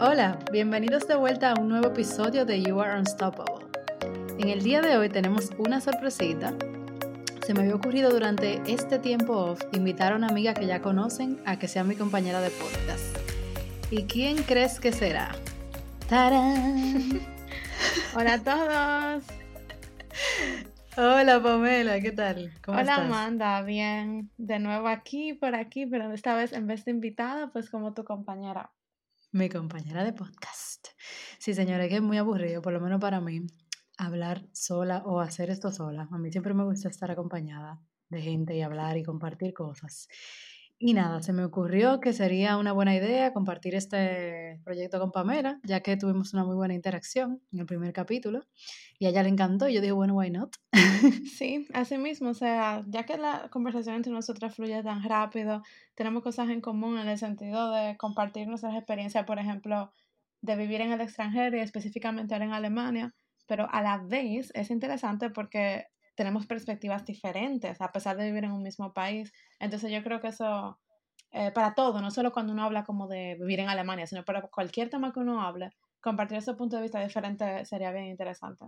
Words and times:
Hola, 0.00 0.40
bienvenidos 0.50 1.06
de 1.06 1.14
vuelta 1.14 1.52
a 1.52 1.60
un 1.60 1.68
nuevo 1.68 1.86
episodio 1.86 2.44
de 2.44 2.60
You 2.60 2.80
Are 2.80 2.98
Unstoppable. 2.98 3.64
En 4.40 4.48
el 4.48 4.64
día 4.64 4.80
de 4.80 4.96
hoy 4.96 5.08
tenemos 5.08 5.52
una 5.56 5.80
sorpresita. 5.80 6.52
Se 7.46 7.54
me 7.54 7.60
había 7.60 7.76
ocurrido 7.76 8.10
durante 8.10 8.60
este 8.66 8.98
tiempo 8.98 9.34
off 9.34 9.62
invitar 9.72 10.12
a 10.12 10.16
una 10.16 10.26
amiga 10.26 10.52
que 10.52 10.66
ya 10.66 10.82
conocen 10.82 11.40
a 11.46 11.60
que 11.60 11.68
sea 11.68 11.84
mi 11.84 11.94
compañera 11.94 12.40
de 12.40 12.50
podcast. 12.50 13.16
¿Y 13.88 14.02
quién 14.04 14.42
crees 14.42 14.80
que 14.80 14.90
será? 14.90 15.30
¡Tarán! 16.08 17.20
Hola 18.16 18.34
a 18.34 18.42
todos. 18.42 19.24
Hola 20.96 21.40
Pamela, 21.40 22.00
¿qué 22.00 22.10
tal? 22.10 22.52
¿Cómo 22.64 22.80
Hola 22.80 22.96
Amanda, 22.96 23.62
bien. 23.62 24.28
De 24.38 24.58
nuevo 24.58 24.88
aquí, 24.88 25.34
por 25.34 25.54
aquí, 25.54 25.86
pero 25.86 26.12
esta 26.12 26.34
vez 26.34 26.52
en 26.52 26.66
vez 26.66 26.84
de 26.84 26.90
invitada, 26.90 27.52
pues 27.52 27.70
como 27.70 27.94
tu 27.94 28.02
compañera. 28.02 28.72
Mi 29.34 29.48
compañera 29.48 30.04
de 30.04 30.12
podcast. 30.12 30.86
Sí, 31.40 31.54
señora, 31.54 31.88
que 31.88 31.96
es 31.96 32.00
muy 32.00 32.18
aburrido, 32.18 32.62
por 32.62 32.72
lo 32.72 32.80
menos 32.80 33.00
para 33.00 33.20
mí, 33.20 33.40
hablar 33.98 34.46
sola 34.52 35.02
o 35.06 35.18
hacer 35.18 35.50
esto 35.50 35.72
sola. 35.72 36.06
A 36.12 36.18
mí 36.18 36.30
siempre 36.30 36.54
me 36.54 36.62
gusta 36.62 36.88
estar 36.88 37.10
acompañada 37.10 37.80
de 38.10 38.22
gente 38.22 38.54
y 38.54 38.62
hablar 38.62 38.96
y 38.96 39.02
compartir 39.02 39.52
cosas. 39.52 40.06
Y 40.78 40.92
nada, 40.92 41.22
se 41.22 41.32
me 41.32 41.44
ocurrió 41.44 42.00
que 42.00 42.12
sería 42.12 42.56
una 42.58 42.72
buena 42.72 42.94
idea 42.94 43.32
compartir 43.32 43.74
este 43.74 44.60
proyecto 44.64 44.98
con 44.98 45.12
Pamela, 45.12 45.60
ya 45.62 45.80
que 45.80 45.96
tuvimos 45.96 46.34
una 46.34 46.44
muy 46.44 46.56
buena 46.56 46.74
interacción 46.74 47.40
en 47.52 47.60
el 47.60 47.66
primer 47.66 47.92
capítulo 47.92 48.42
y 48.98 49.06
a 49.06 49.10
ella 49.10 49.22
le 49.22 49.28
encantó 49.28 49.68
y 49.68 49.74
yo 49.74 49.80
dije, 49.80 49.92
bueno, 49.92 50.14
why 50.16 50.30
not? 50.30 50.56
Sí, 51.38 51.66
así 51.72 51.96
mismo, 51.96 52.30
o 52.30 52.34
sea, 52.34 52.82
ya 52.86 53.04
que 53.04 53.16
la 53.16 53.48
conversación 53.50 53.96
entre 53.96 54.12
nosotras 54.12 54.54
fluye 54.54 54.82
tan 54.82 55.02
rápido, 55.02 55.62
tenemos 55.94 56.22
cosas 56.22 56.48
en 56.50 56.60
común 56.60 56.98
en 56.98 57.08
el 57.08 57.18
sentido 57.18 57.70
de 57.72 57.96
compartir 57.96 58.46
nuestras 58.48 58.74
experiencias, 58.74 59.24
por 59.24 59.38
ejemplo, 59.38 59.92
de 60.42 60.56
vivir 60.56 60.80
en 60.80 60.92
el 60.92 61.00
extranjero 61.00 61.56
y 61.56 61.60
específicamente 61.60 62.34
ahora 62.34 62.46
en 62.46 62.52
Alemania, 62.52 63.14
pero 63.46 63.68
a 63.70 63.80
la 63.82 63.98
vez 63.98 64.50
es 64.54 64.70
interesante 64.70 65.30
porque 65.30 65.86
tenemos 66.14 66.46
perspectivas 66.46 67.04
diferentes 67.04 67.80
a 67.80 67.92
pesar 67.92 68.16
de 68.16 68.24
vivir 68.26 68.44
en 68.44 68.52
un 68.52 68.62
mismo 68.62 68.92
país. 68.92 69.32
Entonces 69.60 69.90
yo 69.92 70.02
creo 70.02 70.20
que 70.20 70.28
eso, 70.28 70.78
eh, 71.32 71.50
para 71.52 71.74
todo, 71.74 72.00
no 72.00 72.10
solo 72.10 72.32
cuando 72.32 72.52
uno 72.52 72.64
habla 72.64 72.84
como 72.84 73.08
de 73.08 73.36
vivir 73.40 73.60
en 73.60 73.68
Alemania, 73.68 74.06
sino 74.06 74.24
para 74.24 74.42
cualquier 74.42 74.90
tema 74.90 75.12
que 75.12 75.20
uno 75.20 75.42
hable, 75.42 75.70
compartir 76.00 76.38
ese 76.38 76.54
punto 76.54 76.76
de 76.76 76.82
vista 76.82 77.00
diferente 77.00 77.64
sería 77.64 77.92
bien 77.92 78.06
interesante. 78.06 78.66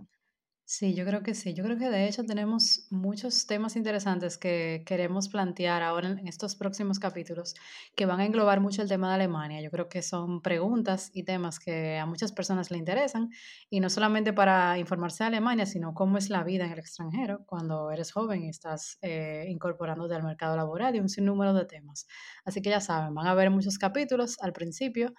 Sí, 0.69 0.93
yo 0.93 1.05
creo 1.05 1.23
que 1.23 1.33
sí. 1.33 1.53
Yo 1.53 1.63
creo 1.63 1.77
que 1.77 1.89
de 1.89 2.07
hecho 2.09 2.25
tenemos 2.25 2.87
muchos 2.89 3.47
temas 3.47 3.77
interesantes 3.77 4.37
que 4.37 4.83
queremos 4.85 5.29
plantear 5.29 5.81
ahora 5.81 6.09
en 6.09 6.27
estos 6.27 6.57
próximos 6.57 6.99
capítulos 6.99 7.55
que 7.95 8.05
van 8.05 8.19
a 8.19 8.25
englobar 8.25 8.59
mucho 8.59 8.81
el 8.81 8.89
tema 8.89 9.07
de 9.07 9.15
Alemania. 9.15 9.61
Yo 9.61 9.71
creo 9.71 9.87
que 9.87 10.01
son 10.01 10.41
preguntas 10.41 11.09
y 11.13 11.23
temas 11.23 11.59
que 11.59 11.97
a 11.97 12.05
muchas 12.05 12.33
personas 12.33 12.69
le 12.69 12.77
interesan 12.79 13.29
y 13.69 13.79
no 13.79 13.89
solamente 13.89 14.33
para 14.33 14.77
informarse 14.77 15.23
de 15.23 15.29
Alemania, 15.29 15.65
sino 15.65 15.93
cómo 15.93 16.17
es 16.17 16.29
la 16.29 16.43
vida 16.43 16.65
en 16.65 16.73
el 16.73 16.79
extranjero 16.79 17.45
cuando 17.45 17.89
eres 17.89 18.11
joven 18.11 18.43
y 18.43 18.49
estás 18.49 18.97
eh, 19.01 19.45
incorporándote 19.47 20.15
al 20.15 20.23
mercado 20.23 20.57
laboral 20.57 20.93
y 20.97 20.99
un 20.99 21.07
sinnúmero 21.07 21.53
de 21.53 21.63
temas. 21.65 22.07
Así 22.43 22.61
que 22.61 22.71
ya 22.71 22.81
saben, 22.81 23.13
van 23.15 23.27
a 23.27 23.31
haber 23.31 23.51
muchos 23.51 23.77
capítulos 23.77 24.35
al 24.41 24.51
principio 24.51 25.13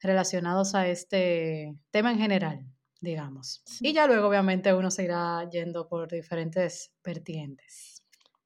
relacionados 0.00 0.74
a 0.74 0.88
este 0.88 1.74
tema 1.90 2.10
en 2.10 2.18
general 2.18 2.73
digamos. 3.04 3.62
Y 3.80 3.92
ya 3.92 4.06
luego, 4.06 4.28
obviamente, 4.28 4.74
uno 4.74 4.90
se 4.90 5.04
irá 5.04 5.48
yendo 5.50 5.86
por 5.86 6.10
diferentes 6.10 6.92
vertientes. 7.04 7.94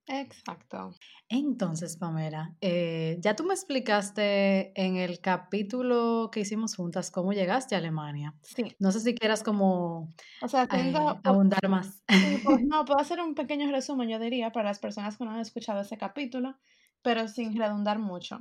Exacto. 0.08 0.94
Entonces, 1.28 1.98
Pamela, 1.98 2.56
eh, 2.62 3.18
ya 3.20 3.36
tú 3.36 3.44
me 3.44 3.52
explicaste 3.52 4.72
en 4.80 4.96
el 4.96 5.20
capítulo 5.20 6.30
que 6.32 6.40
hicimos 6.40 6.74
juntas 6.74 7.10
cómo 7.10 7.34
llegaste 7.34 7.74
a 7.74 7.78
Alemania. 7.78 8.34
Sí. 8.42 8.74
No 8.78 8.90
sé 8.90 9.00
si 9.00 9.14
quieras 9.14 9.42
como 9.42 10.14
o 10.40 10.48
sea, 10.48 10.66
tengo, 10.66 11.12
eh, 11.12 11.20
abundar 11.24 11.68
más. 11.68 12.02
Pues, 12.06 12.62
no, 12.66 12.86
puedo 12.86 12.98
hacer 12.98 13.20
un 13.20 13.34
pequeño 13.34 13.70
resumen, 13.70 14.08
yo 14.08 14.18
diría, 14.18 14.50
para 14.50 14.70
las 14.70 14.78
personas 14.78 15.18
que 15.18 15.24
no 15.24 15.32
han 15.32 15.40
escuchado 15.40 15.82
ese 15.82 15.98
capítulo, 15.98 16.56
pero 17.02 17.28
sin 17.28 17.54
redundar 17.54 17.98
mucho. 17.98 18.38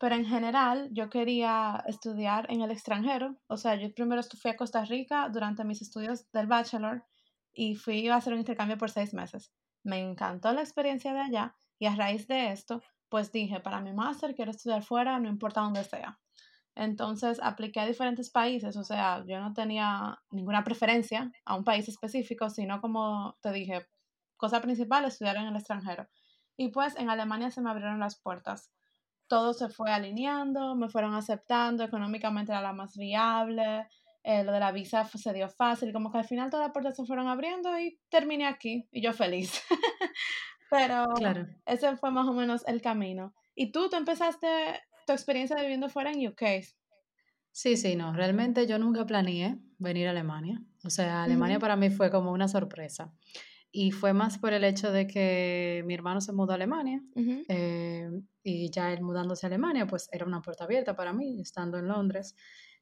Pero 0.00 0.14
en 0.14 0.24
general 0.24 0.88
yo 0.92 1.10
quería 1.10 1.84
estudiar 1.86 2.50
en 2.50 2.62
el 2.62 2.70
extranjero. 2.70 3.36
O 3.48 3.58
sea, 3.58 3.74
yo 3.74 3.92
primero 3.92 4.22
fui 4.22 4.50
a 4.50 4.56
Costa 4.56 4.82
Rica 4.86 5.28
durante 5.28 5.62
mis 5.62 5.82
estudios 5.82 6.24
del 6.32 6.46
bachelor 6.46 7.04
y 7.52 7.74
fui 7.74 8.08
a 8.08 8.16
hacer 8.16 8.32
un 8.32 8.38
intercambio 8.38 8.78
por 8.78 8.90
seis 8.90 9.12
meses. 9.12 9.52
Me 9.84 9.98
encantó 9.98 10.54
la 10.54 10.62
experiencia 10.62 11.12
de 11.12 11.20
allá 11.20 11.54
y 11.78 11.84
a 11.84 11.94
raíz 11.94 12.26
de 12.28 12.50
esto, 12.50 12.82
pues 13.10 13.30
dije, 13.30 13.60
para 13.60 13.82
mi 13.82 13.92
máster 13.92 14.34
quiero 14.34 14.52
estudiar 14.52 14.82
fuera, 14.82 15.18
no 15.18 15.28
importa 15.28 15.60
dónde 15.60 15.84
sea. 15.84 16.18
Entonces 16.74 17.38
apliqué 17.42 17.80
a 17.80 17.86
diferentes 17.86 18.30
países, 18.30 18.78
o 18.78 18.84
sea, 18.84 19.22
yo 19.28 19.38
no 19.38 19.52
tenía 19.52 20.18
ninguna 20.30 20.64
preferencia 20.64 21.30
a 21.44 21.56
un 21.56 21.64
país 21.64 21.86
específico, 21.88 22.48
sino 22.48 22.80
como 22.80 23.36
te 23.42 23.52
dije, 23.52 23.86
cosa 24.38 24.62
principal, 24.62 25.04
estudiar 25.04 25.36
en 25.36 25.48
el 25.48 25.56
extranjero. 25.56 26.08
Y 26.56 26.68
pues 26.68 26.96
en 26.96 27.10
Alemania 27.10 27.50
se 27.50 27.60
me 27.60 27.68
abrieron 27.68 28.00
las 28.00 28.18
puertas 28.18 28.70
todo 29.30 29.54
se 29.54 29.68
fue 29.68 29.92
alineando, 29.92 30.74
me 30.74 30.88
fueron 30.88 31.14
aceptando, 31.14 31.84
económicamente 31.84 32.50
era 32.50 32.60
la 32.60 32.72
más 32.72 32.96
viable, 32.96 33.86
eh, 34.24 34.42
lo 34.42 34.50
de 34.50 34.58
la 34.58 34.72
visa 34.72 35.04
se 35.04 35.32
dio 35.32 35.48
fácil, 35.48 35.92
como 35.92 36.10
que 36.10 36.18
al 36.18 36.24
final 36.24 36.50
todas 36.50 36.66
las 36.66 36.72
puertas 36.72 36.96
se 36.96 37.06
fueron 37.06 37.28
abriendo 37.28 37.78
y 37.78 38.00
terminé 38.10 38.46
aquí 38.46 38.88
y 38.90 39.00
yo 39.00 39.12
feliz. 39.12 39.62
Pero 40.70 41.06
claro. 41.14 41.46
ese 41.64 41.96
fue 41.96 42.10
más 42.10 42.26
o 42.26 42.32
menos 42.32 42.66
el 42.66 42.82
camino. 42.82 43.32
¿Y 43.54 43.70
tú, 43.70 43.88
tú 43.88 43.96
empezaste 43.96 44.48
tu 45.06 45.12
experiencia 45.12 45.56
viviendo 45.56 45.88
fuera 45.88 46.10
en 46.10 46.26
UK? 46.26 46.42
Sí, 47.52 47.76
sí, 47.76 47.94
no, 47.94 48.12
realmente 48.12 48.66
yo 48.66 48.78
nunca 48.80 49.06
planeé 49.06 49.58
venir 49.78 50.08
a 50.08 50.10
Alemania. 50.10 50.60
O 50.84 50.90
sea, 50.90 51.22
Alemania 51.22 51.60
para 51.60 51.76
mí 51.76 51.90
fue 51.90 52.10
como 52.10 52.32
una 52.32 52.48
sorpresa. 52.48 53.12
Y 53.72 53.92
fue 53.92 54.12
más 54.12 54.38
por 54.38 54.52
el 54.52 54.64
hecho 54.64 54.90
de 54.90 55.06
que 55.06 55.84
mi 55.86 55.94
hermano 55.94 56.20
se 56.20 56.32
mudó 56.32 56.52
a 56.52 56.54
Alemania 56.56 57.02
eh, 57.48 58.10
y 58.42 58.70
ya 58.70 58.92
él 58.92 59.00
mudándose 59.02 59.46
a 59.46 59.48
Alemania, 59.48 59.86
pues 59.86 60.08
era 60.10 60.26
una 60.26 60.42
puerta 60.42 60.64
abierta 60.64 60.96
para 60.96 61.12
mí, 61.12 61.40
estando 61.40 61.78
en 61.78 61.86
Londres. 61.86 62.34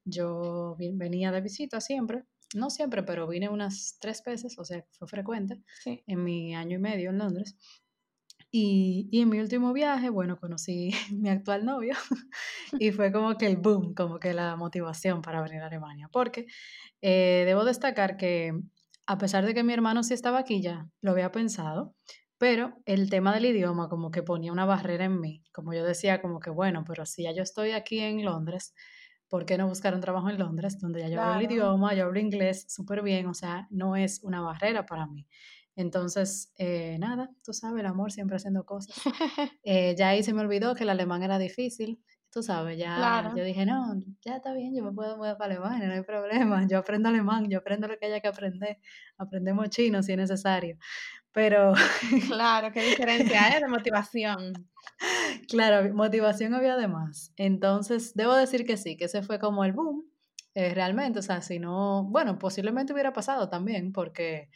Yo 0.04 0.76
venía 0.78 1.30
de 1.30 1.42
visita 1.42 1.82
siempre, 1.82 2.24
no 2.54 2.70
siempre, 2.70 3.02
pero 3.02 3.28
vine 3.28 3.50
unas 3.50 3.98
tres 4.00 4.22
veces, 4.24 4.58
o 4.58 4.64
sea, 4.64 4.82
fue 4.92 5.06
frecuente 5.08 5.62
en 5.84 6.24
mi 6.24 6.54
año 6.54 6.76
y 6.76 6.80
medio 6.80 7.10
en 7.10 7.18
Londres. 7.18 7.56
Y, 8.50 9.08
y, 9.12 9.20
en 9.20 9.28
mi 9.28 9.40
último 9.40 9.74
viaje, 9.74 10.08
bueno, 10.08 10.38
conocí 10.38 10.90
mi 11.12 11.28
actual 11.28 11.66
novio 11.66 11.94
y 12.80 12.92
fue 12.92 13.12
como 13.12 13.36
que 13.36 13.46
el 13.46 13.58
boom, 13.58 13.92
como 13.94 14.18
que 14.18 14.32
la 14.32 14.56
motivación 14.56 15.20
para 15.20 15.42
venir 15.42 15.60
a 15.60 15.66
Alemania. 15.66 16.08
Porque 16.10 16.46
eh, 17.02 17.42
debo 17.46 17.64
destacar 17.64 18.16
que 18.16 18.58
a 19.08 19.16
pesar 19.16 19.46
de 19.46 19.54
que 19.54 19.64
mi 19.64 19.72
hermano 19.72 20.02
sí 20.02 20.12
estaba 20.12 20.38
aquí 20.38 20.60
ya, 20.60 20.86
lo 21.00 21.12
había 21.12 21.32
pensado, 21.32 21.94
pero 22.36 22.74
el 22.84 23.08
tema 23.08 23.34
del 23.34 23.46
idioma 23.46 23.88
como 23.88 24.10
que 24.10 24.22
ponía 24.22 24.52
una 24.52 24.66
barrera 24.66 25.06
en 25.06 25.18
mí, 25.18 25.42
como 25.50 25.72
yo 25.72 25.82
decía, 25.82 26.20
como 26.20 26.40
que 26.40 26.50
bueno, 26.50 26.84
pero 26.86 27.06
si 27.06 27.22
ya 27.22 27.32
yo 27.32 27.42
estoy 27.42 27.70
aquí 27.70 28.00
en 28.00 28.22
Londres, 28.22 28.74
¿por 29.26 29.46
qué 29.46 29.56
no 29.56 29.66
buscar 29.66 29.94
un 29.94 30.02
trabajo 30.02 30.28
en 30.28 30.38
Londres 30.38 30.78
donde 30.78 31.00
ya 31.00 31.08
yo 31.08 31.22
hablo 31.22 31.40
el 31.40 31.50
idioma, 31.50 31.94
yo 31.94 32.04
hablo 32.04 32.20
inglés 32.20 32.66
súper 32.68 33.00
bien, 33.00 33.26
o 33.28 33.34
sea, 33.34 33.66
no 33.70 33.96
es 33.96 34.22
una 34.24 34.42
barrera 34.42 34.84
para 34.84 35.06
mí. 35.06 35.26
Entonces, 35.74 36.52
eh, 36.58 36.98
nada, 36.98 37.30
tú 37.42 37.54
sabes, 37.54 37.80
el 37.80 37.86
amor 37.86 38.12
siempre 38.12 38.36
haciendo 38.36 38.66
cosas. 38.66 38.94
Eh, 39.62 39.94
ya 39.96 40.10
ahí 40.10 40.22
se 40.22 40.32
me 40.34 40.40
olvidó 40.40 40.74
que 40.74 40.84
el 40.84 40.90
alemán 40.90 41.22
era 41.22 41.38
difícil 41.38 42.02
tú 42.30 42.42
sabes, 42.42 42.78
ya 42.78 43.32
yo 43.36 43.44
dije, 43.44 43.64
no, 43.64 43.94
ya 44.24 44.36
está 44.36 44.52
bien, 44.52 44.74
yo 44.74 44.84
me 44.84 44.92
puedo 44.92 45.16
mover 45.16 45.36
para 45.36 45.54
Alemania, 45.54 45.88
no 45.88 45.94
hay 45.94 46.02
problema, 46.02 46.66
yo 46.68 46.78
aprendo 46.78 47.08
alemán, 47.08 47.48
yo 47.48 47.58
aprendo 47.58 47.88
lo 47.88 47.98
que 47.98 48.06
haya 48.06 48.20
que 48.20 48.28
aprender, 48.28 48.78
aprendemos 49.16 49.70
chino 49.70 50.02
si 50.02 50.12
es 50.12 50.18
necesario, 50.18 50.76
pero... 51.32 51.72
Claro, 52.26 52.72
qué 52.72 52.82
diferencia, 52.82 53.56
¿eh? 53.56 53.60
De 53.60 53.68
motivación. 53.68 54.52
Claro, 55.48 55.94
motivación 55.94 56.54
había 56.54 56.76
de 56.76 56.88
más. 56.88 57.32
Entonces, 57.36 58.14
debo 58.14 58.34
decir 58.34 58.66
que 58.66 58.76
sí, 58.76 58.96
que 58.96 59.04
ese 59.04 59.22
fue 59.22 59.38
como 59.38 59.64
el 59.64 59.72
boom, 59.72 60.04
eh, 60.54 60.74
realmente, 60.74 61.20
o 61.20 61.22
sea, 61.22 61.40
si 61.40 61.60
no, 61.60 62.04
bueno, 62.04 62.36
posiblemente 62.36 62.92
hubiera 62.92 63.12
pasado 63.12 63.48
también, 63.48 63.92
porque 63.92 64.48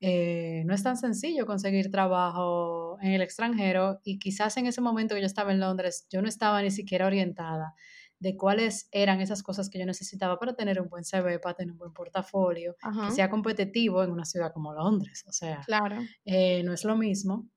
eh, 0.00 0.62
no 0.64 0.74
es 0.74 0.82
tan 0.82 0.96
sencillo 0.96 1.44
conseguir 1.44 1.90
trabajo 1.90 2.98
en 3.00 3.12
el 3.12 3.22
extranjero 3.22 4.00
y 4.04 4.18
quizás 4.18 4.56
en 4.56 4.66
ese 4.66 4.80
momento 4.80 5.14
que 5.14 5.20
yo 5.20 5.26
estaba 5.26 5.52
en 5.52 5.58
Londres, 5.58 6.06
yo 6.10 6.22
no 6.22 6.28
estaba 6.28 6.62
ni 6.62 6.70
siquiera 6.70 7.06
orientada 7.06 7.74
de 8.20 8.36
cuáles 8.36 8.88
eran 8.92 9.20
esas 9.20 9.42
cosas 9.42 9.70
que 9.70 9.78
yo 9.78 9.86
necesitaba 9.86 10.38
para 10.38 10.54
tener 10.54 10.80
un 10.80 10.88
buen 10.88 11.04
CV, 11.04 11.38
para 11.40 11.54
tener 11.54 11.72
un 11.72 11.78
buen 11.78 11.92
portafolio, 11.92 12.76
que 13.06 13.12
sea 13.12 13.30
competitivo 13.30 14.02
en 14.02 14.10
una 14.10 14.24
ciudad 14.24 14.52
como 14.52 14.72
Londres. 14.72 15.24
O 15.28 15.32
sea, 15.32 15.62
claro. 15.64 15.98
Eh, 16.24 16.62
no 16.64 16.72
es 16.72 16.84
lo 16.84 16.96
mismo 16.96 17.48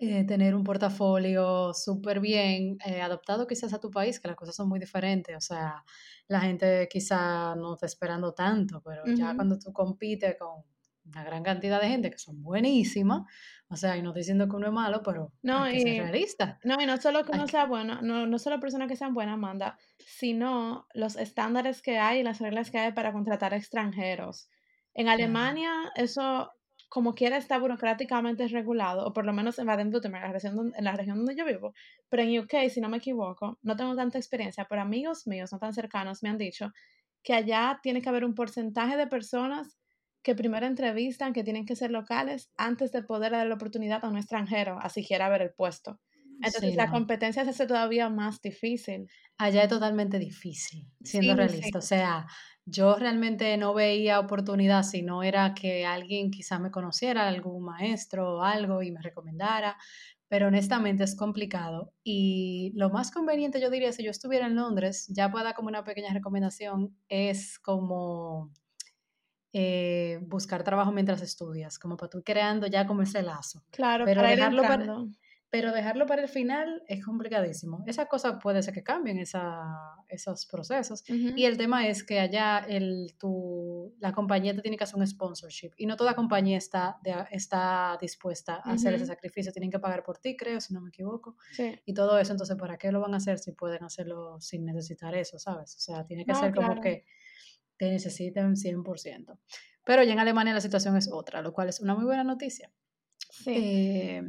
eh, 0.00 0.24
tener 0.24 0.56
un 0.56 0.64
portafolio 0.64 1.72
súper 1.72 2.18
bien 2.18 2.76
adaptado 3.00 3.46
quizás 3.46 3.72
a 3.72 3.80
tu 3.80 3.90
país, 3.90 4.18
que 4.18 4.26
las 4.26 4.36
cosas 4.36 4.56
son 4.56 4.68
muy 4.68 4.80
diferentes. 4.80 5.36
O 5.36 5.40
sea, 5.40 5.84
la 6.26 6.40
gente 6.40 6.88
quizá 6.90 7.54
no 7.54 7.74
está 7.74 7.86
esperando 7.86 8.32
tanto, 8.32 8.82
pero 8.84 9.04
ya 9.06 9.34
cuando 9.36 9.58
tú 9.58 9.72
compites 9.72 10.36
con 10.36 10.64
una 11.04 11.24
gran 11.24 11.42
cantidad 11.42 11.80
de 11.80 11.88
gente 11.88 12.10
que 12.10 12.18
son 12.18 12.42
buenísimas. 12.42 13.22
O 13.68 13.76
sea, 13.76 13.96
y 13.96 14.02
no 14.02 14.10
estoy 14.10 14.20
diciendo 14.20 14.48
que 14.48 14.56
uno 14.56 14.66
es 14.66 14.72
malo, 14.72 15.02
pero 15.02 15.32
no, 15.42 15.64
hay 15.64 15.78
que 15.78 15.82
ser 15.82 16.02
realista. 16.02 16.58
No, 16.64 16.80
y 16.80 16.86
no 16.86 16.96
solo 16.98 17.24
que 17.24 17.32
uno 17.32 17.46
sea 17.48 17.66
bueno, 17.66 18.00
no, 18.02 18.26
no 18.26 18.38
solo 18.38 18.60
personas 18.60 18.88
que 18.88 18.96
sean 18.96 19.14
buenas, 19.14 19.34
Amanda, 19.34 19.78
sino 19.98 20.86
los 20.94 21.16
estándares 21.16 21.82
que 21.82 21.98
hay 21.98 22.20
y 22.20 22.22
las 22.22 22.40
reglas 22.40 22.70
que 22.70 22.78
hay 22.78 22.92
para 22.92 23.12
contratar 23.12 23.54
extranjeros. 23.54 24.48
En 24.92 25.08
Alemania, 25.08 25.72
eso 25.96 26.52
como 26.88 27.16
quiera 27.16 27.36
está 27.36 27.58
burocráticamente 27.58 28.46
regulado, 28.46 29.04
o 29.04 29.12
por 29.12 29.24
lo 29.24 29.32
menos 29.32 29.58
en 29.58 29.66
Baden-Württemberg, 29.66 30.26
la 30.26 30.32
región 30.32 30.72
en 30.76 30.84
la 30.84 30.92
región 30.92 31.16
donde 31.16 31.34
yo 31.34 31.44
vivo, 31.44 31.74
pero 32.08 32.22
en 32.22 32.38
UK, 32.38 32.70
si 32.70 32.80
no 32.80 32.88
me 32.88 32.98
equivoco, 32.98 33.58
no 33.62 33.74
tengo 33.74 33.96
tanta 33.96 34.16
experiencia, 34.16 34.66
pero 34.68 34.82
amigos 34.82 35.26
míos 35.26 35.52
no 35.52 35.58
tan 35.58 35.74
cercanos 35.74 36.22
me 36.22 36.28
han 36.28 36.38
dicho 36.38 36.72
que 37.24 37.34
allá 37.34 37.80
tiene 37.82 38.00
que 38.00 38.08
haber 38.08 38.24
un 38.24 38.36
porcentaje 38.36 38.96
de 38.96 39.08
personas 39.08 39.76
que 40.24 40.34
primero 40.34 40.66
entrevistan, 40.66 41.32
que 41.32 41.44
tienen 41.44 41.66
que 41.66 41.76
ser 41.76 41.90
locales, 41.92 42.50
antes 42.56 42.90
de 42.90 43.02
poder 43.02 43.32
dar 43.32 43.46
la 43.46 43.54
oportunidad 43.54 44.04
a 44.04 44.08
un 44.08 44.16
extranjero, 44.16 44.78
así 44.80 45.06
quiera 45.06 45.28
ver 45.28 45.42
el 45.42 45.52
puesto. 45.52 46.00
Entonces 46.42 46.74
la 46.74 46.90
competencia 46.90 47.44
se 47.44 47.50
hace 47.50 47.66
todavía 47.66 48.08
más 48.08 48.40
difícil. 48.40 49.06
Allá 49.38 49.62
es 49.62 49.68
totalmente 49.68 50.18
difícil, 50.18 50.88
siendo 51.02 51.36
realista. 51.36 51.78
O 51.78 51.82
sea, 51.82 52.26
yo 52.64 52.96
realmente 52.96 53.56
no 53.56 53.74
veía 53.74 54.18
oportunidad 54.18 54.82
si 54.82 55.02
no 55.02 55.22
era 55.22 55.54
que 55.54 55.84
alguien 55.86 56.30
quizá 56.30 56.58
me 56.58 56.70
conociera, 56.70 57.28
algún 57.28 57.62
maestro 57.62 58.36
o 58.36 58.42
algo 58.42 58.82
y 58.82 58.90
me 58.90 59.02
recomendara, 59.02 59.76
pero 60.26 60.48
honestamente 60.48 61.04
es 61.04 61.14
complicado. 61.14 61.92
Y 62.02 62.72
lo 62.74 62.90
más 62.90 63.10
conveniente, 63.10 63.60
yo 63.60 63.70
diría, 63.70 63.92
si 63.92 64.02
yo 64.02 64.10
estuviera 64.10 64.46
en 64.46 64.56
Londres, 64.56 65.06
ya 65.08 65.30
pueda 65.30 65.52
como 65.52 65.68
una 65.68 65.84
pequeña 65.84 66.12
recomendación, 66.12 66.96
es 67.08 67.58
como 67.58 68.50
eh, 69.56 70.18
buscar 70.22 70.64
trabajo 70.64 70.90
mientras 70.90 71.22
estudias, 71.22 71.78
como 71.78 71.96
para 71.96 72.10
tú 72.10 72.22
creando 72.24 72.66
ya 72.66 72.88
como 72.88 73.02
ese 73.02 73.22
lazo. 73.22 73.62
Claro, 73.70 74.04
pero 74.04 74.20
dejarlo 74.20 74.62
para, 74.62 74.84
pero 75.48 75.70
dejarlo 75.70 76.06
para 76.06 76.22
el 76.22 76.28
final 76.28 76.82
es 76.88 77.04
complicadísimo. 77.04 77.84
Esa 77.86 78.06
cosa 78.06 78.40
puede 78.40 78.64
ser 78.64 78.74
que 78.74 78.82
cambien 78.82 79.20
esos 79.20 80.46
procesos. 80.46 81.04
Y 81.06 81.44
el 81.44 81.56
tema 81.56 81.86
es 81.86 82.02
que 82.02 82.18
allá 82.18 82.66
el, 82.68 83.14
tu, 83.16 83.94
la 84.00 84.10
compañía 84.10 84.56
te 84.56 84.62
tiene 84.62 84.76
que 84.76 84.82
hacer 84.82 84.98
un 84.98 85.06
sponsorship. 85.06 85.70
Y 85.76 85.86
no 85.86 85.94
toda 85.94 86.16
compañía 86.16 86.58
está, 86.58 86.98
está 87.30 87.96
dispuesta 88.00 88.60
a 88.64 88.72
hacer 88.72 88.94
ese 88.94 89.06
sacrificio. 89.06 89.52
Tienen 89.52 89.70
que 89.70 89.78
pagar 89.78 90.02
por 90.02 90.18
ti, 90.18 90.36
creo, 90.36 90.60
si 90.60 90.74
no 90.74 90.80
me 90.80 90.88
equivoco. 90.88 91.36
Y 91.86 91.94
todo 91.94 92.18
eso. 92.18 92.32
Entonces, 92.32 92.56
¿para 92.56 92.76
qué 92.76 92.90
lo 92.90 93.00
van 93.00 93.14
a 93.14 93.18
hacer 93.18 93.38
si 93.38 93.52
pueden 93.52 93.84
hacerlo 93.84 94.40
sin 94.40 94.64
necesitar 94.64 95.14
eso, 95.14 95.38
sabes? 95.38 95.76
O 95.76 95.78
sea, 95.78 96.04
tiene 96.04 96.24
que 96.24 96.34
ser 96.34 96.52
como 96.52 96.80
que 96.80 97.04
te 97.78 97.90
necesiten 97.90 98.56
100%. 98.56 99.38
Pero 99.84 100.02
ya 100.02 100.12
en 100.12 100.18
Alemania 100.18 100.54
la 100.54 100.60
situación 100.60 100.96
es 100.96 101.10
otra, 101.12 101.42
lo 101.42 101.52
cual 101.52 101.68
es 101.68 101.80
una 101.80 101.94
muy 101.94 102.04
buena 102.04 102.24
noticia. 102.24 102.70
Sí. 103.30 103.52
Eh, 103.54 104.22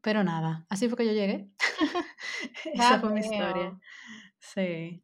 pero 0.00 0.24
nada, 0.24 0.66
así 0.68 0.88
fue 0.88 0.98
que 0.98 1.06
yo 1.06 1.12
llegué. 1.12 1.50
Esa 2.74 3.00
fue 3.00 3.12
mi 3.12 3.20
historia. 3.20 3.78
Sí. 4.38 5.02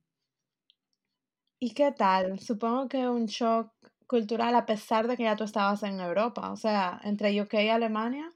¿Y 1.59 1.75
qué 1.75 1.93
tal? 1.93 2.39
Supongo 2.41 2.89
que 2.89 3.09
un 3.09 3.27
shock 3.27 3.73
cultural 4.07 4.55
a 4.55 4.67
pesar 4.67 5.09
de 5.09 5.17
que 5.17 5.25
ya 5.25 5.37
tú 5.37 5.45
estabas 5.45 5.83
en 5.83 6.01
Europa, 6.01 6.53
o 6.53 6.57
sea, 6.57 7.01
entre 7.05 7.41
UK 7.41 7.55
y 7.55 7.69
Alemania. 7.69 8.31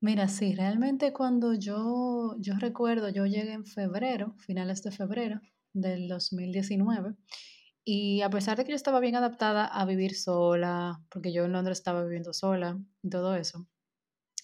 Mira, 0.00 0.28
sí, 0.28 0.54
realmente 0.54 1.12
cuando 1.12 1.54
yo, 1.54 2.36
yo 2.38 2.54
recuerdo, 2.58 3.08
yo 3.08 3.26
llegué 3.26 3.52
en 3.52 3.66
febrero, 3.66 4.34
finales 4.38 4.82
de 4.82 4.90
febrero 4.90 5.40
del 5.72 6.08
2019, 6.08 7.14
y 7.88 8.20
a 8.22 8.30
pesar 8.30 8.58
de 8.58 8.64
que 8.64 8.70
yo 8.72 8.76
estaba 8.76 8.98
bien 8.98 9.14
adaptada 9.14 9.64
a 9.64 9.84
vivir 9.84 10.16
sola, 10.16 11.00
porque 11.08 11.32
yo 11.32 11.44
en 11.44 11.52
Londres 11.52 11.78
estaba 11.78 12.02
viviendo 12.02 12.32
sola 12.32 12.80
y 13.00 13.08
todo 13.08 13.36
eso, 13.36 13.68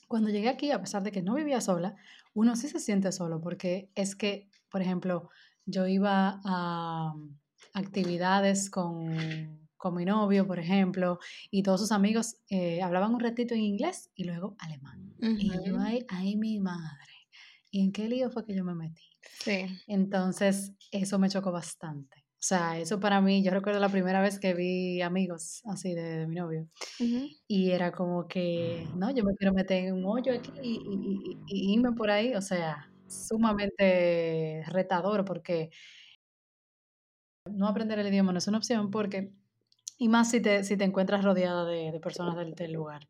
cuando 0.06 0.30
llegué 0.30 0.48
aquí, 0.48 0.70
a 0.70 0.80
pesar 0.80 1.02
de 1.02 1.10
que 1.10 1.22
no 1.22 1.34
vivía 1.34 1.60
sola, 1.60 1.96
uno 2.34 2.54
sí 2.54 2.68
se 2.68 2.78
siente 2.78 3.10
solo, 3.10 3.40
porque 3.40 3.90
es 3.96 4.14
que, 4.14 4.48
por 4.70 4.80
ejemplo, 4.80 5.28
yo 5.66 5.88
iba 5.88 6.40
a 6.44 7.14
actividades 7.74 8.70
con, 8.70 9.68
con 9.76 9.96
mi 9.96 10.04
novio, 10.04 10.46
por 10.46 10.60
ejemplo, 10.60 11.18
y 11.50 11.64
todos 11.64 11.80
sus 11.80 11.90
amigos 11.90 12.36
eh, 12.48 12.80
hablaban 12.80 13.12
un 13.12 13.20
ratito 13.20 13.54
en 13.54 13.62
inglés 13.62 14.12
y 14.14 14.22
luego 14.22 14.54
alemán. 14.60 15.16
Y 15.18 15.50
yo 15.66 15.80
ahí, 15.80 16.06
ay, 16.08 16.36
mi 16.36 16.60
madre. 16.60 17.28
¿Y 17.72 17.82
en 17.82 17.90
qué 17.90 18.08
lío 18.08 18.30
fue 18.30 18.44
que 18.44 18.54
yo 18.54 18.62
me 18.62 18.76
metí? 18.76 19.02
Sí. 19.40 19.66
Entonces, 19.88 20.74
eso 20.92 21.18
me 21.18 21.28
chocó 21.28 21.50
bastante. 21.50 22.21
O 22.42 22.44
sea, 22.44 22.76
eso 22.76 22.98
para 22.98 23.20
mí, 23.20 23.44
yo 23.44 23.52
recuerdo 23.52 23.78
la 23.78 23.88
primera 23.88 24.20
vez 24.20 24.40
que 24.40 24.52
vi 24.52 25.00
amigos 25.00 25.62
así 25.64 25.94
de, 25.94 26.26
mi 26.26 26.34
novio. 26.34 26.68
Y 27.46 27.70
era 27.70 27.92
como 27.92 28.26
que, 28.26 28.84
no, 28.96 29.12
yo 29.12 29.22
me 29.22 29.36
quiero 29.36 29.54
meter 29.54 29.84
en 29.84 29.94
un 29.94 30.04
hoyo 30.06 30.34
aquí 30.34 30.50
y, 30.60 31.38
irme 31.46 31.92
por 31.92 32.10
ahí. 32.10 32.34
O 32.34 32.42
sea, 32.42 32.90
sumamente 33.06 34.64
retador 34.66 35.24
porque 35.24 35.70
no 37.48 37.68
aprender 37.68 38.00
el 38.00 38.08
idioma 38.08 38.32
no 38.32 38.38
es 38.38 38.48
una 38.48 38.58
opción 38.58 38.90
porque, 38.90 39.32
y 39.96 40.08
más 40.08 40.28
si 40.28 40.40
te, 40.40 40.64
si 40.64 40.76
te 40.76 40.82
encuentras 40.82 41.22
rodeada 41.22 41.64
de, 41.64 42.00
personas 42.00 42.34
del 42.56 42.72
lugar. 42.72 43.08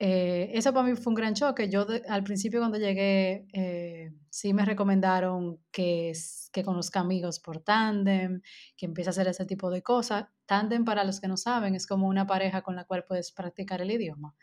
Eh, 0.00 0.52
eso 0.54 0.72
para 0.72 0.86
mí 0.86 0.94
fue 0.94 1.10
un 1.10 1.14
gran 1.14 1.34
choque. 1.34 1.68
Yo 1.68 1.86
al 2.08 2.22
principio 2.22 2.60
cuando 2.60 2.78
llegué 2.78 3.48
eh, 3.52 4.12
sí 4.30 4.54
me 4.54 4.64
recomendaron 4.64 5.58
que, 5.72 6.12
que 6.52 6.62
conozca 6.62 7.00
amigos 7.00 7.40
por 7.40 7.60
Tandem, 7.60 8.40
que 8.76 8.86
empiece 8.86 9.10
a 9.10 9.12
hacer 9.12 9.26
ese 9.26 9.44
tipo 9.44 9.70
de 9.70 9.82
cosas. 9.82 10.26
Tandem, 10.46 10.84
para 10.84 11.04
los 11.04 11.20
que 11.20 11.28
no 11.28 11.36
saben, 11.36 11.74
es 11.74 11.86
como 11.86 12.06
una 12.06 12.26
pareja 12.26 12.62
con 12.62 12.76
la 12.76 12.84
cual 12.84 13.04
puedes 13.04 13.32
practicar 13.32 13.82
el 13.82 13.90
idioma. 13.90 14.34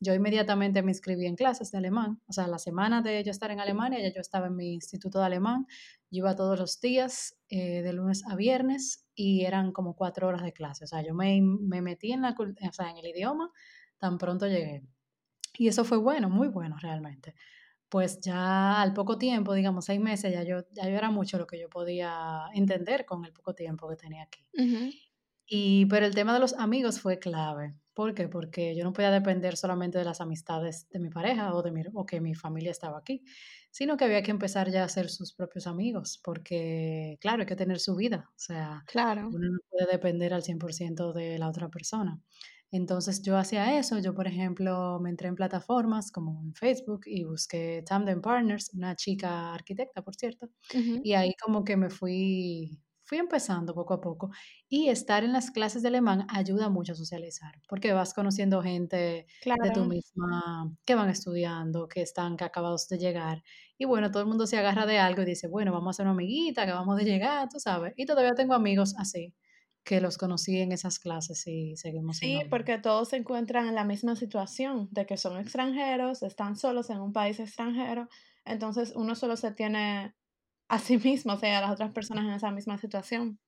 Yo 0.00 0.12
inmediatamente 0.14 0.82
me 0.82 0.90
inscribí 0.90 1.26
en 1.26 1.36
clases 1.36 1.70
de 1.70 1.78
alemán. 1.78 2.20
O 2.26 2.32
sea, 2.32 2.48
la 2.48 2.58
semana 2.58 3.00
de 3.00 3.22
yo 3.22 3.30
estar 3.30 3.50
en 3.52 3.60
Alemania, 3.60 4.00
ya 4.00 4.12
yo 4.12 4.20
estaba 4.20 4.48
en 4.48 4.56
mi 4.56 4.74
instituto 4.74 5.20
de 5.20 5.26
alemán. 5.26 5.66
Yo 6.10 6.18
iba 6.18 6.34
todos 6.34 6.58
los 6.58 6.80
días, 6.80 7.36
eh, 7.48 7.82
de 7.82 7.92
lunes 7.92 8.24
a 8.26 8.36
viernes, 8.36 9.06
y 9.14 9.44
eran 9.44 9.72
como 9.72 9.94
cuatro 9.96 10.28
horas 10.28 10.42
de 10.42 10.52
clase. 10.52 10.84
O 10.84 10.86
sea, 10.88 11.02
yo 11.02 11.14
me, 11.14 11.40
me 11.40 11.80
metí 11.80 12.12
en, 12.12 12.22
la, 12.22 12.34
o 12.38 12.72
sea, 12.72 12.90
en 12.90 12.98
el 12.98 13.06
idioma 13.06 13.50
tan 13.98 14.18
pronto 14.18 14.46
llegué. 14.46 14.82
Y 15.56 15.68
eso 15.68 15.84
fue 15.84 15.98
bueno, 15.98 16.28
muy 16.28 16.48
bueno 16.48 16.76
realmente. 16.80 17.34
Pues 17.88 18.20
ya 18.20 18.80
al 18.82 18.92
poco 18.92 19.18
tiempo, 19.18 19.54
digamos 19.54 19.84
seis 19.84 20.00
meses, 20.00 20.32
ya 20.32 20.42
yo, 20.42 20.64
ya 20.72 20.84
yo 20.84 20.96
era 20.96 21.10
mucho 21.10 21.38
lo 21.38 21.46
que 21.46 21.58
yo 21.60 21.68
podía 21.68 22.46
entender 22.54 23.04
con 23.04 23.24
el 23.24 23.32
poco 23.32 23.54
tiempo 23.54 23.88
que 23.88 23.96
tenía 23.96 24.24
aquí. 24.24 24.44
Y, 25.46 25.86
pero 25.86 26.06
el 26.06 26.14
tema 26.14 26.32
de 26.34 26.40
los 26.40 26.54
amigos 26.54 27.00
fue 27.00 27.18
clave. 27.18 27.74
¿Por 27.92 28.14
qué? 28.14 28.28
Porque 28.28 28.74
yo 28.74 28.82
no 28.82 28.92
podía 28.92 29.12
depender 29.12 29.56
solamente 29.56 29.98
de 29.98 30.04
las 30.04 30.20
amistades 30.20 30.88
de 30.90 30.98
mi 30.98 31.10
pareja 31.10 31.54
o, 31.54 31.62
de 31.62 31.70
mi, 31.70 31.82
o 31.92 32.04
que 32.04 32.20
mi 32.20 32.34
familia 32.34 32.72
estaba 32.72 32.98
aquí, 32.98 33.22
sino 33.70 33.96
que 33.96 34.04
había 34.04 34.22
que 34.22 34.32
empezar 34.32 34.70
ya 34.70 34.82
a 34.82 34.86
hacer 34.86 35.08
sus 35.08 35.32
propios 35.32 35.68
amigos, 35.68 36.20
porque 36.24 37.18
claro, 37.20 37.42
hay 37.42 37.46
que 37.46 37.54
tener 37.54 37.78
su 37.78 37.94
vida, 37.94 38.30
o 38.30 38.38
sea, 38.38 38.82
claro. 38.86 39.28
uno 39.28 39.48
no 39.50 39.58
puede 39.70 39.92
depender 39.92 40.34
al 40.34 40.42
100% 40.42 41.12
de 41.12 41.38
la 41.38 41.48
otra 41.48 41.68
persona. 41.68 42.20
Entonces 42.76 43.22
yo 43.22 43.36
hacía 43.38 43.78
eso, 43.78 44.00
yo 44.00 44.14
por 44.14 44.26
ejemplo 44.26 44.98
me 45.00 45.08
entré 45.10 45.28
en 45.28 45.36
plataformas 45.36 46.10
como 46.10 46.42
en 46.42 46.54
Facebook 46.54 47.02
y 47.06 47.22
busqué 47.22 47.84
Tandem 47.86 48.20
Partners, 48.20 48.70
una 48.74 48.96
chica 48.96 49.54
arquitecta 49.54 50.02
por 50.02 50.16
cierto, 50.16 50.48
y 51.00 51.12
ahí 51.12 51.34
como 51.40 51.62
que 51.62 51.76
me 51.76 51.88
fui, 51.88 52.80
fui 53.04 53.18
empezando 53.18 53.74
poco 53.74 53.94
a 53.94 54.00
poco. 54.00 54.30
Y 54.68 54.88
estar 54.88 55.22
en 55.22 55.32
las 55.32 55.52
clases 55.52 55.82
de 55.82 55.88
alemán 55.88 56.26
ayuda 56.28 56.68
mucho 56.68 56.92
a 56.94 56.96
socializar, 56.96 57.62
porque 57.68 57.92
vas 57.92 58.12
conociendo 58.12 58.60
gente 58.60 59.26
de 59.62 59.70
tu 59.70 59.84
misma, 59.84 60.76
que 60.84 60.96
van 60.96 61.10
estudiando, 61.10 61.86
que 61.86 62.02
están 62.02 62.36
que 62.36 62.42
acabados 62.42 62.88
de 62.88 62.98
llegar. 62.98 63.44
Y 63.78 63.84
bueno, 63.84 64.10
todo 64.10 64.22
el 64.22 64.28
mundo 64.28 64.48
se 64.48 64.58
agarra 64.58 64.84
de 64.86 64.98
algo 64.98 65.22
y 65.22 65.26
dice, 65.26 65.46
bueno, 65.46 65.70
vamos 65.72 65.88
a 65.88 65.90
hacer 65.90 66.06
una 66.06 66.14
amiguita, 66.14 66.62
acabamos 66.62 66.96
de 66.96 67.04
llegar, 67.04 67.48
tú 67.48 67.60
sabes. 67.60 67.92
Y 67.96 68.04
todavía 68.06 68.34
tengo 68.34 68.54
amigos 68.54 68.96
así 68.98 69.32
que 69.84 70.00
los 70.00 70.16
conocí 70.16 70.58
en 70.58 70.72
esas 70.72 70.98
clases 70.98 71.46
y 71.46 71.76
seguimos. 71.76 72.16
Sí, 72.16 72.40
porque 72.48 72.78
todos 72.78 73.10
se 73.10 73.16
encuentran 73.16 73.68
en 73.68 73.74
la 73.74 73.84
misma 73.84 74.16
situación, 74.16 74.88
de 74.90 75.06
que 75.06 75.16
son 75.16 75.38
extranjeros, 75.38 76.22
están 76.22 76.56
solos 76.56 76.88
en 76.90 77.00
un 77.00 77.12
país 77.12 77.38
extranjero, 77.38 78.08
entonces 78.44 78.92
uno 78.96 79.14
solo 79.14 79.36
se 79.36 79.52
tiene 79.52 80.14
a 80.68 80.78
sí 80.78 80.96
mismo, 81.04 81.34
o 81.34 81.36
sea, 81.36 81.58
a 81.58 81.60
las 81.60 81.72
otras 81.72 81.92
personas 81.92 82.24
en 82.24 82.32
esa 82.32 82.50
misma 82.50 82.78
situación. 82.78 83.38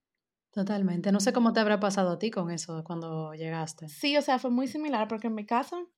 Totalmente. 0.52 1.12
No 1.12 1.20
sé 1.20 1.32
cómo 1.32 1.52
te 1.52 1.60
habrá 1.60 1.80
pasado 1.80 2.12
a 2.12 2.18
ti 2.18 2.30
con 2.30 2.50
eso 2.50 2.82
cuando 2.84 3.34
llegaste. 3.34 3.88
Sí, 3.88 4.16
o 4.16 4.22
sea, 4.22 4.38
fue 4.38 4.50
muy 4.50 4.68
similar 4.68 5.08
porque 5.08 5.26
en 5.26 5.34
mi 5.34 5.44
caso, 5.44 5.90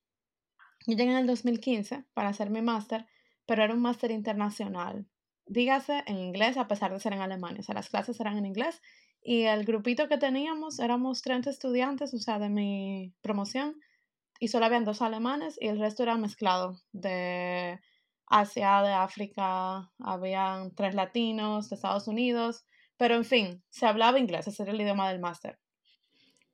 yo 0.87 0.97
llegué 0.97 1.11
en 1.11 1.19
el 1.19 1.27
2015 1.27 2.07
para 2.15 2.31
hacer 2.31 2.51
mi 2.51 2.63
máster, 2.63 3.07
pero 3.47 3.63
era 3.63 3.75
un 3.75 3.81
máster 3.81 4.11
internacional. 4.11 5.07
Dígase 5.49 6.03
en 6.07 6.19
inglés 6.19 6.57
a 6.57 6.69
pesar 6.69 6.93
de 6.93 7.01
ser 7.01 7.13
en 7.13 7.21
Alemania. 7.21 7.61
O 7.61 7.63
sea, 7.63 7.75
las 7.75 7.89
clases 7.89 8.21
eran 8.21 8.37
en 8.37 8.47
inglés 8.47 8.81
y 9.23 9.43
el 9.43 9.65
grupito 9.65 10.09
que 10.09 10.19
teníamos 10.19 10.79
éramos 10.79 11.23
30 11.23 11.51
estudiantes, 11.51 12.15
o 12.15 12.19
sea, 12.19 12.39
de 12.39 12.49
mi 12.49 13.13
promoción, 13.21 13.77
y 14.39 14.49
solo 14.49 14.67
habían 14.67 14.85
dos 14.85 15.03
alemanes 15.03 15.59
y 15.61 15.69
el 15.69 15.79
resto 15.79 16.03
era 16.03 16.17
mezclado 16.17 16.81
de 16.93 17.81
Asia, 18.27 18.83
de 18.83 18.93
África, 18.93 19.91
habían 19.99 20.75
tres 20.75 20.95
latinos, 20.95 21.69
de 21.69 21.77
Estados 21.77 22.09
Unidos, 22.09 22.65
pero 22.97 23.15
en 23.15 23.25
fin, 23.25 23.63
se 23.71 23.87
hablaba 23.87 24.19
inglés, 24.19 24.47
ese 24.47 24.63
era 24.63 24.73
el 24.73 24.81
idioma 24.81 25.09
del 25.09 25.21
máster. 25.21 25.59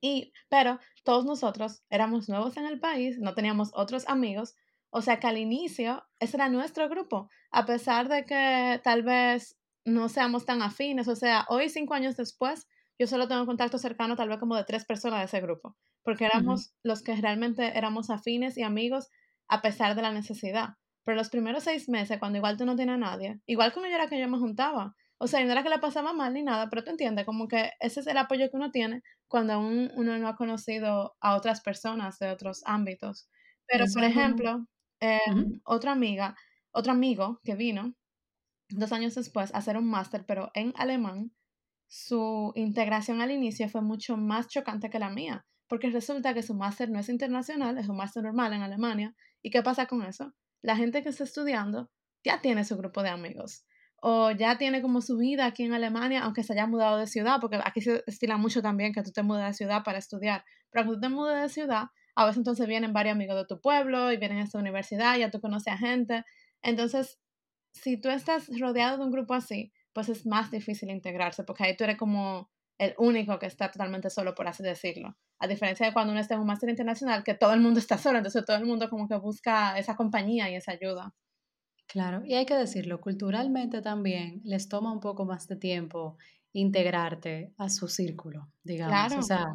Y, 0.01 0.33
pero 0.49 0.79
todos 1.03 1.25
nosotros 1.25 1.83
éramos 1.91 2.29
nuevos 2.29 2.57
en 2.57 2.67
el 2.67 2.79
país, 2.81 3.19
no 3.19 3.35
teníamos 3.35 3.71
otros 3.75 4.07
amigos, 4.09 4.55
o 4.97 5.03
sea 5.03 5.19
que 5.19 5.27
al 5.27 5.39
inicio 5.39 6.05
ese 6.21 6.37
era 6.37 6.49
nuestro 6.49 6.89
grupo, 6.89 7.29
a 7.51 7.67
pesar 7.67 8.09
de 8.09 8.25
que 8.25 8.81
tal 8.85 9.03
vez 9.03 9.59
no 9.85 10.09
seamos 10.09 10.47
tan 10.47 10.63
afines, 10.63 11.09
o 11.09 11.17
sea, 11.17 11.47
hoy 11.49 11.69
cinco 11.69 11.95
años 11.95 12.17
después, 12.17 12.69
yo 12.97 13.09
solo 13.09 13.27
tengo 13.27 13.45
contacto 13.45 13.77
cercano 13.77 14.15
tal 14.15 14.29
vez 14.29 14.39
como 14.39 14.55
de 14.55 14.63
tres 14.63 14.85
personas 14.85 15.19
de 15.19 15.25
ese 15.25 15.41
grupo, 15.41 15.77
porque 16.05 16.27
éramos 16.27 16.75
los 16.85 17.03
que 17.03 17.17
realmente 17.17 17.77
éramos 17.77 18.09
afines 18.09 18.57
y 18.57 18.63
amigos 18.63 19.09
a 19.49 19.63
pesar 19.63 19.97
de 19.97 20.03
la 20.03 20.13
necesidad. 20.13 20.75
Pero 21.05 21.17
los 21.17 21.29
primeros 21.29 21.65
seis 21.65 21.89
meses, 21.89 22.21
cuando 22.21 22.39
igual 22.39 22.57
tú 22.57 22.65
no 22.65 22.77
tienes 22.77 22.95
a 22.95 22.99
nadie, 22.99 23.41
igual 23.47 23.73
como 23.73 23.87
yo 23.87 23.97
era 23.97 24.07
que 24.07 24.21
yo 24.21 24.29
me 24.29 24.39
juntaba, 24.39 24.95
o 25.19 25.27
sea, 25.27 25.45
no 25.45 25.51
era 25.51 25.65
que 25.65 25.71
la 25.71 25.81
pasaba 25.81 26.13
mal 26.13 26.33
ni 26.35 26.45
nada, 26.45 26.71
pero 26.71 26.85
tú 26.85 26.93
entiendes, 26.93 27.27
como 27.27 27.49
que 27.49 27.73
ese 27.81 27.99
es 27.99 28.07
el 28.07 28.17
apoyo 28.17 28.49
que 28.49 28.57
uno 28.57 28.71
tiene 28.71 29.03
cuando 29.27 29.55
aún 29.55 29.91
uno 29.97 30.17
no 30.19 30.29
ha 30.29 30.37
conocido 30.37 31.17
a 31.21 31.35
otras 31.35 31.63
personas 31.63 32.21
de 32.21 32.31
otros 32.31 32.63
ámbitos. 32.65 33.29
Pero, 33.67 33.87
por 33.93 34.05
ejemplo, 34.05 34.67
em, 35.05 35.61
otra 35.65 35.93
amiga, 35.93 36.37
otro 36.73 36.93
amigo 36.93 37.41
que 37.45 37.55
vino 37.55 37.95
dos 38.71 38.93
años 38.93 39.15
después 39.15 39.55
a 39.55 39.59
hacer 39.59 39.77
un 39.77 39.89
máster, 39.89 40.25
pero 40.27 40.51
en 40.55 40.73
alemán, 40.77 41.33
su 41.89 42.53
integración 42.57 43.21
al 43.21 43.31
inicio 43.31 43.69
fue 43.69 43.83
mucho 43.83 44.17
más 44.17 44.49
chocante 44.49 44.91
que 44.91 44.99
la 44.99 45.11
mía, 45.11 45.47
porque 45.69 45.91
resulta 45.91 46.35
que 46.35 46.43
su 46.43 46.55
máster 46.55 46.91
no 46.91 46.99
es 46.99 47.09
internacional, 47.09 47.79
es 47.79 47.89
un 47.89 47.97
máster 47.97 48.23
normal 48.25 48.53
en 48.53 48.63
Alemania. 48.63 49.15
¿Y 49.43 49.51
qué 49.51 49.63
pasa 49.63 49.87
con 49.87 50.03
eso? 50.03 50.33
La 50.63 50.77
gente 50.77 51.03
que 51.03 51.11
está 51.11 51.25
estudiando 51.25 51.91
ya 52.25 52.41
tiene 52.41 52.65
su 52.65 52.77
grupo 52.77 53.03
de 53.03 53.11
amigos 53.11 53.65
o 54.07 54.31
ya 54.33 54.59
tiene 54.59 54.83
como 54.83 55.01
su 55.01 55.17
vida 55.17 55.47
aquí 55.47 55.63
en 55.63 55.73
Alemania, 55.73 56.25
aunque 56.25 56.43
se 56.43 56.53
haya 56.53 56.67
mudado 56.67 56.99
de 56.99 57.07
ciudad, 57.07 57.41
porque 57.41 57.59
aquí 57.65 57.81
se 57.81 58.03
estila 58.07 58.37
mucho 58.37 58.61
también 58.61 58.93
que 58.93 59.03
tú 59.03 59.13
te 59.13 59.23
mudes 59.23 59.47
de 59.47 59.55
ciudad 59.55 59.83
para 59.83 59.99
estudiar, 59.99 60.45
pero 60.71 60.85
cuando 60.85 60.95
tú 60.97 61.01
te 61.01 61.09
mudes 61.09 61.41
de 61.41 61.49
ciudad, 61.49 61.85
a 62.15 62.27
veces 62.27 62.39
entonces 62.39 62.67
vienen 62.67 62.93
varios 62.93 63.15
amigos 63.15 63.37
de 63.37 63.47
tu 63.47 63.61
pueblo 63.61 64.13
y 64.13 64.17
vienen 64.17 64.39
a 64.39 64.45
esta 64.45 64.59
universidad, 64.59 65.17
ya 65.19 65.31
tú 65.31 65.41
conoces 65.41 65.73
a 65.73 65.79
gente. 65.79 66.25
Entonces, 66.63 67.19
si 67.73 68.01
tú 68.01 68.09
estás 68.09 68.49
rodeado 68.59 68.99
de 68.99 69.05
un 69.05 69.11
grupo 69.11 69.35
así, 69.35 69.73
pues 69.93 70.09
es 70.09 70.27
más 70.27 70.51
difícil 70.51 70.91
integrarse, 70.91 71.45
porque 71.45 71.65
ahí 71.65 71.77
tú 71.77 71.85
eres 71.85 71.97
como 71.97 72.51
el 72.79 72.95
único 72.99 73.39
que 73.39 73.47
está 73.47 73.71
totalmente 73.71 74.11
solo, 74.11 74.35
por 74.35 74.49
así 74.49 74.63
decirlo. 74.63 75.17
A 75.39 75.47
diferencia 75.47 75.87
de 75.87 75.93
cuando 75.93 76.13
uno 76.13 76.21
está 76.21 76.35
en 76.35 76.41
un 76.41 76.47
máster 76.47 76.69
internacional, 76.71 77.23
que 77.23 77.35
todo 77.35 77.53
el 77.53 77.61
mundo 77.61 77.79
está 77.79 77.99
solo, 77.99 78.19
entonces 78.19 78.45
todo 78.45 78.57
el 78.57 78.67
mundo 78.67 78.89
como 78.91 79.09
que 79.09 79.17
busca 79.17 79.79
esa 79.79 79.97
compañía 79.97 80.51
y 80.51 80.55
esa 80.55 80.73
ayuda. 80.73 81.15
Claro, 81.87 82.25
y 82.25 82.35
hay 82.35 82.47
que 82.47 82.55
decirlo, 82.55 83.01
culturalmente 83.01 83.83
también 83.83 84.41
les 84.45 84.69
toma 84.69 84.93
un 84.93 85.01
poco 85.01 85.25
más 85.25 85.47
de 85.47 85.57
tiempo 85.57 86.17
integrarte 86.53 87.53
a 87.59 87.69
su 87.69 87.89
círculo, 87.89 88.49
digamos. 88.63 89.13
O 89.15 89.23
sea, 89.23 89.55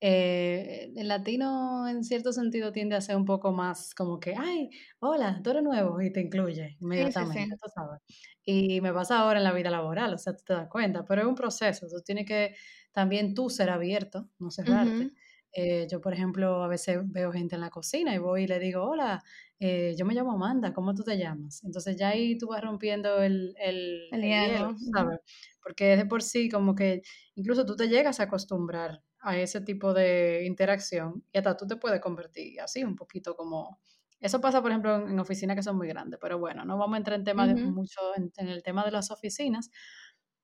eh, 0.00 0.92
el 0.96 1.08
latino 1.08 1.88
en 1.88 2.04
cierto 2.04 2.32
sentido 2.32 2.70
tiende 2.70 2.94
a 2.94 3.00
ser 3.00 3.16
un 3.16 3.24
poco 3.24 3.52
más 3.52 3.94
como 3.94 4.20
que, 4.20 4.34
ay, 4.36 4.70
hola, 5.00 5.40
tú 5.42 5.50
eres 5.50 5.62
nuevo 5.62 6.00
y 6.00 6.12
te 6.12 6.20
incluye 6.20 6.76
inmediatamente, 6.80 7.56
tú 7.60 7.68
sabes. 7.74 8.00
Y 8.44 8.80
me 8.80 8.92
pasa 8.92 9.18
ahora 9.18 9.38
en 9.38 9.44
la 9.44 9.52
vida 9.52 9.70
laboral, 9.70 10.14
o 10.14 10.18
sea, 10.18 10.36
tú 10.36 10.44
te 10.46 10.52
das 10.52 10.68
cuenta, 10.68 11.04
pero 11.04 11.22
es 11.22 11.26
un 11.26 11.34
proceso, 11.34 11.88
tú 11.88 12.00
tienes 12.02 12.26
que 12.26 12.54
también 12.92 13.34
tú 13.34 13.50
ser 13.50 13.70
abierto, 13.70 14.28
no 14.38 14.50
cerrarte. 14.50 15.10
Eh, 15.52 15.88
yo, 15.90 16.00
por 16.00 16.12
ejemplo, 16.12 16.62
a 16.62 16.68
veces 16.68 17.00
veo 17.04 17.32
gente 17.32 17.56
en 17.56 17.62
la 17.62 17.70
cocina 17.70 18.14
y 18.14 18.18
voy 18.18 18.44
y 18.44 18.46
le 18.46 18.60
digo, 18.60 18.84
hola, 18.84 19.22
eh, 19.58 19.94
yo 19.98 20.04
me 20.04 20.14
llamo 20.14 20.32
Amanda, 20.32 20.72
¿cómo 20.72 20.94
tú 20.94 21.02
te 21.02 21.18
llamas? 21.18 21.64
Entonces 21.64 21.96
ya 21.96 22.10
ahí 22.10 22.38
tú 22.38 22.48
vas 22.48 22.62
rompiendo 22.62 23.20
el, 23.22 23.54
el, 23.58 24.08
hielo, 24.12 24.76
¿sabes? 24.94 25.18
Porque 25.60 25.94
es 25.94 25.98
de 25.98 26.06
por 26.06 26.22
sí 26.22 26.48
como 26.48 26.74
que 26.74 27.02
incluso 27.34 27.66
tú 27.66 27.74
te 27.74 27.88
llegas 27.88 28.20
a 28.20 28.24
acostumbrar 28.24 29.02
a 29.20 29.36
ese 29.36 29.60
tipo 29.60 29.92
de 29.92 30.44
interacción 30.46 31.24
y 31.32 31.38
hasta 31.38 31.56
tú 31.56 31.66
te 31.66 31.76
puedes 31.76 32.00
convertir 32.00 32.60
así 32.60 32.84
un 32.84 32.96
poquito 32.96 33.36
como... 33.36 33.80
Eso 34.20 34.40
pasa, 34.40 34.60
por 34.60 34.72
ejemplo, 34.72 35.08
en, 35.08 35.18
oficinas 35.20 35.54
que 35.54 35.62
son 35.62 35.76
muy 35.76 35.86
grandes, 35.86 36.18
pero 36.20 36.40
bueno, 36.40 36.64
no 36.64 36.76
vamos 36.76 36.94
a 36.94 36.98
entrar 36.98 37.18
en, 37.20 37.24
tema 37.24 37.46
de 37.46 37.54
mucho 37.54 38.00
en, 38.16 38.32
en, 38.36 38.48
el 38.48 38.64
tema 38.64 38.84
de 38.84 38.90
las 38.90 39.12
oficinas, 39.12 39.70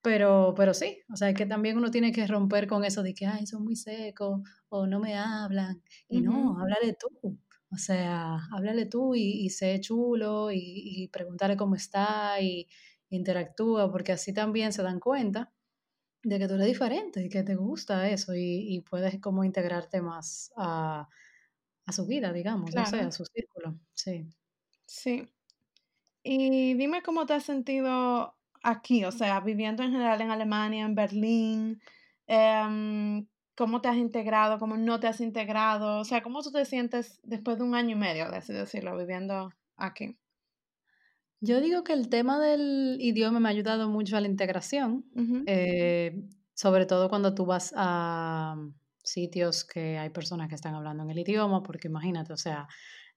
pero, 0.00 0.54
pero 0.56 0.74
sí, 0.74 1.00
o 1.12 1.16
sea, 1.16 1.32
que 1.34 1.46
también 1.46 1.78
uno 1.78 1.90
tiene 1.90 2.12
que 2.12 2.26
romper 2.26 2.68
con 2.68 2.84
eso 2.84 3.02
de 3.02 3.14
que, 3.14 3.26
ay, 3.26 3.46
son 3.46 3.64
muy 3.64 3.74
secos 3.74 4.42
o 4.68 4.86
no 4.86 5.00
me 5.00 5.16
hablan. 5.16 5.82
Y 6.08 6.20
no, 6.20 6.58
háblale 6.60 6.94
tú. 6.94 7.38
O 7.72 7.76
sea, 7.78 8.36
háblale 8.52 8.86
tú 8.86 9.14
y, 9.14 9.44
y 9.46 9.50
sé 9.50 9.80
chulo 9.80 10.52
y, 10.52 10.58
y 10.60 11.08
pregúntale 11.08 11.56
cómo 11.56 11.74
está 11.74 12.40
y 12.40 12.68
interactúa, 13.08 13.90
porque 13.90 14.12
así 14.12 14.32
también 14.34 14.72
se 14.72 14.82
dan 14.82 15.00
cuenta 15.00 15.50
de 16.24 16.38
que 16.38 16.48
tú 16.48 16.54
eres 16.54 16.66
diferente 16.68 17.22
y 17.24 17.28
que 17.28 17.42
te 17.44 17.54
gusta 17.56 18.08
eso 18.10 18.34
y, 18.34 18.74
y 18.76 18.80
puedes 18.82 19.20
como 19.20 19.44
integrarte 19.44 20.02
más 20.02 20.52
a, 20.56 21.08
a 21.86 21.92
su 21.92 22.06
vida, 22.06 22.32
digamos, 22.32 22.74
no 22.74 22.86
sé, 22.86 23.00
a 23.02 23.12
su 23.12 23.24
círculo. 23.26 23.78
Sí. 23.94 24.28
Sí. 24.86 25.28
Y 26.24 26.74
dime 26.74 27.02
cómo 27.02 27.26
te 27.26 27.34
has 27.34 27.44
sentido 27.44 28.36
aquí, 28.62 29.04
o 29.04 29.12
sea, 29.12 29.40
viviendo 29.40 29.82
en 29.82 29.92
general 29.92 30.20
en 30.22 30.30
Alemania, 30.30 30.84
en 30.86 30.94
Berlín, 30.94 31.82
em, 32.26 33.28
cómo 33.56 33.80
te 33.82 33.88
has 33.88 33.96
integrado, 33.96 34.58
cómo 34.58 34.76
no 34.76 35.00
te 35.00 35.08
has 35.08 35.20
integrado, 35.20 36.00
o 36.00 36.04
sea, 36.04 36.22
cómo 36.22 36.42
tú 36.42 36.52
te 36.52 36.64
sientes 36.66 37.20
después 37.24 37.58
de 37.58 37.64
un 37.64 37.74
año 37.74 37.92
y 37.96 37.98
medio, 38.00 38.30
de 38.30 38.38
así 38.38 38.52
decirlo, 38.54 38.96
viviendo 38.96 39.50
aquí. 39.76 40.18
Yo 41.40 41.60
digo 41.60 41.84
que 41.84 41.92
el 41.92 42.08
tema 42.08 42.40
del 42.40 42.96
idioma 43.00 43.40
me 43.40 43.48
ha 43.48 43.52
ayudado 43.52 43.88
mucho 43.88 44.16
a 44.16 44.20
la 44.20 44.28
integración, 44.28 45.04
eh, 45.46 46.22
sobre 46.54 46.86
todo 46.86 47.08
cuando 47.08 47.34
tú 47.34 47.44
vas 47.44 47.72
a 47.76 48.56
sitios 49.02 49.64
que 49.64 49.98
hay 49.98 50.10
personas 50.10 50.48
que 50.48 50.54
están 50.54 50.74
hablando 50.74 51.02
en 51.02 51.10
el 51.10 51.18
idioma, 51.18 51.62
porque 51.62 51.88
imagínate, 51.88 52.32
o 52.32 52.36
sea, 52.36 52.66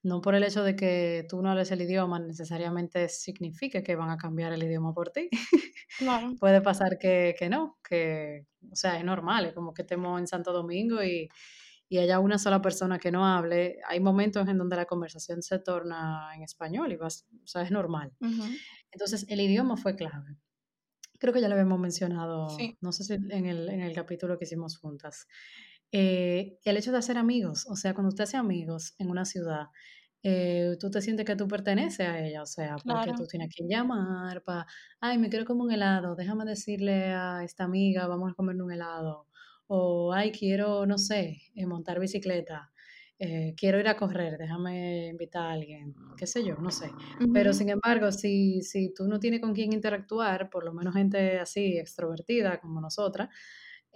no 0.03 0.21
por 0.21 0.35
el 0.35 0.43
hecho 0.43 0.63
de 0.63 0.75
que 0.75 1.25
tú 1.29 1.41
no 1.41 1.51
hables 1.51 1.71
el 1.71 1.81
idioma 1.81 2.19
necesariamente 2.19 3.07
signifique 3.09 3.83
que 3.83 3.95
van 3.95 4.09
a 4.09 4.17
cambiar 4.17 4.53
el 4.53 4.63
idioma 4.63 4.93
por 4.93 5.11
ti. 5.11 5.29
Claro. 5.97 6.35
Puede 6.39 6.61
pasar 6.61 6.99
que, 6.99 7.33
que, 7.39 7.49
no, 7.49 7.79
que, 7.87 8.45
o 8.71 8.75
sea, 8.75 8.99
es 8.99 9.05
normal, 9.05 9.45
es 9.45 9.53
como 9.53 9.73
que 9.73 9.81
estemos 9.81 10.19
en 10.19 10.27
Santo 10.27 10.51
Domingo 10.51 11.01
y, 11.01 11.27
y 11.89 11.99
haya 11.99 12.19
una 12.19 12.37
sola 12.37 12.61
persona 12.61 12.99
que 12.99 13.11
no 13.11 13.25
hable. 13.25 13.79
Hay 13.87 13.99
momentos 13.99 14.47
en 14.47 14.57
donde 14.57 14.75
la 14.75 14.85
conversación 14.85 15.41
se 15.41 15.59
torna 15.59 16.29
en 16.35 16.43
español 16.43 16.91
y 16.91 16.97
vas, 16.97 17.27
o 17.43 17.47
sea, 17.47 17.61
es 17.61 17.71
normal. 17.71 18.13
Entonces, 18.91 19.25
el 19.29 19.41
idioma 19.41 19.77
fue 19.77 19.95
clave. 19.95 20.37
Creo 21.19 21.33
que 21.33 21.41
ya 21.41 21.47
lo 21.47 21.55
habíamos 21.55 21.79
mencionado, 21.79 22.47
no 22.81 22.91
sé 22.91 23.03
si 23.03 23.13
en 23.13 23.45
el, 23.45 23.69
en 23.69 23.81
el 23.81 23.93
capítulo 23.93 24.37
que 24.37 24.45
hicimos 24.45 24.77
juntas. 24.77 25.27
Eh, 25.91 26.59
el 26.63 26.77
hecho 26.77 26.91
de 26.91 26.97
hacer 26.97 27.17
amigos, 27.17 27.65
o 27.69 27.75
sea, 27.75 27.93
cuando 27.93 28.09
usted 28.09 28.25
hace 28.25 28.37
amigos 28.37 28.93
en 28.99 29.09
una 29.09 29.25
ciudad, 29.25 29.67
eh, 30.23 30.75
tú 30.79 30.91
te 30.91 31.01
sientes 31.01 31.25
que 31.25 31.35
tú 31.35 31.47
perteneces 31.47 32.07
a 32.07 32.19
ella, 32.19 32.41
o 32.41 32.45
sea, 32.45 32.75
porque 32.83 33.13
tú 33.15 33.25
tienes 33.27 33.49
que 33.55 33.63
llamar 33.67 34.43
para, 34.43 34.65
ay, 34.99 35.17
me 35.17 35.29
quiero 35.29 35.45
comer 35.45 35.63
un 35.63 35.71
helado, 35.71 36.15
déjame 36.15 36.43
decirle 36.43 37.13
a 37.13 37.43
esta 37.43 37.63
amiga, 37.63 38.07
vamos 38.07 38.31
a 38.31 38.33
comer 38.35 38.61
un 38.61 38.71
helado, 38.71 39.27
o 39.67 40.13
ay, 40.13 40.31
quiero, 40.31 40.85
no 40.85 40.97
sé, 40.97 41.41
eh, 41.55 41.65
montar 41.65 41.99
bicicleta, 41.99 42.71
quiero 43.55 43.79
ir 43.79 43.87
a 43.87 43.97
correr, 43.97 44.37
déjame 44.37 45.07
invitar 45.07 45.47
a 45.47 45.53
alguien, 45.53 45.95
qué 46.15 46.27
sé 46.27 46.43
yo, 46.45 46.55
no 46.57 46.69
sé. 46.69 46.91
Pero 47.33 47.51
sin 47.51 47.69
embargo, 47.69 48.11
si, 48.11 48.61
si 48.61 48.93
tú 48.93 49.07
no 49.07 49.19
tienes 49.19 49.41
con 49.41 49.55
quién 49.55 49.73
interactuar, 49.73 50.51
por 50.51 50.63
lo 50.63 50.71
menos 50.71 50.93
gente 50.93 51.39
así 51.39 51.79
extrovertida 51.79 52.59
como 52.59 52.79
nosotras, 52.79 53.29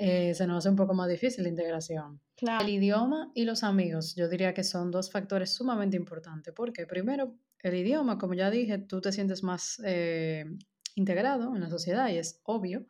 eh, 0.03 0.33
se 0.33 0.47
nos 0.47 0.57
hace 0.57 0.69
un 0.69 0.75
poco 0.75 0.95
más 0.95 1.07
difícil 1.07 1.43
la 1.43 1.49
integración. 1.49 2.19
El 2.61 2.69
idioma 2.69 3.31
y 3.35 3.45
los 3.45 3.63
amigos, 3.63 4.15
yo 4.15 4.27
diría 4.29 4.51
que 4.51 4.63
son 4.63 4.89
dos 4.89 5.11
factores 5.11 5.53
sumamente 5.53 5.95
importantes, 5.95 6.53
porque 6.55 6.87
primero, 6.87 7.35
el 7.61 7.75
idioma, 7.75 8.17
como 8.17 8.33
ya 8.33 8.49
dije, 8.49 8.79
tú 8.79 8.99
te 8.99 9.11
sientes 9.11 9.43
más 9.43 9.79
eh, 9.85 10.45
integrado 10.95 11.55
en 11.55 11.61
la 11.61 11.69
sociedad 11.69 12.09
y 12.09 12.17
es 12.17 12.41
obvio, 12.45 12.87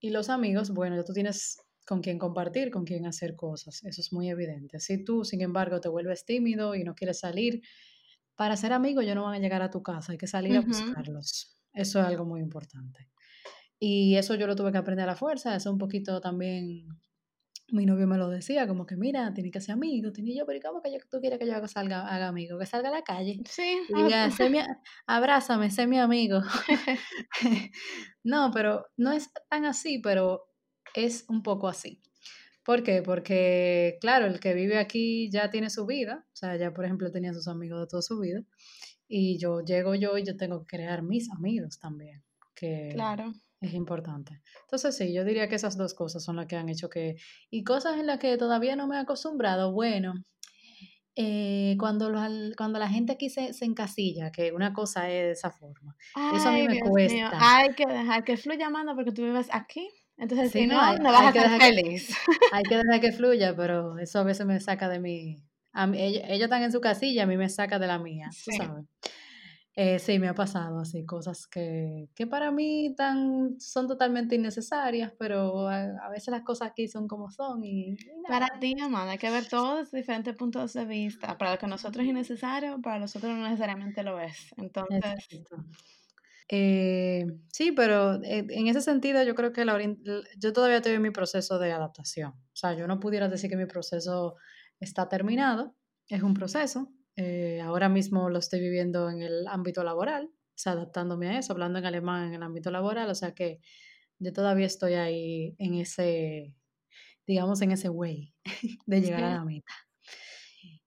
y 0.00 0.08
los 0.08 0.30
amigos, 0.30 0.70
bueno, 0.70 0.96
ya 0.96 1.04
tú 1.04 1.12
tienes 1.12 1.58
con 1.86 2.02
quién 2.02 2.18
compartir, 2.18 2.70
con 2.70 2.84
quién 2.84 3.06
hacer 3.06 3.36
cosas, 3.36 3.84
eso 3.84 4.00
es 4.00 4.12
muy 4.12 4.28
evidente. 4.28 4.80
Si 4.80 5.04
tú, 5.04 5.24
sin 5.24 5.40
embargo, 5.40 5.80
te 5.80 5.88
vuelves 5.88 6.24
tímido 6.24 6.74
y 6.74 6.84
no 6.84 6.94
quieres 6.94 7.20
salir, 7.20 7.62
para 8.34 8.56
ser 8.56 8.72
amigo 8.72 9.02
yo 9.02 9.14
no 9.14 9.24
van 9.24 9.34
a 9.34 9.38
llegar 9.38 9.62
a 9.62 9.70
tu 9.70 9.82
casa, 9.82 10.12
hay 10.12 10.18
que 10.18 10.26
salir 10.26 10.56
a 10.56 10.60
buscarlos. 10.60 11.56
Eso 11.72 12.00
es 12.00 12.06
algo 12.06 12.24
muy 12.24 12.40
importante. 12.40 13.10
Y 13.78 14.16
eso 14.16 14.34
yo 14.34 14.46
lo 14.46 14.56
tuve 14.56 14.72
que 14.72 14.78
aprender 14.78 15.04
a 15.04 15.12
la 15.12 15.16
fuerza, 15.16 15.54
eso 15.54 15.70
un 15.70 15.78
poquito 15.78 16.20
también 16.20 16.88
mi 17.72 17.84
novio 17.84 18.06
me 18.06 18.16
lo 18.16 18.28
decía, 18.28 18.66
como 18.68 18.86
que 18.86 18.96
mira, 18.96 19.32
tiene 19.34 19.50
que 19.50 19.60
ser 19.60 19.74
amigo, 19.74 20.12
tiene 20.12 20.34
yo, 20.34 20.46
pero 20.46 20.60
¿cómo 20.62 20.82
que 20.82 20.92
yo, 20.92 20.98
tú 21.10 21.20
quieres 21.20 21.38
que 21.38 21.46
yo 21.46 21.66
salga, 21.66 22.06
haga 22.06 22.28
amigo? 22.28 22.58
Que 22.58 22.66
salga 22.66 22.90
a 22.90 22.92
la 22.92 23.02
calle. 23.02 23.40
Sí. 23.48 23.80
Y 23.88 24.02
diga, 24.02 24.30
sé 24.30 24.50
mi, 24.50 24.60
abrázame, 25.06 25.70
sé 25.70 25.86
mi 25.86 25.98
amigo. 25.98 26.42
no, 28.24 28.50
pero 28.52 28.86
no 28.96 29.12
es 29.12 29.30
tan 29.48 29.64
así, 29.64 29.98
pero 29.98 30.44
es 30.96 31.24
un 31.28 31.42
poco 31.42 31.68
así. 31.68 32.02
¿Por 32.64 32.82
qué? 32.82 33.02
Porque, 33.02 33.96
claro, 34.00 34.26
el 34.26 34.40
que 34.40 34.52
vive 34.54 34.78
aquí 34.78 35.30
ya 35.30 35.50
tiene 35.50 35.70
su 35.70 35.86
vida, 35.86 36.26
o 36.32 36.36
sea, 36.36 36.56
ya 36.56 36.72
por 36.72 36.84
ejemplo 36.84 37.12
tenía 37.12 37.32
sus 37.32 37.46
amigos 37.46 37.80
de 37.80 37.86
toda 37.86 38.02
su 38.02 38.18
vida, 38.18 38.42
y 39.06 39.38
yo 39.38 39.60
llego 39.60 39.94
yo 39.94 40.18
y 40.18 40.24
yo 40.24 40.36
tengo 40.36 40.60
que 40.64 40.76
crear 40.76 41.02
mis 41.02 41.30
amigos 41.30 41.78
también. 41.78 42.24
Que, 42.54 42.90
claro 42.92 43.32
es 43.60 43.74
importante. 43.74 44.40
Entonces 44.62 44.96
sí, 44.96 45.12
yo 45.12 45.24
diría 45.24 45.48
que 45.48 45.54
esas 45.54 45.76
dos 45.76 45.94
cosas 45.94 46.22
son 46.22 46.36
las 46.36 46.46
que 46.46 46.56
han 46.56 46.68
hecho 46.68 46.88
que... 46.88 47.16
Y 47.50 47.64
cosas 47.64 47.98
en 47.98 48.06
las 48.06 48.18
que 48.18 48.36
todavía 48.36 48.76
no 48.76 48.86
me 48.86 48.96
he 48.96 49.00
acostumbrado, 49.00 49.72
bueno, 49.72 50.14
eh, 51.14 51.76
cuando, 51.78 52.12
cuando 52.56 52.78
la 52.78 52.88
gente 52.88 53.12
aquí 53.12 53.30
se, 53.30 53.52
encasilla, 53.62 54.30
que 54.30 54.52
una 54.52 54.72
cosa 54.72 55.08
es 55.10 55.24
de 55.24 55.30
esa 55.32 55.50
forma. 55.50 55.96
eso 56.34 56.48
a 56.48 56.52
mí 56.52 56.68
me 56.68 56.80
cuesta. 56.80 57.30
Hay 57.32 57.74
que 57.74 57.86
dejar 57.86 58.24
que 58.24 58.36
fluya, 58.36 58.68
mano, 58.70 58.94
porque 58.94 59.12
tú 59.12 59.22
vives 59.22 59.48
aquí. 59.50 59.88
Entonces, 60.18 60.50
si 60.50 60.66
no, 60.66 60.96
no, 60.98 61.12
vas 61.12 61.22
a 61.22 61.28
estar 61.28 61.60
feliz. 61.60 62.16
hay 62.52 62.62
que 62.62 62.76
dejar 62.76 63.00
que 63.00 63.12
fluya, 63.12 63.54
pero 63.54 63.98
eso 63.98 64.18
a 64.18 64.24
veces 64.24 64.46
me 64.46 64.58
saca 64.60 64.88
de 64.88 64.98
mi... 64.98 65.36
ellos, 65.94 66.22
están 66.40 66.62
en 66.62 66.72
su 66.72 66.80
casilla, 66.80 67.24
a 67.24 67.26
mí 67.26 67.36
me 67.36 67.48
saca 67.48 67.78
de 67.78 67.86
la 67.86 67.98
mía, 67.98 68.30
tú 68.44 68.50
sabes. 68.56 68.86
Eh, 69.78 69.98
sí, 69.98 70.18
me 70.18 70.26
ha 70.26 70.34
pasado 70.34 70.80
así, 70.80 71.04
cosas 71.04 71.46
que, 71.46 72.08
que 72.14 72.26
para 72.26 72.50
mí 72.50 72.94
tan, 72.96 73.60
son 73.60 73.86
totalmente 73.86 74.34
innecesarias, 74.34 75.12
pero 75.18 75.68
a, 75.68 76.08
veces 76.08 76.28
las 76.28 76.44
cosas 76.44 76.70
aquí 76.70 76.88
son 76.88 77.06
como 77.06 77.30
son. 77.30 77.62
Y, 77.62 77.94
para 78.26 78.58
ti, 78.58 78.74
amada, 78.80 79.10
hay 79.12 79.18
que 79.18 79.30
ver 79.30 79.46
todos 79.46 79.80
los 79.80 79.90
diferentes 79.90 80.34
puntos 80.34 80.72
de 80.72 80.86
vista. 80.86 81.36
Para 81.36 81.52
lo 81.52 81.58
que 81.58 81.66
nosotros 81.66 82.04
es 82.04 82.10
innecesario, 82.10 82.80
para 82.80 82.98
nosotros 82.98 83.36
no 83.36 83.42
necesariamente 83.42 84.02
lo 84.02 84.18
es. 84.18 84.54
Entonces... 84.56 85.28
Eh, 86.48 87.26
sí, 87.52 87.72
pero 87.72 88.22
eh, 88.22 88.46
en 88.48 88.68
ese 88.68 88.80
sentido 88.80 89.22
yo 89.24 89.34
creo 89.34 89.52
que 89.52 89.64
la 89.64 89.78
yo 90.38 90.52
todavía 90.52 90.76
estoy 90.76 90.92
en 90.92 91.02
mi 91.02 91.10
proceso 91.10 91.58
de 91.58 91.72
adaptación. 91.72 92.30
O 92.30 92.56
sea, 92.56 92.74
yo 92.74 92.86
no 92.86 93.00
pudiera 93.00 93.28
decir 93.28 93.50
que 93.50 93.56
mi 93.56 93.66
proceso 93.66 94.36
está 94.78 95.08
terminado, 95.08 95.74
es 96.08 96.22
un 96.22 96.34
proceso, 96.34 96.92
eh, 97.16 97.60
ahora 97.62 97.88
mismo 97.88 98.30
lo 98.30 98.38
estoy 98.38 98.60
viviendo 98.60 99.10
en 99.10 99.22
el 99.22 99.46
ámbito 99.48 99.82
laboral, 99.82 100.26
o 100.26 100.58
sea, 100.58 100.72
adaptándome 100.72 101.28
a 101.28 101.38
eso, 101.38 101.52
hablando 101.52 101.78
en 101.78 101.86
alemán 101.86 102.28
en 102.28 102.34
el 102.34 102.42
ámbito 102.42 102.70
laboral, 102.70 103.10
o 103.10 103.14
sea 103.14 103.34
que 103.34 103.60
yo 104.18 104.32
todavía 104.32 104.66
estoy 104.66 104.94
ahí 104.94 105.54
en 105.58 105.74
ese, 105.74 106.54
digamos, 107.26 107.60
en 107.62 107.72
ese 107.72 107.88
way 107.88 108.34
de 108.86 109.00
llegar 109.00 109.24
a 109.24 109.34
la 109.34 109.44
meta. 109.44 109.72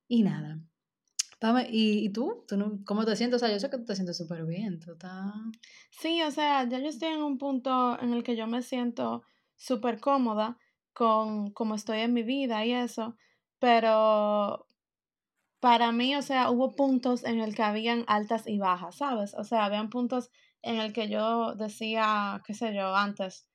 Y 0.07 0.23
nada. 0.23 0.59
¿Y, 1.69 2.05
y 2.05 2.09
tú? 2.09 2.43
¿tú 2.47 2.81
¿Cómo 2.85 3.05
te 3.05 3.15
sientes? 3.15 3.41
O 3.41 3.45
sea, 3.45 3.53
yo 3.53 3.59
sé 3.59 3.69
que 3.69 3.77
tú 3.77 3.85
te 3.85 3.95
sientes 3.95 4.17
súper 4.17 4.45
bien. 4.45 4.79
¿tú 4.79 4.97
Sí, 5.91 6.21
o 6.21 6.31
sea, 6.31 6.67
ya 6.67 6.79
yo 6.79 6.89
estoy 6.89 7.09
en 7.09 7.21
un 7.21 7.37
punto 7.37 7.99
en 8.01 8.13
el 8.13 8.23
que 8.23 8.35
yo 8.35 8.47
me 8.47 8.61
siento 8.61 9.23
súper 9.55 9.99
cómoda 9.99 10.57
con 10.93 11.51
cómo 11.51 11.75
estoy 11.75 11.99
en 11.99 12.13
mi 12.13 12.23
vida 12.23 12.65
y 12.65 12.73
eso, 12.73 13.15
pero 13.59 14.67
para 15.59 15.91
mí, 15.91 16.15
o 16.15 16.21
sea, 16.21 16.49
hubo 16.49 16.75
puntos 16.75 17.23
en 17.23 17.39
el 17.39 17.55
que 17.55 17.63
habían 17.63 18.03
altas 18.07 18.47
y 18.47 18.57
bajas, 18.57 18.97
¿sabes? 18.97 19.33
O 19.35 19.43
sea, 19.43 19.65
habían 19.65 19.89
puntos 19.89 20.29
en 20.61 20.77
el 20.77 20.93
que 20.93 21.09
yo 21.09 21.55
decía, 21.55 22.41
qué 22.45 22.53
sé 22.53 22.73
yo, 22.73 22.95
antes, 22.95 23.47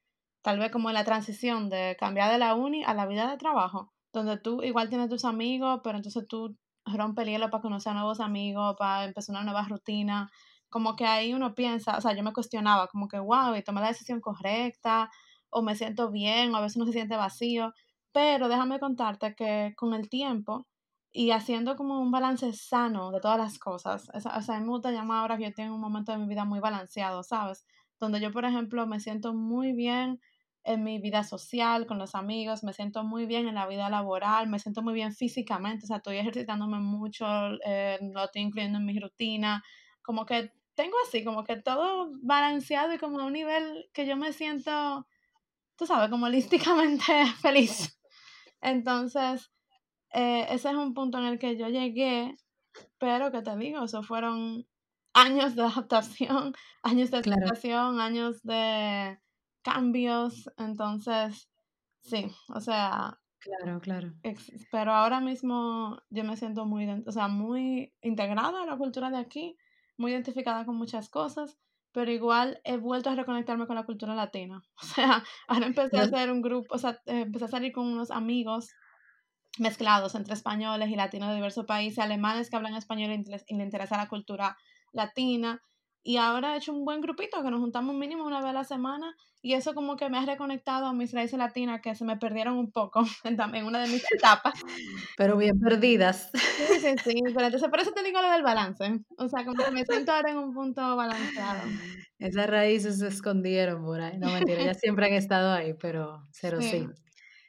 tal 0.42 0.58
vez 0.58 0.70
como 0.70 0.90
en 0.90 0.94
la 0.94 1.04
transición 1.04 1.68
de 1.70 1.96
cambiar 1.98 2.30
de 2.32 2.38
la 2.38 2.54
uni 2.54 2.84
a 2.84 2.94
la 2.94 3.06
vida 3.06 3.30
de 3.30 3.38
trabajo, 3.38 3.92
donde 4.12 4.38
tú 4.38 4.62
igual 4.62 4.88
tienes 4.88 5.08
tus 5.08 5.24
amigos, 5.24 5.80
pero 5.82 5.96
entonces 5.98 6.26
tú 6.28 6.56
rompes 6.86 7.24
el 7.26 7.32
hielo 7.32 7.50
para 7.50 7.62
conocer 7.62 7.94
nuevos 7.94 8.20
amigos, 8.20 8.76
para 8.78 9.04
empezar 9.04 9.34
una 9.34 9.44
nueva 9.44 9.62
rutina, 9.64 10.30
como 10.68 10.96
que 10.96 11.06
ahí 11.06 11.32
uno 11.34 11.54
piensa, 11.54 11.96
o 11.96 12.00
sea, 12.00 12.14
yo 12.16 12.22
me 12.22 12.32
cuestionaba, 12.32 12.88
como 12.88 13.08
que, 13.08 13.18
wow, 13.18 13.54
y 13.56 13.62
tomé 13.62 13.80
la 13.80 13.88
decisión 13.88 14.20
correcta, 14.20 15.10
o 15.50 15.62
me 15.62 15.76
siento 15.76 16.10
bien, 16.10 16.52
o 16.54 16.56
a 16.56 16.60
veces 16.60 16.76
uno 16.76 16.86
se 16.86 16.92
siente 16.92 17.16
vacío, 17.16 17.72
pero 18.12 18.48
déjame 18.48 18.80
contarte 18.80 19.34
que 19.34 19.74
con 19.76 19.94
el 19.94 20.08
tiempo, 20.08 20.66
y 21.12 21.30
haciendo 21.30 21.76
como 21.76 22.00
un 22.00 22.10
balance 22.10 22.52
sano 22.52 23.12
de 23.12 23.20
todas 23.20 23.38
las 23.38 23.58
cosas. 23.60 24.10
O 24.14 24.20
sea, 24.20 24.56
a 24.56 24.60
me 24.60 24.66
gusta 24.66 24.90
llamar 24.90 25.20
ahora 25.20 25.38
que 25.38 25.44
yo 25.44 25.54
tengo 25.54 25.76
un 25.76 25.80
momento 25.80 26.10
de 26.10 26.18
mi 26.18 26.26
vida 26.26 26.44
muy 26.44 26.58
balanceado, 26.58 27.22
¿sabes? 27.22 27.64
Donde 28.00 28.20
yo, 28.20 28.32
por 28.32 28.44
ejemplo, 28.44 28.84
me 28.88 28.98
siento 28.98 29.32
muy 29.32 29.72
bien 29.72 30.20
en 30.64 30.82
mi 30.82 30.98
vida 30.98 31.24
social, 31.24 31.86
con 31.86 31.98
los 31.98 32.14
amigos, 32.14 32.64
me 32.64 32.72
siento 32.72 33.04
muy 33.04 33.26
bien 33.26 33.46
en 33.46 33.54
la 33.54 33.66
vida 33.66 33.90
laboral, 33.90 34.48
me 34.48 34.58
siento 34.58 34.82
muy 34.82 34.94
bien 34.94 35.12
físicamente, 35.12 35.84
o 35.84 35.86
sea, 35.86 35.98
estoy 35.98 36.16
ejercitándome 36.16 36.78
mucho, 36.78 37.26
eh, 37.64 37.98
lo 38.00 38.24
estoy 38.24 38.42
incluyendo 38.42 38.78
en 38.78 38.86
mi 38.86 38.98
rutina, 38.98 39.62
como 40.02 40.24
que 40.24 40.52
tengo 40.74 40.96
así, 41.06 41.22
como 41.22 41.44
que 41.44 41.56
todo 41.56 42.10
balanceado 42.22 42.94
y 42.94 42.98
como 42.98 43.20
a 43.20 43.26
un 43.26 43.34
nivel 43.34 43.88
que 43.92 44.06
yo 44.06 44.16
me 44.16 44.32
siento, 44.32 45.06
tú 45.76 45.86
sabes, 45.86 46.10
como 46.10 46.26
holísticamente 46.26 47.12
feliz. 47.42 47.98
Entonces, 48.60 49.52
eh, 50.12 50.46
ese 50.50 50.70
es 50.70 50.74
un 50.76 50.94
punto 50.94 51.18
en 51.18 51.26
el 51.26 51.38
que 51.38 51.56
yo 51.56 51.68
llegué, 51.68 52.36
pero 52.98 53.30
que 53.30 53.42
te 53.42 53.56
digo, 53.56 53.84
eso 53.84 54.02
fueron 54.02 54.66
años 55.12 55.54
de 55.56 55.62
adaptación, 55.62 56.54
años 56.82 57.10
de 57.10 57.18
adaptación, 57.18 58.00
años 58.00 58.42
de 58.42 59.18
cambios, 59.64 60.50
entonces, 60.58 61.50
sí, 62.00 62.30
o 62.48 62.60
sea... 62.60 63.18
Claro, 63.40 63.78
claro. 63.80 64.14
Pero 64.70 64.92
ahora 64.92 65.20
mismo 65.20 65.98
yo 66.08 66.24
me 66.24 66.36
siento 66.36 66.64
muy, 66.64 66.88
o 67.06 67.12
sea, 67.12 67.28
muy 67.28 67.92
integrada 68.00 68.62
a 68.62 68.66
la 68.66 68.78
cultura 68.78 69.10
de 69.10 69.18
aquí, 69.18 69.58
muy 69.98 70.12
identificada 70.12 70.64
con 70.64 70.76
muchas 70.76 71.10
cosas, 71.10 71.58
pero 71.92 72.10
igual 72.10 72.60
he 72.64 72.76
vuelto 72.76 73.10
a 73.10 73.14
reconectarme 73.14 73.66
con 73.66 73.76
la 73.76 73.84
cultura 73.84 74.14
latina. 74.14 74.62
O 74.82 74.84
sea, 74.84 75.22
ahora 75.46 75.66
empecé 75.66 75.98
a 75.98 76.02
hacer 76.02 76.30
un 76.30 76.42
grupo, 76.42 76.74
o 76.74 76.78
sea, 76.78 77.00
empecé 77.06 77.44
a 77.44 77.48
salir 77.48 77.72
con 77.72 77.86
unos 77.86 78.10
amigos 78.10 78.70
mezclados 79.58 80.14
entre 80.14 80.34
españoles 80.34 80.88
y 80.88 80.96
latinos 80.96 81.28
de 81.28 81.36
diversos 81.36 81.66
países, 81.66 82.00
alemanes 82.00 82.50
que 82.50 82.56
hablan 82.56 82.74
español 82.74 83.12
y 83.12 83.24
les, 83.24 83.44
interesa 83.48 83.96
la 83.96 84.08
cultura 84.08 84.56
latina. 84.92 85.62
Y 86.06 86.18
ahora 86.18 86.54
he 86.54 86.58
hecho 86.58 86.72
un 86.72 86.84
buen 86.84 87.00
grupito 87.00 87.42
que 87.42 87.50
nos 87.50 87.60
juntamos 87.60 87.96
mínimo 87.96 88.26
una 88.26 88.40
vez 88.40 88.50
a 88.50 88.52
la 88.52 88.64
semana 88.64 89.16
y 89.40 89.54
eso 89.54 89.72
como 89.72 89.96
que 89.96 90.10
me 90.10 90.18
ha 90.18 90.26
reconectado 90.26 90.84
a 90.84 90.92
mis 90.92 91.12
raíces 91.12 91.38
latinas 91.38 91.80
que 91.80 91.94
se 91.94 92.04
me 92.04 92.18
perdieron 92.18 92.58
un 92.58 92.70
poco 92.70 93.02
en, 93.24 93.64
una 93.64 93.82
de 93.82 93.88
mis 93.88 94.04
etapas. 94.12 94.54
Pero 95.16 95.38
bien 95.38 95.58
perdidas. 95.58 96.30
Sí, 96.34 96.78
sí, 96.78 96.94
sí. 97.02 97.22
Pero 97.24 97.46
entonces 97.46 97.70
por 97.70 97.80
eso 97.80 97.92
te 97.92 98.02
digo 98.02 98.20
lo 98.20 98.30
del 98.30 98.42
balance. 98.42 99.00
O 99.16 99.28
sea, 99.28 99.46
como 99.46 99.64
que 99.64 99.70
me 99.70 99.84
siento 99.86 100.12
ahora 100.12 100.30
en 100.30 100.36
un 100.36 100.52
punto 100.52 100.94
balanceado. 100.94 101.62
Esas 102.18 102.50
raíces 102.50 102.98
se 102.98 103.08
escondieron 103.08 103.82
por 103.82 104.02
ahí. 104.02 104.18
No, 104.18 104.30
mentira, 104.30 104.62
ya 104.62 104.74
siempre 104.74 105.06
han 105.06 105.14
estado 105.14 105.52
ahí, 105.52 105.72
pero 105.72 106.22
cero 106.32 106.58
sí. 106.60 106.86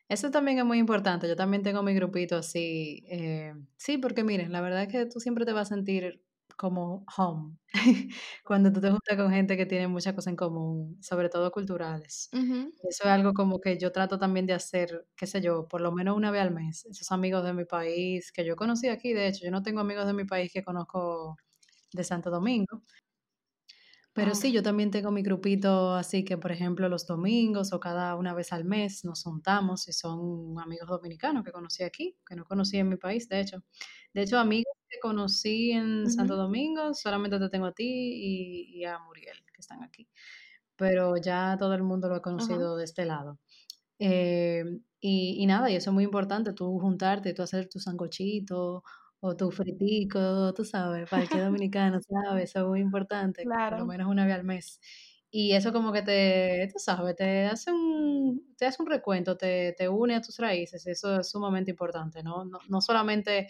Eso 0.08 0.32
también 0.32 0.60
es 0.60 0.66
muy 0.66 0.78
importante. 0.78 1.28
Yo 1.28 1.36
también 1.36 1.64
tengo 1.64 1.84
mi 1.84 1.94
grupito 1.94 2.38
así. 2.38 3.04
Eh, 3.10 3.54
sí, 3.76 3.98
porque 3.98 4.24
miren, 4.24 4.52
la 4.52 4.62
verdad 4.62 4.84
es 4.84 4.88
que 4.90 5.06
tú 5.08 5.20
siempre 5.20 5.46
te 5.46 5.52
vas 5.52 5.72
a 5.72 5.76
sentir 5.76 6.22
como 6.58 7.06
home 7.18 7.58
cuando 8.46 8.72
tú 8.72 8.82
te 8.82 8.90
juntas 8.92 9.18
con 9.18 9.32
gente 9.32 9.58
que 9.58 9.66
tiene 9.66 9.88
muchas 9.88 10.14
cosas 10.14 10.32
en 10.32 10.36
común, 10.38 10.98
sobre 11.02 11.30
todo 11.30 11.52
culturales. 11.52 12.34
Eso 12.82 13.04
es 13.06 13.10
algo 13.10 13.34
como 13.34 13.60
que 13.60 13.78
yo 13.80 13.92
trato 13.92 14.20
también 14.20 14.46
de 14.46 14.54
hacer, 14.54 15.08
qué 15.18 15.28
sé 15.28 15.42
yo, 15.42 15.68
por 15.68 15.82
lo 15.82 15.92
menos 15.92 16.16
una 16.18 16.32
vez 16.32 16.42
al 16.44 16.52
mes. 16.54 16.86
Esos 16.86 17.12
amigos 17.12 17.44
de 17.46 17.54
mi 17.54 17.66
país 17.66 18.32
que 18.32 18.46
yo 18.46 18.56
conocí 18.56 18.90
aquí, 18.90 19.14
de 19.14 19.28
hecho, 19.28 19.46
yo 19.46 19.52
no 19.52 19.64
tengo 19.64 19.82
amigos 19.82 20.06
de 20.08 20.14
mi 20.14 20.26
país 20.26 20.52
que 20.54 20.64
conozco 20.64 21.38
de 21.94 22.04
Santo 22.04 22.30
Domingo, 22.32 22.84
pero 24.14 24.34
sí, 24.34 24.54
yo 24.54 24.64
también 24.64 24.92
tengo 24.92 25.12
mi 25.12 25.24
grupito, 25.24 25.94
así 25.94 26.24
que, 26.24 26.38
por 26.38 26.52
ejemplo, 26.54 26.88
los 26.88 27.06
domingos 27.06 27.74
o 27.74 27.80
cada 27.82 28.16
una 28.16 28.34
vez 28.34 28.54
al 28.54 28.64
mes 28.64 29.04
nos 29.04 29.24
juntamos 29.24 29.88
y 29.90 29.94
son 29.94 30.58
amigos 30.60 30.88
dominicanos 30.88 31.44
que 31.44 31.52
conocí 31.52 31.84
aquí, 31.84 32.18
que 32.26 32.36
no 32.38 32.46
conocí 32.46 32.78
en 32.78 32.88
mi 32.90 32.96
país, 32.98 33.28
de 33.28 33.42
hecho. 33.42 33.64
De 34.14 34.22
hecho, 34.24 34.40
amigos 34.40 34.72
conocí 35.02 35.72
en 35.72 36.10
Santo 36.10 36.36
Domingo, 36.36 36.94
solamente 36.94 37.40
te 37.40 37.50
tengo 37.50 37.68
a 37.68 37.74
ti 37.74 38.74
y, 38.74 38.86
a 38.86 39.00
Muriel, 39.00 39.38
que 39.54 39.62
están 39.62 39.84
aquí. 39.84 40.08
Pero 40.76 41.18
ya 41.18 41.56
todo 41.58 41.74
el 41.74 41.84
mundo 41.84 42.10
lo 42.10 42.18
he 42.18 42.22
conocido 42.22 42.76
de 42.78 42.84
este 42.84 43.06
lado. 43.06 43.40
Eh, 44.00 44.64
y, 45.00 45.36
y, 45.40 45.46
nada, 45.46 45.70
y 45.70 45.76
eso 45.76 45.92
es 45.92 45.94
muy 45.94 46.04
importante, 46.04 46.54
tú 46.54 46.80
juntarte, 46.80 47.34
tú 47.34 47.44
hacer 47.44 47.70
tu 47.70 47.80
sancochito 47.80 48.84
o 49.20 49.36
tu 49.36 49.52
fritico, 49.52 50.54
tú 50.54 50.66
sabes, 50.66 51.10
para 51.10 51.24
el 51.24 51.30
que 51.30 51.40
dominicano, 51.64 52.00
¿sabes? 52.02 52.52
Eso 52.52 52.60
es 52.62 52.66
muy 52.68 52.80
importante, 52.80 53.44
por 53.44 53.80
lo 53.80 53.86
menos 53.86 54.08
una 54.08 54.26
vez 54.26 54.36
al 54.36 54.44
mes. 54.44 54.80
Y 55.32 55.54
eso 55.54 55.74
como 55.74 55.92
que 55.92 56.02
te, 56.02 56.70
tú 56.72 56.80
sabes, 56.80 57.16
te 57.16 57.46
hace 57.46 57.72
un, 57.72 58.56
te 58.58 58.66
hace 58.66 58.82
un 58.82 58.88
recuento, 58.90 59.36
te, 59.36 59.74
te 59.78 59.90
une 59.90 60.16
a 60.16 60.22
tus 60.22 60.38
raíces, 60.38 60.88
eso 60.88 61.20
es 61.20 61.30
sumamente 61.30 61.72
importante, 61.72 62.24
¿no? 62.24 62.46
No, 62.46 62.60
no 62.70 62.82
solamente 62.82 63.48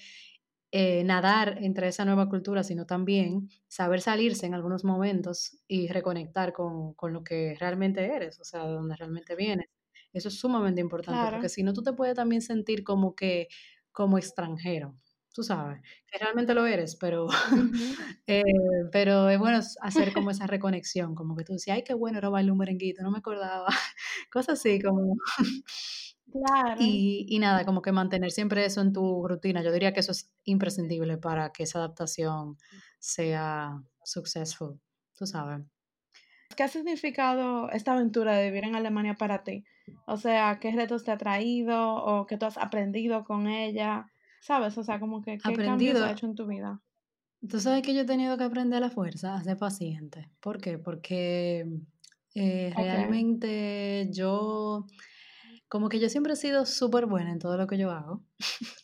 eh, 0.77 1.05
nadar 1.05 1.59
entre 1.61 1.87
esa 1.87 2.03
nueva 2.03 2.27
cultura, 2.27 2.61
sino 2.61 2.85
también 2.85 3.47
saber 3.69 4.01
salirse 4.01 4.45
en 4.45 4.53
algunos 4.53 4.83
momentos 4.83 5.57
y 5.69 5.87
reconectar 5.87 6.51
con, 6.51 6.93
con 6.95 7.13
lo 7.13 7.23
que 7.23 7.55
realmente 7.57 8.05
eres, 8.13 8.41
o 8.41 8.43
sea, 8.43 8.65
de 8.65 8.73
donde 8.73 8.97
realmente 8.97 9.37
vienes. 9.37 9.67
Eso 10.11 10.27
es 10.27 10.37
sumamente 10.37 10.81
importante, 10.81 11.31
porque 11.31 11.47
si 11.47 11.63
no, 11.63 11.71
tú 11.71 11.81
te 11.81 11.93
puedes 11.93 12.15
también 12.15 12.41
sentir 12.41 12.83
como 12.83 13.15
que, 13.15 13.47
como 13.93 14.17
extranjero 14.17 14.97
tú 15.33 15.43
sabes, 15.43 15.81
que 16.07 16.17
realmente 16.17 16.53
lo 16.53 16.65
eres, 16.65 16.95
pero, 16.95 17.27
eh, 18.27 18.41
pero 18.91 19.29
es 19.29 19.37
bueno 19.37 19.59
hacer 19.81 20.13
como 20.13 20.31
esa 20.31 20.47
reconexión, 20.47 21.13
como 21.13 21.35
que 21.35 21.43
tú 21.43 21.51
decías, 21.53 21.75
ay, 21.75 21.83
qué 21.83 21.93
bueno 21.93 22.17
era 22.17 22.29
bailar 22.29 22.53
un 22.53 22.57
merenguito, 22.57 23.03
no 23.03 23.11
me 23.11 23.17
acordaba, 23.17 23.67
cosas 24.31 24.59
así 24.59 24.81
como... 24.81 25.15
Claro. 26.43 26.81
Y, 26.81 27.25
y, 27.29 27.39
nada, 27.39 27.63
como 27.63 27.81
que 27.81 27.91
mantener 27.91 28.31
siempre 28.31 28.65
eso 28.65 28.81
en 28.81 28.91
tu 28.91 29.27
rutina, 29.27 29.63
yo 29.63 29.71
diría 29.71 29.93
que 29.93 30.01
eso 30.01 30.11
es 30.11 30.31
imprescindible 30.43 31.17
para 31.17 31.51
que 31.51 31.63
esa 31.63 31.79
adaptación 31.79 32.57
sea 32.99 33.81
successful, 34.03 34.79
tú 35.17 35.25
sabes. 35.25 35.61
¿qué 36.55 36.63
ha 36.63 36.67
significado 36.67 37.69
esta 37.71 37.93
aventura 37.93 38.35
de 38.35 38.49
vivir 38.49 38.63
en 38.63 38.75
Alemania 38.75 39.15
para 39.15 39.43
ti? 39.43 39.65
O 40.05 40.17
sea, 40.17 40.59
¿qué 40.59 40.71
retos 40.71 41.03
te 41.03 41.11
ha 41.11 41.17
traído 41.17 41.95
o 41.95 42.25
qué 42.25 42.37
tú 42.37 42.45
has 42.45 42.57
aprendido 42.57 43.23
con 43.23 43.47
ella? 43.47 44.07
¿Sabes? 44.41 44.77
O 44.77 44.83
sea, 44.83 44.99
como 44.99 45.21
que 45.21 45.37
qué 45.37 45.55
cambios 45.55 46.01
ha 46.01 46.11
hecho 46.11 46.25
en 46.25 46.35
tu 46.35 46.47
vida. 46.47 46.81
Tú 47.47 47.59
sabes 47.59 47.83
que 47.83 47.93
yo 47.93 48.01
he 48.01 48.05
tenido 48.05 48.37
que 48.37 48.43
aprender 48.43 48.77
a 48.77 48.87
la 48.87 48.89
fuerza 48.89 49.35
a 49.35 49.43
ser 49.43 49.57
paciente. 49.57 50.31
¿Por 50.39 50.59
qué? 50.59 50.77
Porque 50.79 51.67
eh, 52.33 52.73
realmente 52.75 54.09
yo, 54.11 54.87
como 55.67 55.89
que 55.89 55.99
yo 55.99 56.09
siempre 56.09 56.33
he 56.33 56.35
sido 56.35 56.65
súper 56.65 57.05
buena 57.05 57.31
en 57.31 57.39
todo 57.39 57.57
lo 57.57 57.67
que 57.67 57.77
yo 57.77 57.91
hago. 57.91 58.23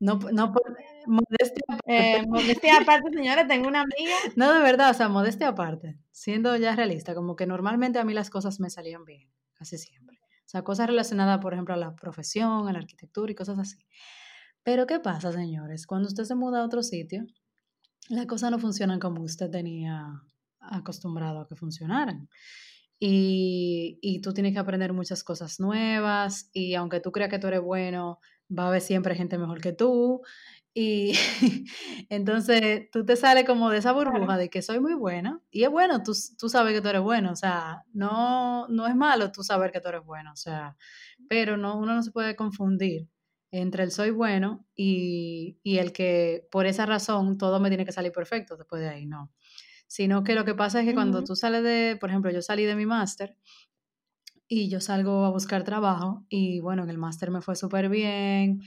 no, 0.00 0.18
no 0.32 0.52
por 0.52 0.76
modestia 1.06 1.62
aparte. 1.68 2.18
Eh, 2.18 2.26
modestia 2.26 2.76
aparte, 2.80 3.10
señora, 3.14 3.46
tengo 3.46 3.68
una 3.68 3.80
amiga. 3.82 4.14
No, 4.36 4.52
de 4.52 4.60
verdad, 4.60 4.90
o 4.90 4.94
sea, 4.94 5.08
modestia 5.08 5.48
aparte. 5.48 5.98
Siendo 6.10 6.56
ya 6.56 6.76
realista, 6.76 7.14
como 7.14 7.36
que 7.36 7.46
normalmente 7.46 7.98
a 7.98 8.04
mí 8.04 8.14
las 8.14 8.30
cosas 8.30 8.60
me 8.60 8.70
salían 8.70 9.04
bien, 9.04 9.28
casi 9.54 9.78
siempre. 9.78 10.18
O 10.22 10.50
sea, 10.50 10.62
cosas 10.62 10.86
relacionadas, 10.86 11.40
por 11.40 11.52
ejemplo, 11.52 11.74
a 11.74 11.76
la 11.76 11.94
profesión, 11.94 12.68
a 12.68 12.72
la 12.72 12.78
arquitectura 12.78 13.30
y 13.30 13.34
cosas 13.34 13.58
así. 13.58 13.78
Pero 14.62 14.86
¿qué 14.86 15.00
pasa, 15.00 15.32
señores? 15.32 15.86
Cuando 15.86 16.08
usted 16.08 16.24
se 16.24 16.34
muda 16.34 16.60
a 16.60 16.64
otro 16.64 16.82
sitio, 16.82 17.24
las 18.08 18.26
cosas 18.26 18.50
no 18.50 18.58
funcionan 18.58 18.98
como 19.00 19.22
usted 19.22 19.50
tenía 19.50 20.06
acostumbrado 20.60 21.40
a 21.40 21.48
que 21.48 21.56
funcionaran. 21.56 22.28
Y, 23.00 23.98
y, 24.02 24.20
tú 24.20 24.34
tienes 24.34 24.52
que 24.52 24.58
aprender 24.58 24.92
muchas 24.92 25.22
cosas 25.22 25.60
nuevas 25.60 26.50
y 26.52 26.74
aunque 26.74 26.98
tú 27.00 27.12
creas 27.12 27.30
que 27.30 27.38
tú 27.38 27.46
eres 27.46 27.60
bueno, 27.60 28.18
va 28.56 28.64
a 28.64 28.68
haber 28.68 28.80
siempre 28.80 29.14
gente 29.14 29.38
mejor 29.38 29.60
que 29.60 29.72
tú. 29.72 30.22
Y 30.74 31.12
entonces 32.08 32.90
tú 32.92 33.04
te 33.04 33.16
sales 33.16 33.44
como 33.44 33.70
de 33.70 33.78
esa 33.78 33.92
burbuja 33.92 34.36
de 34.36 34.48
que 34.50 34.62
soy 34.62 34.80
muy 34.80 34.94
buena. 34.94 35.40
Y 35.50 35.64
es 35.64 35.70
bueno, 35.70 36.02
tú, 36.02 36.12
tú 36.38 36.48
sabes 36.48 36.74
que 36.74 36.80
tú 36.80 36.88
eres 36.88 37.02
bueno. 37.02 37.32
O 37.32 37.36
sea, 37.36 37.84
no, 37.92 38.68
no 38.68 38.86
es 38.86 38.94
malo 38.94 39.32
tú 39.32 39.42
saber 39.42 39.72
que 39.72 39.80
tú 39.80 39.88
eres 39.88 40.04
bueno. 40.04 40.32
O 40.32 40.36
sea, 40.36 40.76
pero 41.28 41.56
no, 41.56 41.78
uno 41.78 41.94
no 41.94 42.02
se 42.02 42.12
puede 42.12 42.36
confundir 42.36 43.08
entre 43.50 43.82
el 43.82 43.90
soy 43.92 44.10
bueno 44.10 44.66
y, 44.74 45.58
el 45.64 45.92
que 45.92 46.46
por 46.50 46.66
esa 46.66 46.86
razón 46.86 47.38
todo 47.38 47.60
me 47.60 47.68
tiene 47.70 47.84
que 47.84 47.92
salir 47.92 48.12
perfecto 48.12 48.56
después 48.56 48.82
de 48.82 48.88
ahí, 48.88 49.06
no. 49.06 49.32
Sino 49.88 50.22
que 50.22 50.34
lo 50.36 50.44
que 50.44 50.54
pasa 50.54 50.80
es 50.80 50.86
que 50.86 50.94
cuando 50.94 51.24
tú 51.24 51.34
sales 51.34 51.64
de, 51.64 51.96
por 51.98 52.10
ejemplo, 52.10 52.30
yo 52.30 52.42
salí 52.42 52.64
de 52.64 52.76
mi 52.76 52.86
máster 52.86 53.36
y 54.46 54.68
yo 54.70 54.80
salgo 54.80 55.24
a 55.24 55.30
buscar 55.30 55.64
trabajo 55.64 56.24
y 56.28 56.60
bueno, 56.60 56.84
en 56.84 56.90
el 56.90 56.98
máster 56.98 57.30
me 57.30 57.40
fue 57.40 57.56
súper 57.56 57.88
bien. 57.88 58.60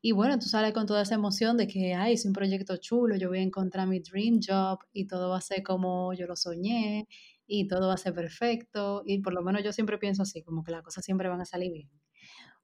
Y 0.00 0.12
bueno, 0.12 0.38
tú 0.38 0.46
sales 0.46 0.72
con 0.72 0.86
toda 0.86 1.02
esa 1.02 1.16
emoción 1.16 1.56
de 1.56 1.66
que, 1.66 1.94
ay, 1.94 2.14
es 2.14 2.24
un 2.24 2.32
proyecto 2.32 2.76
chulo, 2.76 3.16
yo 3.16 3.28
voy 3.28 3.38
a 3.38 3.42
encontrar 3.42 3.88
mi 3.88 4.00
dream 4.00 4.38
job 4.46 4.78
y 4.92 5.06
todo 5.08 5.30
va 5.30 5.38
a 5.38 5.40
ser 5.40 5.62
como 5.64 6.14
yo 6.14 6.26
lo 6.26 6.36
soñé 6.36 7.08
y 7.46 7.66
todo 7.66 7.88
va 7.88 7.94
a 7.94 7.96
ser 7.96 8.14
perfecto. 8.14 9.02
Y 9.06 9.20
por 9.20 9.34
lo 9.34 9.42
menos 9.42 9.64
yo 9.64 9.72
siempre 9.72 9.98
pienso 9.98 10.22
así, 10.22 10.42
como 10.44 10.62
que 10.64 10.72
las 10.72 10.82
cosas 10.82 11.04
siempre 11.04 11.28
van 11.28 11.40
a 11.40 11.44
salir 11.44 11.72
bien. 11.72 11.90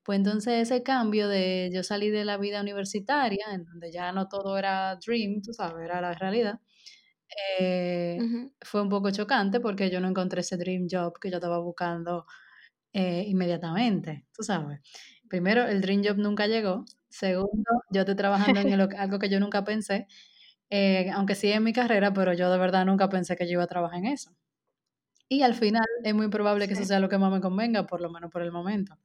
Pues 0.05 0.19
entonces 0.19 0.71
ese 0.71 0.83
cambio 0.83 1.29
de 1.29 1.71
yo 1.73 1.83
salí 1.83 2.11
de 2.11 2.25
la 2.25 2.37
vida 2.39 2.61
universitaria, 2.61 3.47
en 3.53 3.65
donde 3.65 3.91
ya 3.93 4.13
no 4.13 4.29
todo 4.29 4.59
era 4.59 4.97
dream, 4.97 5.43
tú 5.43 5.53
sabes, 5.55 5.85
era 5.85 6.01
la 6.01 6.15
realidad, 6.15 6.61
eh, 7.59 8.19
fue 8.61 8.83
un 8.83 8.89
poco 8.89 9.11
chocante 9.11 9.61
porque 9.61 9.91
yo 9.91 10.01
no 10.01 10.09
encontré 10.09 10.41
ese 10.41 10.57
dream 10.57 10.87
job 10.91 11.19
que 11.21 11.31
yo 11.31 11.37
estaba 11.37 11.59
buscando 11.59 12.27
eh, 12.93 13.25
inmediatamente, 13.27 14.27
tú 14.33 14.43
sabes. 14.43 14.81
Primero, 15.29 15.67
el 15.67 15.81
dream 15.81 16.03
job 16.05 16.17
nunca 16.19 16.47
llegó. 16.47 16.85
Segundo, 17.09 17.83
yo 17.91 18.03
estoy 18.03 18.17
trabajando 18.17 18.61
en 18.61 18.81
algo 18.99 19.19
que 19.19 19.29
yo 19.29 19.41
nunca 19.41 19.65
pensé, 19.65 20.07
eh, 20.71 21.11
aunque 21.13 21.35
sí 21.35 21.51
en 21.51 21.65
mi 21.65 21.73
carrera, 21.73 22.13
pero 22.13 22.33
yo 22.33 22.51
de 22.51 22.59
verdad 22.59 22.87
nunca 22.87 23.09
pensé 23.09 23.37
que 23.37 23.47
yo 23.47 23.53
iba 23.55 23.65
a 23.65 23.69
trabajar 23.69 23.99
en 23.99 24.07
eso. 24.07 24.31
Y 25.29 25.43
al 25.43 25.55
final 25.55 25.87
es 26.05 26.15
muy 26.15 26.29
probable 26.29 26.69
que 26.69 26.75
eso 26.75 26.85
sea 26.85 27.01
lo 27.01 27.09
que 27.09 27.19
más 27.19 27.33
me 27.33 27.41
convenga, 27.41 27.87
por 27.87 28.01
lo 28.01 28.11
menos 28.11 28.31
por 28.31 28.43
el 28.43 28.53
momento. 28.53 28.99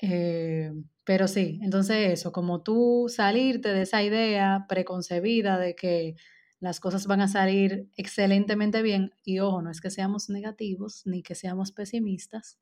Eh, 0.00 0.72
pero 1.04 1.26
sí, 1.26 1.58
entonces 1.62 2.12
eso, 2.12 2.32
como 2.32 2.62
tú 2.62 3.06
salirte 3.08 3.70
de 3.70 3.82
esa 3.82 4.02
idea 4.02 4.66
preconcebida 4.68 5.58
de 5.58 5.74
que 5.74 6.14
las 6.60 6.80
cosas 6.80 7.06
van 7.06 7.20
a 7.20 7.28
salir 7.28 7.88
excelentemente 7.96 8.82
bien, 8.82 9.12
y 9.24 9.38
ojo, 9.38 9.62
no 9.62 9.70
es 9.70 9.80
que 9.80 9.90
seamos 9.90 10.28
negativos 10.28 11.06
ni 11.06 11.22
que 11.22 11.34
seamos 11.34 11.72
pesimistas, 11.72 12.58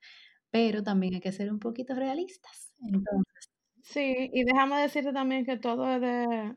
pero 0.50 0.82
también 0.82 1.14
hay 1.14 1.20
que 1.20 1.32
ser 1.32 1.50
un 1.50 1.58
poquito 1.58 1.94
realistas. 1.94 2.72
Entonces. 2.80 3.50
Sí, 3.82 4.30
y 4.32 4.44
déjame 4.44 4.80
decirte 4.80 5.12
también 5.12 5.46
que 5.46 5.56
todo 5.56 5.88
es 5.88 6.00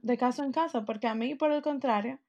de, 0.01 0.17
caso 0.17 0.43
en 0.43 0.51
caso, 0.51 0.83
porque 0.83 1.07
a 1.07 1.15
mí, 1.15 1.35
por 1.35 1.51
el 1.51 1.61
contrario, 1.61 2.19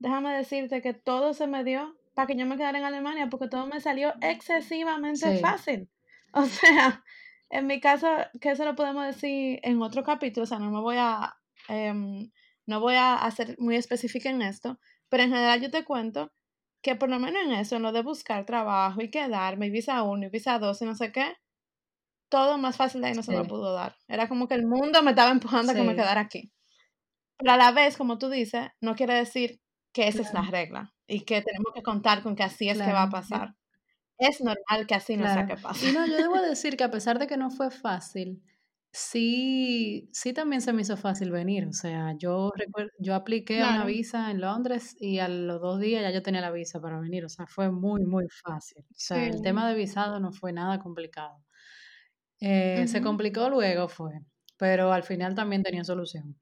déjame 0.00 0.36
decirte 0.36 0.82
que 0.82 0.94
todo 0.94 1.32
se 1.32 1.46
me 1.46 1.62
dio 1.64 1.96
para 2.14 2.26
que 2.26 2.36
yo 2.36 2.44
me 2.44 2.56
quedara 2.56 2.78
en 2.78 2.84
Alemania, 2.84 3.28
porque 3.30 3.48
todo 3.48 3.66
me 3.68 3.80
salió 3.80 4.12
excesivamente 4.20 5.38
fácil. 5.38 5.88
O 6.34 6.44
sea, 6.44 7.02
en 7.48 7.66
mi 7.66 7.80
caso, 7.80 8.06
que 8.38 8.50
eso 8.50 8.66
lo 8.66 8.74
podemos 8.74 9.06
decir 9.06 9.60
en 9.62 9.80
otro 9.80 10.04
capítulo, 10.04 10.44
o 10.44 10.46
sea, 10.46 10.58
no 10.58 10.70
me 10.70 10.80
voy 10.80 10.96
a, 10.98 11.38
em, 11.68 12.30
no 12.68 12.80
voy 12.80 12.94
a 12.94 13.16
hacer 13.16 13.56
muy 13.58 13.76
específica 13.76 14.30
en 14.30 14.42
esto, 14.42 14.78
pero 15.08 15.24
en 15.24 15.30
general 15.30 15.60
yo 15.60 15.70
te 15.70 15.84
cuento 15.84 16.32
que 16.82 16.94
por 16.94 17.08
lo 17.08 17.18
menos 17.18 17.42
en 17.44 17.52
eso, 17.52 17.76
en 17.76 17.82
lo 17.82 17.92
de 17.92 18.02
buscar 18.02 18.46
trabajo 18.46 19.00
y 19.02 19.10
quedarme, 19.10 19.66
y 19.66 19.70
visa 19.70 20.02
1 20.02 20.26
y 20.26 20.30
visa 20.30 20.58
2 20.58 20.82
y 20.82 20.84
no 20.84 20.94
sé 20.94 21.10
qué, 21.12 21.34
todo 22.28 22.58
más 22.58 22.76
fácil 22.76 23.00
de 23.00 23.08
ahí 23.08 23.14
no 23.14 23.22
se 23.22 23.36
me 23.36 23.44
pudo 23.44 23.72
dar. 23.72 23.96
Era 24.06 24.28
como 24.28 24.46
que 24.46 24.54
el 24.54 24.66
mundo 24.66 25.02
me 25.02 25.10
estaba 25.10 25.30
empujando 25.30 25.72
a 25.72 25.74
que 25.74 25.82
me 25.82 25.96
quedara 25.96 26.20
aquí. 26.20 26.52
Pero 27.38 27.52
a 27.52 27.56
la 27.56 27.72
vez, 27.72 27.96
como 27.96 28.18
tú 28.18 28.28
dices, 28.30 28.68
no 28.80 28.94
quiere 28.94 29.14
decir 29.14 29.60
que 29.92 30.08
esa 30.08 30.22
es 30.22 30.32
la 30.34 30.42
regla 30.42 30.94
y 31.06 31.22
que 31.22 31.42
tenemos 31.42 31.72
que 31.74 31.82
contar 31.82 32.22
con 32.22 32.36
que 32.36 32.42
así 32.42 32.68
es 32.68 32.78
que 32.78 32.92
va 32.92 33.04
a 33.04 33.10
pasar 33.10 33.54
es 34.18 34.40
normal 34.40 34.86
que 34.86 34.94
así 34.94 35.16
no 35.16 35.26
sea 35.32 35.46
que 35.46 35.56
pase. 35.56 35.88
Y 35.88 35.92
no, 35.92 36.06
yo 36.06 36.16
debo 36.16 36.34
decir 36.42 36.76
que 36.76 36.84
a 36.84 36.90
pesar 36.90 37.18
de 37.18 37.26
que 37.26 37.36
no 37.36 37.50
fue 37.50 37.70
fácil, 37.70 38.42
sí, 38.98 40.08
sí 40.12 40.32
también 40.32 40.60
se 40.60 40.72
me 40.72 40.82
hizo 40.82 40.96
fácil 40.96 41.30
venir. 41.30 41.66
O 41.66 41.72
sea, 41.72 42.14
yo 42.18 42.50
recuerdo, 42.54 42.90
yo 42.98 43.14
apliqué 43.14 43.58
una 43.58 43.84
visa 43.84 44.30
en 44.30 44.40
Londres 44.40 44.96
y 44.98 45.20
a 45.20 45.28
los 45.28 45.60
dos 45.60 45.80
días 45.80 46.02
ya 46.02 46.10
yo 46.10 46.22
tenía 46.22 46.40
la 46.40 46.50
visa 46.50 46.80
para 46.80 47.00
venir. 47.00 47.24
O 47.24 47.28
sea, 47.28 47.46
fue 47.46 47.70
muy, 47.70 48.04
muy 48.04 48.26
fácil. 48.28 48.84
O 48.90 48.94
sea, 48.96 49.24
el 49.26 49.40
tema 49.42 49.68
de 49.68 49.74
visado 49.74 50.20
no 50.20 50.32
fue 50.32 50.52
nada 50.52 50.78
complicado. 50.78 51.44
Eh, 52.40 52.86
se 52.86 53.00
complicó 53.00 53.48
luego 53.50 53.88
fue, 53.88 54.12
pero 54.56 54.92
al 54.92 55.02
final 55.02 55.34
también 55.34 55.62
tenía 55.62 55.84
solución. 55.84 56.36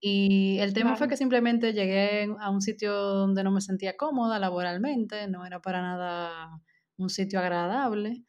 Y 0.00 0.58
el 0.58 0.72
tema 0.72 0.96
fue 0.96 1.08
que 1.08 1.16
simplemente 1.16 1.72
llegué 1.72 2.28
a 2.40 2.50
un 2.50 2.60
sitio 2.60 2.92
donde 2.92 3.44
no 3.44 3.52
me 3.52 3.60
sentía 3.60 3.96
cómoda 3.96 4.38
laboralmente, 4.38 5.28
no 5.28 5.46
era 5.46 5.60
para 5.60 5.80
nada 5.80 6.60
un 6.96 7.08
sitio 7.08 7.38
agradable. 7.38 8.24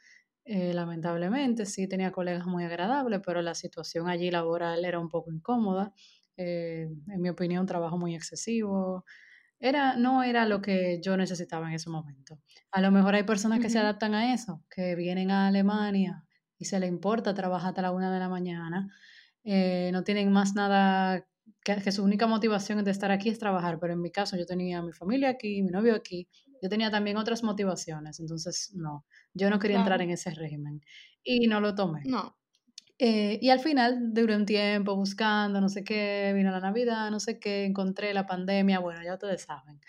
Eh, 0.45 0.73
lamentablemente, 0.73 1.65
sí 1.65 1.87
tenía 1.87 2.11
colegas 2.11 2.45
muy 2.45 2.65
agradables, 2.65 3.21
pero 3.25 3.41
la 3.41 3.55
situación 3.55 4.09
allí 4.09 4.29
laboral 4.29 4.83
era 4.83 4.99
un 4.99 5.09
poco 5.09 5.31
incómoda. 5.31 5.93
Eh, 6.35 6.89
en 7.07 7.21
mi 7.21 7.29
opinión, 7.29 7.65
trabajo 7.65 7.97
muy 7.97 8.15
excesivo. 8.15 9.05
Era, 9.59 9.95
no 9.97 10.23
era 10.23 10.45
lo 10.45 10.61
que 10.61 10.99
yo 11.01 11.17
necesitaba 11.17 11.67
en 11.69 11.75
ese 11.75 11.89
momento. 11.89 12.39
A 12.71 12.81
lo 12.81 12.91
mejor 12.91 13.15
hay 13.15 13.23
personas 13.23 13.59
que 13.61 13.69
se 13.69 13.79
adaptan 13.79 14.15
a 14.15 14.33
eso, 14.33 14.63
que 14.69 14.95
vienen 14.95 15.31
a 15.31 15.47
Alemania 15.47 16.25
y 16.57 16.65
se 16.65 16.79
les 16.79 16.89
importa 16.89 17.33
trabajar 17.33 17.69
hasta 17.69 17.81
la 17.81 17.91
una 17.91 18.13
de 18.13 18.19
la 18.19 18.29
mañana. 18.29 18.89
Eh, 19.45 19.89
no 19.93 20.03
tienen 20.03 20.31
más 20.31 20.55
nada 20.55 21.25
que, 21.63 21.91
su 21.91 22.03
única 22.03 22.27
motivación 22.27 22.83
de 22.83 22.91
estar 22.91 23.11
aquí 23.11 23.29
es 23.29 23.39
trabajar, 23.39 23.79
pero 23.79 23.93
en 23.93 24.01
mi 24.01 24.11
caso 24.11 24.37
yo 24.37 24.45
tenía 24.45 24.81
mi 24.81 24.91
familia 24.91 25.29
aquí, 25.29 25.61
mi 25.63 25.71
novio 25.71 25.95
aquí, 25.95 26.27
yo 26.63 26.69
tenía 26.69 26.89
también 26.89 27.17
otras 27.17 27.43
motivaciones, 27.43 28.21
entonces 28.21 28.71
no, 28.73 29.05
yo 29.33 29.49
no 29.49 29.59
quería 29.59 29.79
entrar 29.79 30.01
en 30.01 30.11
ese 30.11 30.29
régimen 30.29 30.81
y 31.21 31.47
no 31.47 31.59
lo 31.59 31.75
tomé. 31.75 32.03
No. 32.05 32.37
Eh, 32.97 33.37
y 33.41 33.49
al 33.49 33.59
final 33.59 34.13
duré 34.13 34.37
un 34.37 34.45
tiempo 34.45 34.95
buscando, 34.95 35.59
no 35.59 35.67
sé 35.67 35.83
qué, 35.83 36.31
vino 36.33 36.51
la 36.51 36.61
Navidad, 36.61 37.11
no 37.11 37.19
sé 37.19 37.37
qué, 37.37 37.65
encontré 37.65 38.13
la 38.13 38.25
pandemia, 38.25 38.79
bueno, 38.79 39.03
ya 39.03 39.15
ustedes 39.15 39.41
saben. 39.41 39.81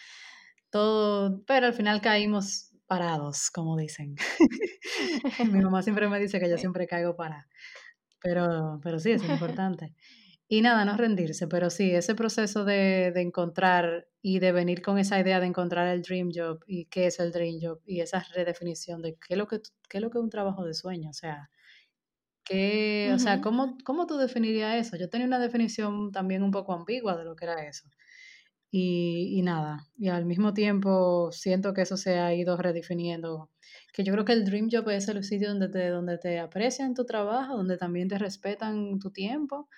Todo, 0.68 1.44
pero 1.46 1.66
al 1.66 1.74
final 1.74 2.00
caímos 2.00 2.72
parados, 2.88 3.52
como 3.52 3.76
dicen. 3.76 4.16
Mi 5.52 5.60
mamá 5.60 5.80
siempre 5.82 6.08
me 6.08 6.18
dice 6.18 6.40
que 6.40 6.50
yo 6.50 6.58
siempre 6.58 6.88
caigo 6.88 7.14
para. 7.14 7.46
Pero, 8.20 8.80
pero 8.82 8.98
sí, 8.98 9.12
es 9.12 9.22
importante. 9.28 9.94
Y 10.54 10.62
nada, 10.62 10.84
no 10.84 10.96
rendirse, 10.96 11.48
pero 11.48 11.68
sí, 11.68 11.90
ese 11.90 12.14
proceso 12.14 12.64
de, 12.64 13.10
de, 13.12 13.22
encontrar 13.22 14.06
y 14.22 14.38
de 14.38 14.52
venir 14.52 14.82
con 14.82 14.98
esa 14.98 15.18
idea 15.18 15.40
de 15.40 15.46
encontrar 15.46 15.88
el 15.88 16.02
dream 16.02 16.30
job 16.32 16.62
y 16.68 16.84
qué 16.84 17.06
es 17.06 17.18
el 17.18 17.32
dream 17.32 17.58
job 17.60 17.80
y 17.86 18.00
esa 18.00 18.24
redefinición 18.32 19.02
de 19.02 19.16
qué 19.16 19.34
es 19.34 19.36
lo 19.36 19.48
que, 19.48 19.60
qué 19.88 19.98
es, 19.98 20.00
lo 20.00 20.10
que 20.10 20.18
es 20.18 20.22
un 20.22 20.30
trabajo 20.30 20.64
de 20.64 20.74
sueño, 20.74 21.10
o 21.10 21.12
sea, 21.12 21.50
qué, 22.44 23.10
o 23.12 23.18
sea 23.18 23.40
¿cómo, 23.40 23.76
¿cómo 23.84 24.06
tú 24.06 24.16
definirías 24.16 24.76
eso? 24.76 24.96
Yo 24.96 25.10
tenía 25.10 25.26
una 25.26 25.40
definición 25.40 26.12
también 26.12 26.44
un 26.44 26.52
poco 26.52 26.72
ambigua 26.72 27.16
de 27.16 27.24
lo 27.24 27.34
que 27.34 27.46
era 27.46 27.66
eso. 27.66 27.88
Y, 28.70 29.36
y 29.36 29.42
nada, 29.42 29.88
y 29.98 30.08
al 30.08 30.24
mismo 30.24 30.54
tiempo 30.54 31.32
siento 31.32 31.74
que 31.74 31.82
eso 31.82 31.96
se 31.96 32.20
ha 32.20 32.32
ido 32.32 32.56
redefiniendo, 32.56 33.50
que 33.92 34.04
yo 34.04 34.12
creo 34.12 34.24
que 34.24 34.34
el 34.34 34.44
dream 34.44 34.68
job 34.70 34.88
es 34.90 35.08
el 35.08 35.24
sitio 35.24 35.48
donde 35.48 35.68
te, 35.68 35.88
donde 35.88 36.16
te 36.18 36.38
aprecian 36.38 36.94
tu 36.94 37.04
trabajo, 37.04 37.56
donde 37.56 37.76
también 37.76 38.06
te 38.06 38.18
respetan 38.18 39.00
tu 39.00 39.10
tiempo 39.10 39.68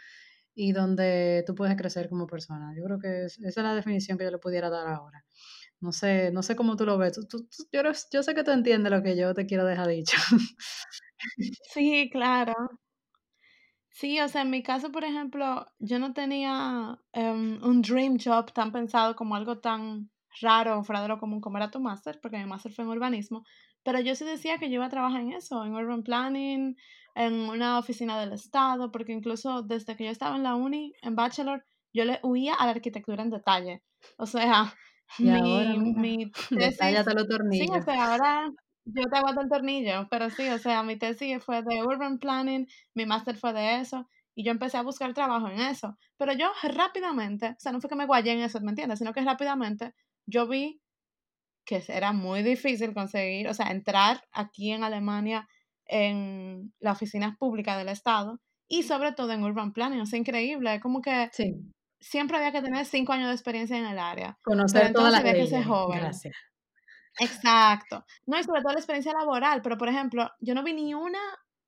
y 0.57 0.73
donde 0.73 1.45
tú 1.47 1.55
puedes 1.55 1.77
crecer 1.77 2.09
como 2.09 2.27
persona. 2.27 2.75
Yo 2.75 2.83
creo 2.83 2.99
que 2.99 3.27
esa 3.27 3.47
es 3.47 3.57
la 3.57 3.75
definición 3.75 4.19
que 4.19 4.25
yo 4.25 4.31
le 4.31 4.39
pudiera 4.39 4.71
dar 4.71 4.89
ahora. 4.89 5.25
No 5.81 5.93
sé, 5.93 6.31
no 6.33 6.43
sé 6.43 6.57
cómo 6.57 6.77
tú 6.77 6.87
lo 6.87 6.99
ves. 6.99 7.21
yo, 7.73 7.83
yo 8.13 8.23
sé 8.23 8.35
que 8.35 8.43
tú 8.43 8.51
entiendes 8.53 8.91
lo 8.91 9.03
que 9.03 9.17
yo 9.17 9.35
te 9.35 9.47
quiero 9.47 9.65
dejar 9.67 9.89
dicho. 9.89 10.17
Sí, 11.73 12.09
claro. 12.11 12.55
Sí, 13.91 14.21
o 14.21 14.29
sea, 14.29 14.43
en 14.43 14.51
mi 14.51 14.63
caso, 14.63 14.93
por 14.93 15.05
ejemplo, 15.05 15.67
yo 15.79 15.99
no 15.99 16.13
tenía 16.13 16.99
em, 17.13 17.63
un 17.63 17.81
dream 17.83 18.19
job 18.23 18.53
tan 18.53 18.71
pensado 18.71 19.17
como 19.17 19.35
algo 19.37 19.59
tan 19.59 20.11
raro 20.43 20.85
fuera 20.85 21.01
de 21.03 21.09
lo 21.09 21.19
común 21.19 21.41
como 21.41 21.57
era 21.57 21.71
tu 21.71 21.81
máster, 21.81 22.21
porque 22.21 22.37
mi 22.39 22.45
máster 22.45 22.73
fue 22.73 22.85
en 22.85 22.91
urbanismo, 22.91 23.45
pero 23.83 23.99
yo 24.01 24.15
sí 24.15 24.25
decía 24.27 24.59
que 24.59 24.69
yo 24.69 24.75
iba 24.75 24.87
a 24.87 24.91
trabajar 24.91 25.23
en 25.23 25.33
eso, 25.33 25.65
en 25.65 25.75
urban 25.75 26.03
planning, 26.03 26.77
en 27.17 27.33
una 27.49 27.79
oficina 27.79 28.21
del 28.21 28.35
Estado, 28.35 28.93
porque 28.93 29.13
incluso 29.13 29.63
desde 29.63 29.97
que 29.97 30.05
yo 30.05 30.11
estaba 30.11 30.37
en 30.37 30.43
la 30.43 30.55
uni, 30.55 30.93
en 31.01 31.17
bachelor, 31.17 31.65
yo 31.93 32.05
le 32.05 32.21
huía 32.23 32.55
a 32.55 32.67
la 32.67 32.73
arquitectura 32.73 33.23
en 33.23 33.31
detalle. 33.31 33.83
O 34.19 34.27
sea, 34.27 34.75
mi, 35.19 35.79
mi 35.97 36.31
tesis... 36.51 37.07
los 37.15 37.27
tornillos. 37.27 37.67
Sí, 37.67 37.81
o 37.81 37.83
sea, 37.83 38.13
ahora 38.13 38.51
yo 38.85 39.03
te 39.09 39.17
aguanto 39.17 39.41
el 39.41 39.49
tornillo, 39.49 40.07
pero 40.11 40.29
sí, 40.29 40.47
o 40.51 40.59
sea, 40.59 40.83
mi 40.83 40.99
tesis 40.99 41.43
fue 41.43 41.63
de 41.63 41.83
urban 41.83 42.19
planning, 42.19 42.67
mi 42.95 43.07
máster 43.07 43.37
fue 43.39 43.55
de 43.55 43.81
eso, 43.81 44.07
y 44.35 44.45
yo 44.45 44.53
empecé 44.53 44.77
a 44.77 44.83
buscar 44.83 45.15
trabajo 45.15 45.49
en 45.49 45.61
eso. 45.61 45.97
Pero 46.19 46.35
yo 46.35 46.51
rápidamente, 46.63 47.49
o 47.49 47.57
sea, 47.59 47.73
no 47.73 47.81
fue 47.81 47.89
que 47.89 47.97
me 47.97 48.07
guayé 48.07 48.33
en 48.33 48.41
eso, 48.41 48.61
¿me 48.61 48.73
entiendes? 48.73 48.99
Sino 48.99 49.15
que 49.15 49.23
rápidamente 49.23 49.95
yo 50.27 50.47
vi 50.47 50.83
que 51.65 51.83
era 51.89 52.13
muy 52.13 52.43
difícil 52.43 52.93
conseguir, 52.93 53.49
o 53.49 53.55
sea, 53.55 53.69
entrar 53.69 54.23
aquí 54.33 54.71
en 54.71 54.85
Alemania 54.85 55.49
en 55.87 56.73
las 56.81 56.97
oficinas 56.97 57.37
públicas 57.37 57.79
del 57.79 57.89
Estado 57.89 58.41
y 58.69 58.83
sobre 58.83 59.13
todo 59.13 59.33
en 59.33 59.45
urban 59.45 59.73
planning, 59.73 60.07
sea, 60.07 60.19
increíble, 60.19 60.75
es 60.75 60.81
como 60.81 61.01
que 61.01 61.31
siempre 62.01 62.37
había 62.37 62.53
que 62.53 62.63
tener 62.63 62.85
cinco 62.85 63.13
años 63.13 63.29
de 63.29 63.35
experiencia 63.35 63.79
en 63.79 63.87
el 63.87 63.99
área. 63.99 64.39
Conocer 64.43 64.93
toda 64.93 65.11
la 65.11 65.19
había 65.19 65.35
que 65.35 65.47
ser 65.47 65.65
joven. 65.65 66.01
Gracias. 66.01 66.35
Exacto. 67.19 68.05
No, 68.27 68.39
y 68.39 68.43
sobre 68.43 68.61
todo 68.61 68.73
la 68.73 68.79
experiencia 68.79 69.13
laboral, 69.13 69.63
pero 69.63 69.79
por 69.79 69.89
ejemplo, 69.89 70.31
yo 70.41 70.55
no 70.55 70.63
vi 70.63 70.75
ni 70.75 70.95
una 70.95 71.21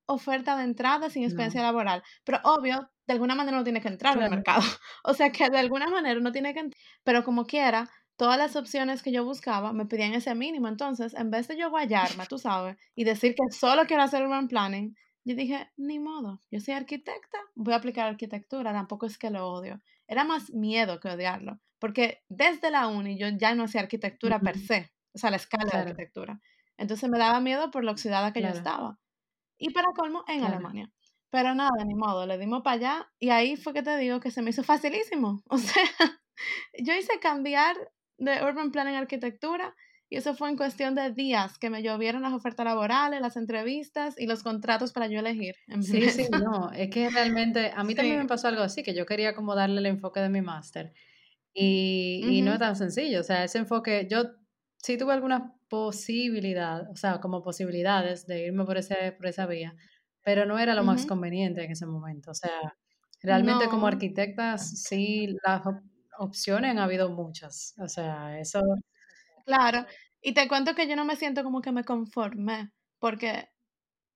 oferta 0.06 0.56
de 0.56 0.64
entrada 0.64 1.10
sin 1.10 1.22
experiencia 1.22 1.62
laboral, 1.62 2.02
pero 2.24 2.40
obvio, 2.44 2.90
de 3.06 3.12
alguna 3.14 3.34
manera 3.34 3.56
uno 3.56 3.64
tiene 3.64 3.80
que 3.80 3.88
entrar 3.88 4.16
en 4.16 4.22
el 4.24 4.30
mercado. 4.30 4.60
O 5.04 5.14
sea 5.14 5.30
que 5.30 5.48
de 5.48 5.58
alguna 5.58 5.88
manera 5.88 6.18
uno 6.18 6.32
tiene 6.32 6.54
que 6.54 6.68
pero 7.04 7.24
como 7.24 7.46
quiera, 7.46 7.88
todas 8.18 8.36
las 8.36 8.56
opciones 8.56 9.02
que 9.02 9.12
yo 9.12 9.24
buscaba 9.24 9.72
me 9.72 9.86
pedían 9.86 10.12
ese 10.12 10.34
mínimo. 10.34 10.68
Entonces, 10.68 11.14
en 11.14 11.30
vez 11.30 11.46
de 11.48 11.56
yo 11.56 11.70
guayarme, 11.70 12.26
tú 12.26 12.36
sabes, 12.36 12.76
y 12.94 13.04
decir 13.04 13.34
que 13.34 13.54
solo 13.54 13.86
quiero 13.86 14.02
hacer 14.02 14.24
urban 14.24 14.48
planning, 14.48 14.94
yo 15.24 15.36
dije, 15.36 15.70
ni 15.76 15.98
modo, 15.98 16.40
yo 16.50 16.60
soy 16.60 16.74
arquitecta, 16.74 17.38
voy 17.54 17.74
a 17.74 17.76
aplicar 17.76 18.08
arquitectura, 18.08 18.72
tampoco 18.72 19.06
es 19.06 19.18
que 19.18 19.30
lo 19.30 19.46
odio. 19.48 19.80
Era 20.08 20.24
más 20.24 20.50
miedo 20.50 21.00
que 21.00 21.08
odiarlo, 21.08 21.60
porque 21.78 22.24
desde 22.28 22.70
la 22.70 22.88
uni 22.88 23.16
yo 23.16 23.28
ya 23.28 23.54
no 23.54 23.64
hacía 23.64 23.82
arquitectura 23.82 24.40
per 24.40 24.58
se, 24.58 24.90
o 25.12 25.18
sea, 25.18 25.30
la 25.30 25.36
escala 25.36 25.70
de 25.70 25.78
arquitectura. 25.78 26.40
Entonces 26.76 27.08
me 27.08 27.18
daba 27.18 27.40
miedo 27.40 27.70
por 27.70 27.84
lo 27.84 27.92
oxidada 27.92 28.32
que 28.32 28.42
yo 28.42 28.48
estaba. 28.48 28.98
Y 29.58 29.70
para 29.72 29.92
colmo, 29.94 30.24
en 30.26 30.44
Alemania. 30.44 30.90
Pero 31.30 31.54
nada, 31.54 31.84
ni 31.84 31.94
modo, 31.94 32.26
le 32.26 32.38
dimos 32.38 32.62
para 32.62 32.76
allá 32.76 33.12
y 33.20 33.30
ahí 33.30 33.56
fue 33.56 33.74
que 33.74 33.82
te 33.82 33.96
digo 33.98 34.18
que 34.18 34.30
se 34.30 34.42
me 34.42 34.50
hizo 34.50 34.64
facilísimo. 34.64 35.42
O 35.50 35.58
sea, 35.58 35.84
yo 36.78 36.94
hice 36.94 37.18
cambiar 37.20 37.76
de 38.18 38.42
Urban 38.44 38.70
Planning 38.70 38.96
Arquitectura 38.96 39.74
y 40.10 40.16
eso 40.16 40.34
fue 40.34 40.48
en 40.48 40.56
cuestión 40.56 40.94
de 40.94 41.12
días 41.12 41.58
que 41.58 41.68
me 41.68 41.82
llovieron 41.82 42.22
las 42.22 42.32
ofertas 42.32 42.64
laborales, 42.64 43.20
las 43.20 43.36
entrevistas 43.36 44.14
y 44.18 44.26
los 44.26 44.42
contratos 44.42 44.92
para 44.92 45.06
yo 45.06 45.20
elegir. 45.20 45.54
sí, 45.82 46.08
sí, 46.08 46.26
no, 46.30 46.72
es 46.72 46.88
que 46.90 47.10
realmente 47.10 47.72
a 47.74 47.84
mí 47.84 47.94
también 47.94 48.18
me 48.18 48.26
pasó 48.26 48.48
algo 48.48 48.62
así, 48.62 48.82
que 48.82 48.94
yo 48.94 49.04
quería 49.04 49.34
como 49.34 49.54
darle 49.54 49.80
el 49.80 49.86
enfoque 49.86 50.20
de 50.20 50.30
mi 50.30 50.40
máster 50.40 50.94
y, 51.52 52.24
y 52.26 52.42
no 52.42 52.54
es 52.54 52.58
tan 52.58 52.76
sencillo, 52.76 53.20
o 53.20 53.22
sea, 53.22 53.44
ese 53.44 53.58
enfoque, 53.58 54.06
yo 54.10 54.24
sí 54.78 54.96
tuve 54.96 55.12
algunas 55.12 55.42
posibilidades, 55.68 56.88
o 56.90 56.96
sea, 56.96 57.20
como 57.20 57.42
posibilidades 57.42 58.26
de 58.26 58.46
irme 58.46 58.64
por, 58.64 58.78
ese, 58.78 59.12
por 59.12 59.26
esa 59.26 59.46
vía, 59.46 59.74
pero 60.22 60.46
no 60.46 60.58
era 60.58 60.74
lo 60.74 60.84
más 60.84 61.04
conveniente 61.04 61.64
en 61.64 61.72
ese 61.72 61.84
momento, 61.84 62.30
o 62.30 62.34
sea, 62.34 62.76
realmente 63.20 63.68
como 63.68 63.86
arquitectas 63.86 64.82
sí 64.84 65.36
las 65.44 65.62
opciones 66.18 66.70
han 66.70 66.78
habido 66.78 67.10
muchas. 67.10 67.74
O 67.78 67.88
sea, 67.88 68.38
eso. 68.38 68.60
Claro. 69.44 69.86
Y 70.20 70.34
te 70.34 70.48
cuento 70.48 70.74
que 70.74 70.88
yo 70.88 70.96
no 70.96 71.04
me 71.04 71.16
siento 71.16 71.44
como 71.44 71.62
que 71.62 71.72
me 71.72 71.84
conformé, 71.84 72.70
porque 72.98 73.48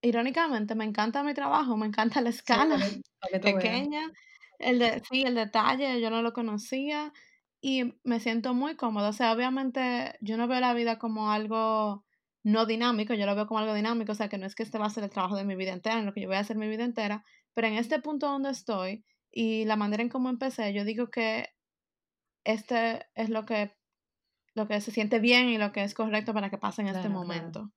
irónicamente 0.01 0.75
me 0.75 0.83
encanta 0.83 1.23
mi 1.23 1.33
trabajo, 1.33 1.77
me 1.77 1.87
encanta 1.87 2.21
la 2.21 2.29
escala 2.29 2.77
pequeña, 3.41 4.11
el 4.59 4.79
de, 4.79 5.01
sí, 5.09 5.23
el 5.23 5.35
detalle, 5.35 6.01
yo 6.01 6.09
no 6.09 6.21
lo 6.21 6.33
conocía 6.33 7.13
y 7.61 7.95
me 8.03 8.19
siento 8.19 8.53
muy 8.53 8.75
cómodo. 8.75 9.09
O 9.09 9.13
sea, 9.13 9.31
obviamente 9.33 10.15
yo 10.21 10.37
no 10.37 10.47
veo 10.47 10.59
la 10.59 10.73
vida 10.73 10.99
como 10.99 11.31
algo 11.31 12.05
no 12.43 12.65
dinámico, 12.65 13.13
yo 13.13 13.25
lo 13.25 13.35
veo 13.35 13.47
como 13.47 13.61
algo 13.61 13.73
dinámico, 13.73 14.11
o 14.11 14.15
sea, 14.15 14.27
que 14.27 14.37
no 14.37 14.45
es 14.45 14.53
que 14.53 14.63
este 14.63 14.77
va 14.77 14.87
a 14.87 14.89
ser 14.89 15.05
el 15.05 15.09
trabajo 15.09 15.37
de 15.37 15.45
mi 15.45 15.55
vida 15.55 15.71
entera, 15.71 15.99
en 15.99 16.05
lo 16.05 16.13
que 16.13 16.21
yo 16.21 16.27
voy 16.27 16.35
a 16.35 16.41
hacer 16.41 16.57
mi 16.57 16.67
vida 16.67 16.83
entera, 16.83 17.23
pero 17.53 17.67
en 17.67 17.75
este 17.75 17.99
punto 17.99 18.27
donde 18.27 18.49
estoy 18.49 19.05
y 19.31 19.63
la 19.63 19.77
manera 19.77 20.03
en 20.03 20.09
cómo 20.09 20.29
empecé, 20.29 20.73
yo 20.73 20.83
digo 20.83 21.09
que 21.09 21.47
este 22.43 23.05
es 23.15 23.29
lo 23.29 23.45
que, 23.45 23.71
lo 24.53 24.67
que 24.67 24.81
se 24.81 24.91
siente 24.91 25.19
bien 25.19 25.49
y 25.49 25.57
lo 25.57 25.71
que 25.71 25.83
es 25.83 25.93
correcto 25.93 26.33
para 26.33 26.49
que 26.49 26.57
pase 26.57 26.81
en 26.81 26.89
este 26.89 27.09
momento. 27.09 27.71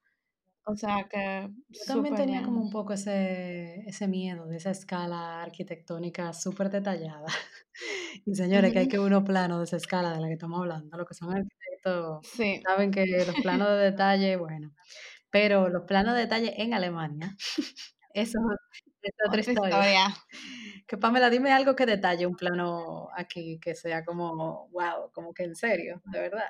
O 0.68 0.74
sea 0.74 1.06
que... 1.08 1.48
Yo 1.68 1.80
también 1.86 2.16
tenía 2.16 2.42
como 2.42 2.60
un 2.60 2.70
poco 2.70 2.92
ese, 2.92 3.84
ese 3.86 4.08
miedo 4.08 4.46
de 4.46 4.56
esa 4.56 4.70
escala 4.70 5.42
arquitectónica 5.42 6.32
súper 6.32 6.70
detallada. 6.70 7.26
y 8.26 8.34
señores, 8.34 8.72
que 8.72 8.80
hay 8.80 8.88
que 8.88 8.98
uno 8.98 9.22
plano 9.22 9.58
de 9.58 9.64
esa 9.64 9.76
escala 9.76 10.12
de 10.12 10.20
la 10.20 10.26
que 10.26 10.34
estamos 10.34 10.58
hablando. 10.58 10.96
Los 10.96 11.06
que 11.06 11.14
son 11.14 11.30
arquitectos 11.30 12.26
saben 12.66 12.90
que 12.90 13.06
los 13.24 13.36
planos 13.42 13.68
de 13.68 13.76
detalle, 13.76 14.36
bueno. 14.36 14.72
Pero 15.30 15.68
los 15.68 15.84
planos 15.84 16.14
de 16.14 16.22
detalle 16.22 16.60
en 16.60 16.74
Alemania, 16.74 17.36
eso 18.14 18.38
es 19.02 19.12
otra, 19.28 19.40
historia. 19.40 20.14
Que 20.86 20.96
Pamela, 20.96 21.30
dime 21.30 21.52
algo 21.52 21.74
que 21.74 21.86
detalle 21.86 22.26
un 22.26 22.36
plano 22.36 23.08
aquí 23.14 23.58
que 23.60 23.74
sea 23.74 24.04
como, 24.04 24.68
wow, 24.68 25.10
como 25.12 25.34
que 25.34 25.44
en 25.44 25.56
serio, 25.56 26.00
de 26.04 26.20
verdad. 26.20 26.48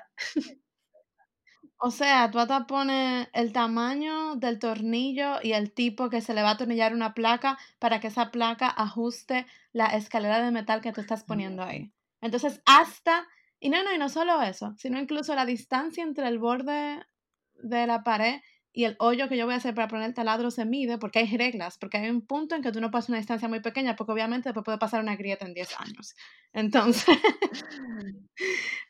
O 1.79 1.91
sea, 1.91 2.31
tú 2.31 2.39
hasta 2.39 2.65
pones 2.65 3.27
el 3.33 3.53
tamaño 3.53 4.35
del 4.35 4.57
tornillo 4.57 5.35
y 5.43 5.53
el 5.53 5.71
tipo 5.73 6.09
que 6.09 6.21
se 6.21 6.33
le 6.33 6.41
va 6.41 6.49
a 6.49 6.53
atornillar 6.53 6.93
una 6.93 7.13
placa 7.13 7.57
para 7.77 7.99
que 7.99 8.07
esa 8.07 8.31
placa 8.31 8.67
ajuste 8.67 9.45
la 9.73 9.85
escalera 9.87 10.41
de 10.41 10.51
metal 10.51 10.81
que 10.81 10.91
tú 10.91 11.01
estás 11.01 11.23
poniendo 11.23 11.61
ahí. 11.61 11.93
Entonces, 12.19 12.63
hasta, 12.65 13.27
y 13.59 13.69
no, 13.69 13.83
no, 13.83 13.93
y 13.93 13.99
no 13.99 14.09
solo 14.09 14.41
eso, 14.41 14.73
sino 14.77 14.99
incluso 14.99 15.35
la 15.35 15.45
distancia 15.45 16.03
entre 16.03 16.27
el 16.27 16.39
borde 16.39 17.05
de 17.53 17.85
la 17.85 18.03
pared 18.03 18.41
y 18.73 18.83
el 18.83 18.95
hoyo 18.99 19.27
que 19.27 19.37
yo 19.37 19.45
voy 19.45 19.55
a 19.55 19.57
hacer 19.57 19.73
para 19.73 19.87
poner 19.87 20.05
el 20.05 20.13
taladro 20.13 20.51
se 20.51 20.65
mide 20.65 20.97
porque 20.97 21.19
hay 21.19 21.37
reglas, 21.37 21.77
porque 21.77 21.97
hay 21.97 22.09
un 22.09 22.21
punto 22.21 22.55
en 22.55 22.61
que 22.61 22.71
tú 22.71 22.79
no 22.79 22.91
pasas 22.91 23.09
una 23.09 23.17
distancia 23.17 23.47
muy 23.47 23.59
pequeña, 23.59 23.95
porque 23.95 24.11
obviamente 24.11 24.49
después 24.49 24.63
puede 24.63 24.77
pasar 24.77 25.01
una 25.01 25.15
grieta 25.15 25.45
en 25.45 25.53
10 25.53 25.79
años. 25.79 26.15
Entonces, 26.53 27.17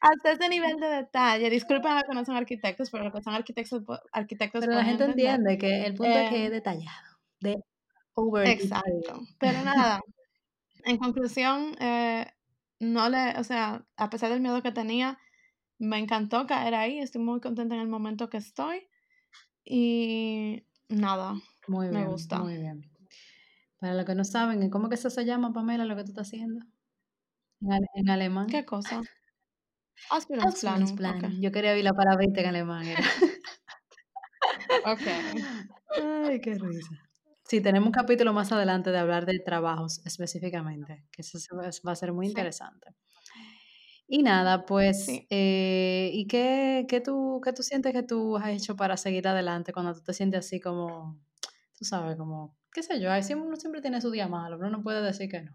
hasta 0.01 0.31
ese 0.31 0.49
nivel 0.49 0.77
de 0.77 0.87
detalle, 0.87 1.49
disculpen 1.49 1.91
a 1.91 1.95
los 1.95 2.03
que 2.03 2.15
no 2.15 2.25
son 2.25 2.35
arquitectos, 2.35 2.89
pero 2.89 3.05
los 3.05 3.13
que 3.13 3.21
son 3.21 3.33
arquitectos, 3.33 3.83
arquitectos 4.11 4.61
Pero 4.61 4.73
la 4.73 4.83
gente 4.83 5.05
entiende 5.05 5.57
que 5.57 5.85
el 5.85 5.93
punto 5.95 6.17
es 6.17 6.29
que 6.29 6.43
es 6.43 6.49
eh, 6.49 6.53
detallado, 6.53 7.17
de 7.39 7.55
over 8.13 8.47
Exacto. 8.47 9.21
Pero 9.39 9.61
nada, 9.63 10.01
en 10.83 10.97
conclusión, 10.97 11.75
eh, 11.79 12.25
no 12.79 13.09
le, 13.09 13.37
o 13.39 13.43
sea, 13.43 13.85
a 13.95 14.09
pesar 14.09 14.29
del 14.31 14.41
miedo 14.41 14.61
que 14.61 14.71
tenía, 14.71 15.17
me 15.79 15.99
encantó 15.99 16.47
caer 16.47 16.75
ahí, 16.75 16.99
estoy 16.99 17.21
muy 17.21 17.39
contenta 17.39 17.75
en 17.75 17.81
el 17.81 17.87
momento 17.87 18.29
que 18.29 18.37
estoy. 18.37 18.87
Y 19.69 20.63
nada, 20.87 21.35
muy 21.67 21.89
me 21.89 22.07
gusta. 22.07 22.39
Muy 22.39 22.57
bien. 22.57 22.89
Para 23.79 23.93
los 23.95 24.05
que 24.05 24.15
no 24.15 24.23
saben, 24.23 24.69
¿cómo 24.69 24.87
que 24.87 24.95
eso 24.95 25.09
se 25.09 25.25
llama, 25.25 25.51
Pamela, 25.51 25.83
lo 25.83 25.95
que 25.97 26.03
tú 26.03 26.11
estás 26.11 26.27
haciendo? 26.27 26.65
En, 27.95 28.09
alemán. 28.09 28.47
¿Qué 28.47 28.63
cosa? 28.65 29.01
Ausbildungsplanung. 30.09 31.41
Yo 31.41 31.51
quería 31.51 31.73
oír 31.73 31.83
la 31.83 31.93
palabra 31.93 32.23
en 32.23 32.45
alemán. 32.45 32.85
ok. 34.85 35.01
Ay, 36.01 36.39
qué 36.39 36.53
risa. 36.55 37.03
Sí, 37.43 37.59
tenemos 37.61 37.87
un 37.87 37.93
capítulo 37.93 38.31
más 38.31 38.51
adelante 38.53 38.91
de 38.91 38.99
hablar 38.99 39.25
de 39.25 39.39
trabajos 39.39 40.01
específicamente, 40.05 41.03
que 41.11 41.23
eso 41.23 41.39
va 41.85 41.91
a 41.91 41.95
ser 41.95 42.13
muy 42.13 42.27
interesante. 42.27 42.95
Y 44.09 44.23
nada, 44.23 44.65
pues, 44.65 45.07
eh, 45.29 46.11
¿y 46.13 46.27
qué, 46.27 46.85
qué, 46.87 47.01
tú, 47.01 47.41
qué 47.43 47.51
tú 47.51 47.61
sientes 47.61 47.91
que 47.91 48.03
tú 48.03 48.37
has 48.37 48.49
hecho 48.49 48.77
para 48.77 48.95
seguir 48.95 49.27
adelante 49.27 49.73
cuando 49.73 49.93
tú 49.93 50.01
te 50.01 50.13
sientes 50.13 50.45
así 50.45 50.61
como, 50.61 51.19
tú 51.77 51.83
sabes, 51.83 52.15
como, 52.17 52.55
qué 52.71 52.83
sé 52.83 53.01
yo, 53.01 53.09
uno 53.37 53.55
siempre 53.57 53.81
tiene 53.81 53.99
su 53.99 54.09
día 54.09 54.29
malo, 54.29 54.57
uno 54.57 54.69
no 54.69 54.81
puede 54.81 55.01
decir 55.01 55.29
que 55.29 55.41
no. 55.41 55.53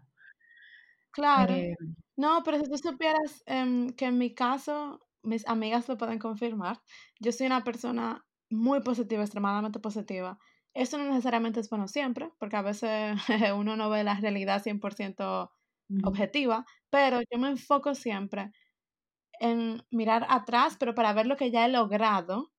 Claro. 1.11 1.53
Eh, 1.53 1.75
no, 2.15 2.41
pero 2.43 2.59
si 2.59 2.69
tú 2.69 2.77
supieras 2.77 3.43
em, 3.47 3.89
que 3.91 4.05
en 4.05 4.17
mi 4.17 4.33
caso, 4.35 5.01
mis 5.23 5.47
amigas 5.47 5.87
lo 5.87 5.97
pueden 5.97 6.19
confirmar, 6.19 6.81
yo 7.19 7.31
soy 7.31 7.47
una 7.47 7.63
persona 7.63 8.25
muy 8.49 8.81
positiva, 8.81 9.23
extremadamente 9.23 9.79
positiva. 9.79 10.37
Eso 10.75 10.97
no 10.97 11.05
necesariamente 11.05 11.59
es 11.59 11.69
bueno 11.69 11.87
siempre, 11.87 12.31
porque 12.39 12.55
a 12.55 12.61
veces 12.61 13.15
uno 13.55 13.75
no 13.77 13.89
ve 13.89 14.03
la 14.03 14.15
realidad 14.19 14.61
100% 14.61 15.51
objetiva, 16.03 16.65
pero 16.89 17.21
yo 17.21 17.39
me 17.39 17.49
enfoco 17.49 17.95
siempre 17.95 18.51
en 19.39 19.83
mirar 19.91 20.25
atrás, 20.29 20.77
pero 20.79 20.95
para 20.95 21.13
ver 21.13 21.27
lo 21.27 21.37
que 21.37 21.51
ya 21.51 21.65
he 21.65 21.69
logrado, 21.69 22.51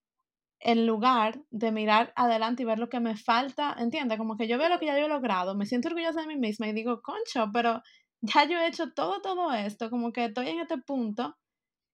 en 0.60 0.86
lugar 0.86 1.42
de 1.50 1.72
mirar 1.72 2.12
adelante 2.16 2.62
y 2.62 2.66
ver 2.66 2.78
lo 2.78 2.88
que 2.88 3.00
me 3.00 3.16
falta, 3.16 3.76
¿entiendes? 3.78 4.18
Como 4.18 4.36
que 4.36 4.48
yo 4.48 4.58
veo 4.58 4.68
lo 4.68 4.78
que 4.78 4.86
ya 4.86 4.98
yo 4.98 5.06
he 5.06 5.08
logrado, 5.08 5.54
me 5.56 5.66
siento 5.66 5.88
orgullosa 5.88 6.22
de 6.22 6.26
mí 6.28 6.36
misma 6.36 6.68
y 6.68 6.72
digo, 6.72 7.02
concho, 7.02 7.50
pero 7.52 7.82
ya 8.22 8.44
yo 8.44 8.58
he 8.58 8.66
hecho 8.68 8.92
todo, 8.94 9.20
todo 9.20 9.52
esto, 9.52 9.90
como 9.90 10.12
que 10.12 10.26
estoy 10.26 10.48
en 10.48 10.60
este 10.60 10.78
punto, 10.78 11.36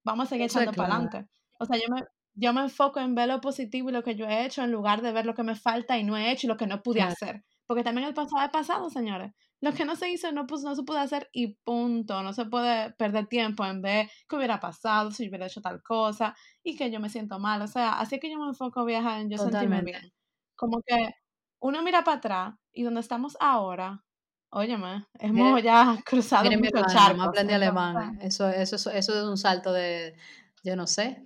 vamos 0.05 0.27
a 0.27 0.29
seguir 0.29 0.45
echando 0.47 0.73
para 0.73 0.89
adelante. 0.95 1.27
O 1.59 1.65
sea, 1.65 1.77
yo 1.77 1.93
me, 1.93 2.01
yo 2.35 2.53
me 2.53 2.61
enfoco 2.61 2.99
en 3.01 3.15
ver 3.15 3.29
lo 3.29 3.41
positivo 3.41 3.89
y 3.89 3.93
lo 3.93 4.03
que 4.03 4.15
yo 4.15 4.25
he 4.27 4.45
hecho 4.45 4.63
en 4.63 4.71
lugar 4.71 5.01
de 5.01 5.11
ver 5.13 5.25
lo 5.25 5.35
que 5.35 5.43
me 5.43 5.55
falta 5.55 5.97
y 5.97 6.03
no 6.03 6.17
he 6.17 6.31
hecho 6.31 6.47
y 6.47 6.49
lo 6.49 6.57
que 6.57 6.67
no 6.67 6.81
pude 6.83 7.01
hacer. 7.01 7.43
Porque 7.71 7.85
también 7.85 8.05
el 8.05 8.13
pasado 8.13 8.43
es 8.43 8.51
pasado, 8.51 8.89
señores. 8.89 9.31
Lo 9.61 9.71
que 9.71 9.85
no 9.85 9.95
se 9.95 10.09
hizo 10.09 10.29
no, 10.33 10.45
pues, 10.45 10.61
no 10.61 10.75
se 10.75 10.83
pudo 10.83 10.97
hacer 10.97 11.29
y 11.31 11.55
punto. 11.63 12.21
No 12.21 12.33
se 12.33 12.43
puede 12.43 12.91
perder 12.91 13.27
tiempo 13.27 13.65
en 13.65 13.81
ver 13.81 14.09
qué 14.27 14.35
hubiera 14.35 14.59
pasado 14.59 15.09
si 15.11 15.29
hubiera 15.29 15.45
hecho 15.45 15.61
tal 15.61 15.81
cosa 15.81 16.35
y 16.63 16.75
que 16.75 16.91
yo 16.91 16.99
me 16.99 17.07
siento 17.07 17.39
mal. 17.39 17.61
O 17.61 17.67
sea, 17.67 17.93
así 17.93 18.19
que 18.19 18.29
yo 18.29 18.37
me 18.39 18.47
enfoco 18.47 18.83
viajar 18.83 19.21
en 19.21 19.29
yo 19.29 19.37
sentirme 19.37 19.83
bien. 19.83 20.11
Como 20.57 20.81
que 20.85 21.15
uno 21.61 21.81
mira 21.81 22.03
para 22.03 22.17
atrás 22.17 22.55
y 22.73 22.83
donde 22.83 22.99
estamos 22.99 23.37
ahora, 23.39 24.03
óyeme, 24.49 25.05
hemos 25.17 25.63
ya 25.63 25.97
cruzado 26.05 26.43
miren, 26.43 26.59
mucho 26.59 26.85
charcos. 26.91 27.25
aprendí 27.25 27.53
alemán. 27.53 28.19
Eso, 28.21 28.49
eso, 28.49 28.75
eso, 28.75 28.91
eso 28.91 29.17
es 29.17 29.23
un 29.23 29.37
salto 29.37 29.71
de, 29.71 30.17
yo 30.61 30.75
no 30.75 30.87
sé. 30.87 31.25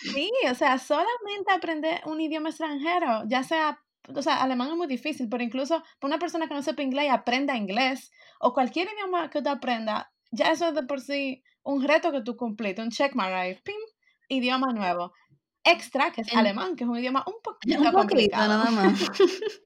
Sí, 0.00 0.32
o 0.50 0.54
sea, 0.54 0.78
solamente 0.78 1.52
aprender 1.52 2.00
un 2.06 2.22
idioma 2.22 2.48
extranjero, 2.48 3.24
ya 3.26 3.42
sea 3.42 3.78
o 4.08 4.22
sea, 4.22 4.42
alemán 4.42 4.70
es 4.70 4.76
muy 4.76 4.86
difícil, 4.86 5.28
pero 5.28 5.42
incluso 5.42 5.82
para 5.98 6.14
una 6.14 6.18
persona 6.18 6.48
que 6.48 6.54
no 6.54 6.62
sepa 6.62 6.82
inglés 6.82 7.06
y 7.06 7.08
aprenda 7.08 7.56
inglés, 7.56 8.10
o 8.40 8.52
cualquier 8.52 8.88
idioma 8.92 9.30
que 9.30 9.42
tú 9.42 9.48
aprenda, 9.48 10.12
ya 10.30 10.50
eso 10.50 10.68
es 10.68 10.74
de 10.74 10.82
por 10.82 11.00
sí 11.00 11.42
un 11.62 11.86
reto 11.86 12.10
que 12.10 12.22
tú 12.22 12.36
cumpliste, 12.36 12.82
un 12.82 12.90
check 12.90 13.14
mark 13.14 13.62
pim, 13.62 13.76
idioma 14.28 14.72
nuevo. 14.72 15.12
Extra, 15.64 16.10
que 16.10 16.22
es 16.22 16.34
alemán, 16.34 16.74
que 16.74 16.82
es 16.82 16.90
un 16.90 16.98
idioma 16.98 17.24
un 17.26 17.40
poquito 17.40 17.80
un 17.80 17.92
complicado. 17.92 18.48
nada 18.48 18.70
más. 18.70 18.98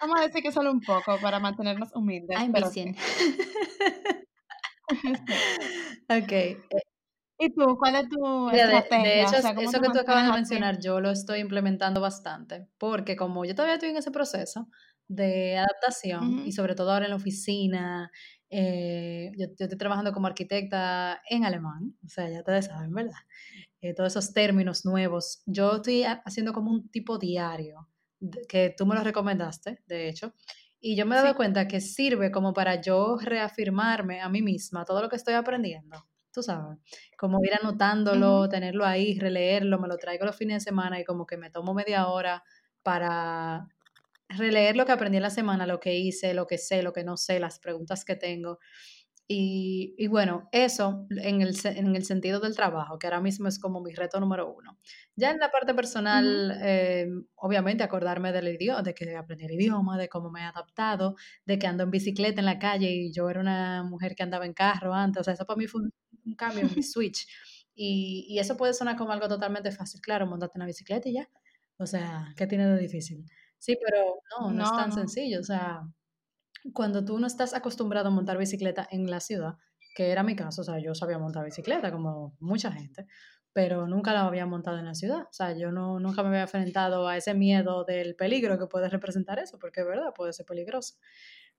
Vamos 0.00 0.20
a 0.20 0.26
decir 0.26 0.42
que 0.42 0.52
solo 0.52 0.70
un 0.70 0.80
poco 0.80 1.18
para 1.20 1.40
mantenernos 1.40 1.90
humildes. 1.94 2.38
I'm 2.38 2.52
pero 2.52 2.68
ok. 6.08 6.32
¿Y 7.38 7.52
tú? 7.52 7.76
¿Cuál 7.78 7.96
es 7.96 8.08
tu 8.08 8.50
estrategia? 8.50 9.02
De, 9.02 9.22
hecho, 9.22 9.36
eso 9.36 9.80
que 9.80 9.88
tú 9.90 9.98
acabas 9.98 10.26
de 10.26 10.32
mencionar, 10.32 10.78
yo 10.80 11.00
lo 11.00 11.10
estoy 11.10 11.40
implementando 11.40 12.00
bastante, 12.00 12.66
porque 12.78 13.16
como 13.16 13.44
yo 13.44 13.54
todavía 13.54 13.74
estoy 13.74 13.90
en 13.90 13.98
ese 13.98 14.10
proceso 14.10 14.68
de 15.08 15.58
adaptación, 15.58 16.46
y 16.46 16.52
sobre 16.52 16.74
todo 16.74 16.92
ahora 16.92 17.04
en 17.04 17.10
la 17.10 17.16
oficina, 17.16 18.10
eh, 18.48 19.30
yo, 19.36 19.46
estoy 19.58 19.78
trabajando 19.78 20.12
como 20.12 20.26
arquitecta 20.26 21.20
en 21.28 21.44
alemán, 21.44 21.96
o 22.04 22.08
sea, 22.08 22.28
ya 22.30 22.38
ustedes 22.38 22.66
saben, 22.66 22.92
¿verdad? 22.92 23.12
Eh, 23.82 23.94
todos 23.94 24.12
esos 24.16 24.32
términos 24.32 24.84
nuevos. 24.84 25.42
Yo 25.46 25.76
estoy 25.76 26.04
haciendo 26.04 26.52
como 26.52 26.70
un 26.70 26.88
tipo 26.88 27.18
diario, 27.18 27.88
que 28.48 28.74
tú 28.76 28.86
me 28.86 28.94
lo 28.94 29.04
recomendaste, 29.04 29.82
de 29.86 30.08
hecho, 30.08 30.32
y 30.80 30.96
yo 30.96 31.04
me 31.04 31.16
he 31.16 31.18
dado 31.18 31.36
cuenta 31.36 31.68
que 31.68 31.80
sirve 31.80 32.30
como 32.30 32.54
para 32.54 32.80
yo 32.80 33.18
reafirmarme 33.20 34.20
a 34.22 34.28
mí 34.28 34.40
misma 34.40 34.84
todo 34.84 35.02
lo 35.02 35.08
que 35.08 35.16
estoy 35.16 35.34
aprendiendo 35.34 36.06
tú 36.36 36.42
sabes, 36.42 36.78
como 37.16 37.42
ir 37.42 37.54
anotándolo, 37.54 38.46
tenerlo 38.46 38.84
ahí, 38.84 39.18
releerlo, 39.18 39.78
me 39.80 39.88
lo 39.88 39.96
traigo 39.96 40.26
los 40.26 40.36
fines 40.36 40.62
de 40.62 40.70
semana 40.70 41.00
y 41.00 41.04
como 41.04 41.26
que 41.26 41.38
me 41.38 41.48
tomo 41.48 41.72
media 41.72 42.08
hora 42.08 42.44
para 42.82 43.66
releer 44.28 44.76
lo 44.76 44.84
que 44.84 44.92
aprendí 44.92 45.16
en 45.16 45.22
la 45.22 45.30
semana, 45.30 45.66
lo 45.66 45.80
que 45.80 45.96
hice, 45.96 46.34
lo 46.34 46.46
que 46.46 46.58
sé, 46.58 46.82
lo 46.82 46.92
que 46.92 47.04
no 47.04 47.16
sé, 47.16 47.40
las 47.40 47.58
preguntas 47.58 48.04
que 48.04 48.16
tengo. 48.16 48.58
Y, 49.28 50.06
bueno, 50.06 50.48
eso 50.52 51.06
en 51.10 51.42
el, 51.42 51.56
en 51.64 51.96
el, 51.96 52.04
sentido 52.04 52.38
del 52.38 52.54
trabajo, 52.54 52.96
que 52.96 53.08
ahora 53.08 53.20
mismo 53.20 53.48
es 53.48 53.58
como 53.58 53.80
mi 53.80 53.92
reto 53.92 54.20
número 54.20 54.54
uno. 54.54 54.78
Ya 55.16 55.32
en 55.32 55.38
la 55.38 55.50
parte 55.50 55.74
personal, 55.74 56.56
eh, 56.62 57.08
obviamente 57.34 57.82
acordarme 57.82 58.30
del 58.30 58.46
idioma, 58.48 58.82
de 58.82 58.94
que 58.94 59.16
aprendí 59.16 59.46
el 59.46 59.52
idioma, 59.52 59.98
de 59.98 60.08
cómo 60.08 60.30
me 60.30 60.42
he 60.42 60.44
adaptado, 60.44 61.16
de 61.44 61.58
que 61.58 61.66
ando 61.66 61.82
en 61.82 61.90
bicicleta 61.90 62.40
en 62.40 62.46
la 62.46 62.60
calle 62.60 62.88
y 62.88 63.12
yo 63.12 63.28
era 63.28 63.40
una 63.40 63.82
mujer 63.82 64.14
que 64.14 64.22
andaba 64.22 64.46
en 64.46 64.54
carro 64.54 64.94
antes, 64.94 65.22
o 65.22 65.24
sea, 65.24 65.34
eso 65.34 65.44
para 65.44 65.58
mí 65.58 65.66
fue 65.66 65.82
un, 65.82 65.92
cambio, 66.34 66.64
un 66.64 66.82
switch. 66.82 67.26
Y, 67.74 68.26
y, 68.28 68.38
eso 68.38 68.56
puede 68.56 68.72
sonar 68.72 68.96
como 68.96 69.12
algo 69.12 69.28
totalmente 69.28 69.70
fácil, 69.70 70.00
claro, 70.00 70.26
montarte 70.26 70.56
en 70.56 70.60
la 70.60 70.66
bicicleta 70.66 71.08
y 71.08 71.14
ya. 71.14 71.28
O 71.78 71.86
sea, 71.86 72.32
¿qué 72.36 72.46
tiene 72.46 72.66
de 72.66 72.78
difícil? 72.78 73.24
Sí, 73.58 73.76
pero 73.84 74.20
no, 74.40 74.50
no, 74.50 74.64
es 74.64 74.70
tan 74.70 74.92
sencillo, 74.92 75.40
o 75.40 75.44
sea 75.44 75.82
cuando 76.72 77.04
tú 77.04 77.18
no 77.18 77.26
estás 77.26 77.54
acostumbrado 77.54 78.08
a 78.08 78.10
montar 78.10 78.38
bicicleta 78.38 78.86
en 78.90 79.10
la 79.10 79.20
ciudad, 79.20 79.56
que 79.94 80.10
era 80.10 80.22
mi 80.22 80.36
caso, 80.36 80.62
o 80.62 80.64
sea, 80.64 80.78
yo 80.78 80.94
sabía 80.94 81.18
montar 81.18 81.44
bicicleta 81.44 81.90
como 81.90 82.36
mucha 82.40 82.72
gente, 82.72 83.06
pero 83.52 83.86
nunca 83.86 84.12
la 84.12 84.26
había 84.26 84.46
montado 84.46 84.78
en 84.78 84.84
la 84.84 84.94
ciudad. 84.94 85.22
O 85.22 85.32
sea, 85.32 85.56
yo 85.56 85.72
no, 85.72 85.98
nunca 85.98 86.22
me 86.22 86.28
había 86.28 86.42
enfrentado 86.42 87.08
a 87.08 87.16
ese 87.16 87.34
miedo 87.34 87.84
del 87.84 88.14
peligro 88.14 88.58
que 88.58 88.66
puede 88.66 88.88
representar 88.88 89.38
eso, 89.38 89.58
porque 89.58 89.80
es 89.80 89.86
verdad, 89.86 90.12
puede 90.14 90.32
ser 90.32 90.44
peligroso. 90.44 90.96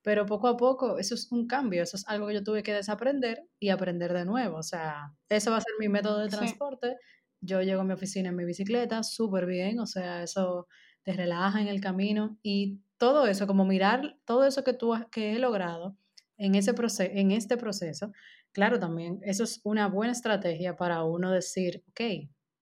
Pero 0.02 0.26
poco 0.26 0.48
a 0.48 0.58
poco, 0.58 0.98
eso 1.00 1.16
es 1.16 1.32
un 1.32 1.48
cambio, 1.48 1.84
eso 1.84 1.98
es 1.98 2.08
algo 2.08 2.28
que 2.28 2.36
yo 2.36 2.44
tuve 2.44 2.64
que 2.64 2.74
desaprender 2.74 3.44
y 3.60 3.70
aprender 3.70 4.14
de 4.14 4.26
nuevo. 4.26 4.58
O 4.58 4.64
sea, 4.64 5.14
eso 5.30 5.52
va 5.52 5.58
a 5.58 5.62
ser 5.62 5.74
mi 5.80 5.90
método 5.90 6.20
de 6.20 6.30
transporte. 6.30 6.96
Yo 7.42 7.62
llego 7.62 7.82
a 7.82 7.84
mi 7.84 7.94
oficina 7.94 8.30
en 8.30 8.36
mi 8.36 8.46
bicicleta, 8.46 9.04
súper 9.04 9.46
bien, 9.46 9.80
o 9.80 9.86
sea, 9.86 10.24
eso 10.24 10.68
te 11.04 11.14
relaja 11.14 11.62
en 11.62 11.68
el 11.68 11.80
camino 11.82 12.38
y 12.42 12.82
todo 12.98 13.28
eso, 13.28 13.48
como 13.48 13.64
mirar 13.66 14.18
todo 14.26 14.46
eso 14.46 14.64
que 14.64 14.74
tú 14.74 14.94
que 15.12 15.36
he 15.36 15.40
logrado 15.40 15.96
en, 16.38 16.56
ese 16.56 16.74
proceso, 16.74 17.12
en 17.14 17.32
este 17.32 17.58
proceso, 17.58 18.12
claro, 18.52 18.80
también 18.80 19.20
eso 19.24 19.44
es 19.44 19.62
una 19.64 19.88
buena 19.88 20.14
estrategia 20.14 20.76
para 20.76 21.04
uno 21.04 21.32
decir, 21.32 21.84
ok, 21.90 22.02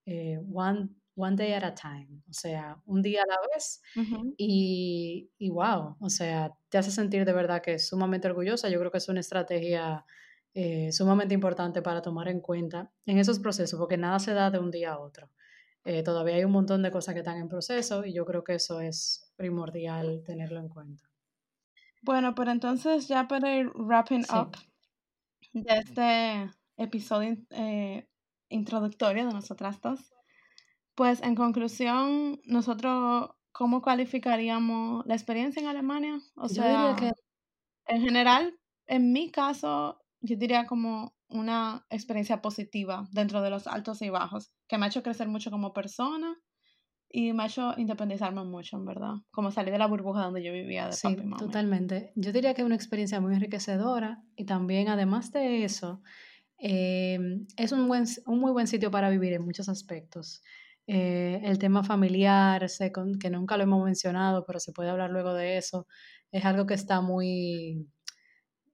eh, 0.06 0.40
one, 0.54 0.90
one 1.16 1.36
day 1.36 1.54
at 1.54 1.64
a 1.64 1.74
time, 1.74 2.22
o 2.30 2.34
sea, 2.34 2.78
un 2.86 3.02
día 3.02 3.24
a 3.24 3.28
la 3.28 3.38
vez 3.54 3.82
y, 4.38 5.30
y 5.38 5.50
wow, 5.50 5.96
o 6.00 6.10
sea, 6.10 6.54
te 6.70 6.78
hace 6.78 6.92
sentir 6.92 7.26
de 7.26 7.34
verdad 7.34 7.62
que 7.62 7.76
es 7.76 7.88
sumamente 7.88 8.28
orgullosa. 8.28 8.70
Yo 8.70 8.80
creo 8.80 8.92
que 8.92 8.98
es 8.98 9.10
una 9.10 9.22
estrategia 9.22 10.06
eh, 10.54 10.92
sumamente 10.92 11.34
importante 11.34 11.82
para 11.82 12.02
tomar 12.02 12.28
en 12.28 12.42
cuenta 12.42 12.92
en 13.06 13.18
esos 13.18 13.40
procesos, 13.40 13.80
porque 13.80 13.98
nada 13.98 14.20
se 14.20 14.34
da 14.34 14.52
de 14.52 14.60
un 14.60 14.72
día 14.72 14.94
a 14.94 15.00
otro. 15.00 15.30
Eh, 15.84 16.02
todavía 16.02 16.36
hay 16.36 16.44
un 16.44 16.52
montón 16.52 16.82
de 16.82 16.92
cosas 16.92 17.14
que 17.14 17.20
están 17.20 17.38
en 17.38 17.48
proceso 17.48 18.06
y 18.06 18.14
yo 18.14 18.26
creo 18.26 18.44
que 18.44 18.56
eso 18.56 18.82
es 18.82 19.32
primordial 19.36 20.24
tenerlo 20.26 20.60
en 20.60 20.70
cuenta. 20.70 21.04
Bueno, 22.02 22.36
pero 22.36 22.52
entonces 22.52 23.08
ya 23.08 23.28
para 23.28 23.56
ir 23.56 23.70
wrapping 23.76 24.26
up 24.34 24.58
de 25.54 25.78
este 25.78 26.52
episodio 26.78 27.38
eh, 27.50 28.08
introductorio 28.50 29.28
de 29.28 29.34
nosotras 29.34 29.82
dos, 29.82 30.15
pues 30.96 31.22
en 31.22 31.36
conclusión, 31.36 32.40
nosotros, 32.46 33.30
¿cómo 33.52 33.82
calificaríamos 33.82 35.06
la 35.06 35.14
experiencia 35.14 35.62
en 35.62 35.68
Alemania? 35.68 36.20
O 36.36 36.48
sea, 36.48 36.96
que... 36.98 37.12
en 37.88 38.02
general, 38.02 38.58
en 38.88 39.12
mi 39.12 39.30
caso, 39.30 40.02
yo 40.22 40.38
diría 40.38 40.66
como 40.66 41.16
una 41.28 41.86
experiencia 41.90 42.42
positiva 42.42 43.08
dentro 43.12 43.42
de 43.42 43.50
los 43.50 43.68
altos 43.68 44.02
y 44.02 44.10
bajos, 44.10 44.52
que 44.68 44.78
me 44.78 44.86
ha 44.86 44.90
hecho 44.90 45.04
crecer 45.04 45.28
mucho 45.28 45.52
como 45.52 45.74
persona 45.74 46.38
y 47.10 47.34
me 47.34 47.44
ha 47.44 47.48
hecho 47.48 47.74
independizarme 47.78 48.44
mucho, 48.44 48.78
en 48.78 48.86
verdad, 48.86 49.14
como 49.32 49.52
salir 49.52 49.72
de 49.72 49.80
la 49.80 49.88
burbuja 49.88 50.24
donde 50.24 50.44
yo 50.44 50.52
vivía 50.54 50.88
de 50.88 50.94
sí, 50.94 51.16
Totalmente. 51.38 52.12
Yo 52.16 52.32
diría 52.32 52.54
que 52.54 52.62
es 52.62 52.66
una 52.66 52.76
experiencia 52.76 53.20
muy 53.20 53.34
enriquecedora 53.34 54.24
y 54.36 54.46
también, 54.46 54.88
además 54.88 55.32
de 55.32 55.64
eso, 55.64 56.02
eh, 56.58 57.20
es 57.58 57.72
un, 57.72 57.88
buen, 57.88 58.06
un 58.26 58.40
muy 58.40 58.52
buen 58.52 58.68
sitio 58.68 58.92
para 58.92 59.10
vivir 59.10 59.34
en 59.34 59.44
muchos 59.44 59.70
aspectos. 59.70 60.42
Eh, 60.88 61.42
el 61.44 61.58
tema 61.58 61.84
familiar, 61.84 62.66
que 63.20 63.30
nunca 63.30 63.58
lo 63.58 63.64
hemos 63.64 63.84
mencionado, 63.86 64.46
pero 64.46 64.60
se 64.60 64.72
puede 64.72 64.90
hablar 64.90 65.10
luego 65.10 65.34
de 65.34 65.58
eso, 65.58 65.88
es 66.32 66.46
algo 66.46 66.66
que 66.66 66.76
está 66.76 67.02
muy 67.02 67.88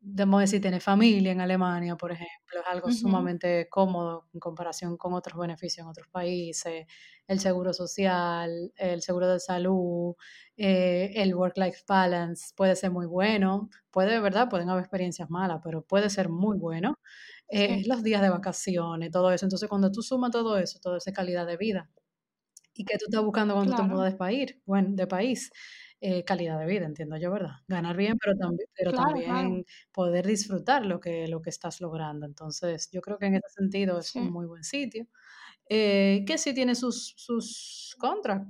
debemos 0.03 0.41
decir, 0.41 0.61
tener 0.61 0.81
familia 0.81 1.31
en 1.31 1.41
Alemania, 1.41 1.95
por 1.95 2.11
ejemplo, 2.11 2.59
es 2.59 2.67
algo 2.67 2.91
sumamente 2.91 3.67
cómodo 3.69 4.27
en 4.33 4.39
comparación 4.39 4.97
con 4.97 5.13
otros 5.13 5.39
beneficios 5.39 5.83
en 5.85 5.89
otros 5.89 6.07
países, 6.09 6.87
el 7.27 7.39
seguro 7.39 7.71
social, 7.71 8.73
el 8.75 9.01
seguro 9.03 9.27
de 9.31 9.39
salud, 9.39 10.15
eh, 10.57 11.11
el 11.15 11.35
work-life 11.35 11.83
balance 11.87 12.51
puede 12.55 12.75
ser 12.75 12.89
muy 12.91 13.05
bueno, 13.05 13.69
puede, 13.91 14.19
¿verdad? 14.19 14.49
Pueden 14.49 14.69
haber 14.69 14.83
experiencias 14.83 15.29
malas, 15.29 15.61
pero 15.63 15.83
puede 15.83 16.09
ser 16.09 16.29
muy 16.29 16.57
bueno. 16.57 16.99
Eh, 17.47 17.83
los 17.85 18.01
días 18.01 18.21
de 18.21 18.29
vacaciones, 18.29 19.11
todo 19.11 19.31
eso. 19.31 19.45
Entonces, 19.45 19.69
cuando 19.69 19.91
tú 19.91 20.01
sumas 20.01 20.31
todo 20.31 20.57
eso, 20.57 20.79
toda 20.81 20.97
esa 20.97 21.11
calidad 21.13 21.45
de 21.45 21.57
vida, 21.57 21.89
y 22.73 22.85
que 22.85 22.97
tú 22.97 23.05
estás 23.07 23.23
buscando 23.23 23.53
cuando 23.53 23.75
te 23.75 23.83
mudas 23.83 24.13
de 24.13 24.17
país, 24.17 24.57
bueno, 24.65 24.89
de 24.93 25.07
país, 25.07 25.51
eh, 25.99 26.23
calidad 26.23 26.59
de 26.59 26.65
vida, 26.65 26.85
entiendo 26.85 27.17
yo, 27.17 27.31
¿verdad? 27.31 27.57
Ganar 27.67 27.95
bien, 27.95 28.17
pero 28.17 28.35
también, 28.35 28.67
pero 28.75 28.91
también 28.91 29.65
poder 29.91 30.25
disfrutar 30.25 30.85
lo 30.85 30.99
que, 30.99 31.27
lo 31.27 31.41
que 31.41 31.51
estás 31.51 31.79
logrando. 31.81 32.25
Entonces, 32.25 32.89
yo 32.91 33.01
creo 33.01 33.17
que 33.17 33.27
en 33.27 33.35
ese 33.35 33.49
sentido 33.49 33.99
es 33.99 34.15
un 34.15 34.31
muy 34.31 34.45
buen 34.47 34.63
sitio. 34.63 35.07
Eh, 35.69 36.23
que 36.25 36.37
sí 36.37 36.53
tiene 36.53 36.75
sus, 36.75 37.13
sus 37.17 37.95
contras. 37.99 38.47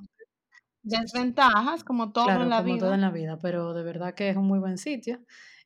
Desventajas, 0.84 1.84
como 1.84 2.12
todo 2.12 2.30
en 2.30 2.50
la 2.50 2.58
como 2.58 2.74
vida. 2.74 2.86
todo 2.86 2.94
en 2.94 3.02
la 3.02 3.12
vida, 3.12 3.38
pero 3.40 3.74
de 3.74 3.84
verdad 3.84 4.16
que 4.16 4.30
es 4.30 4.38
un 4.38 4.46
muy 4.46 4.60
buen 4.60 4.78
sitio. 4.78 5.20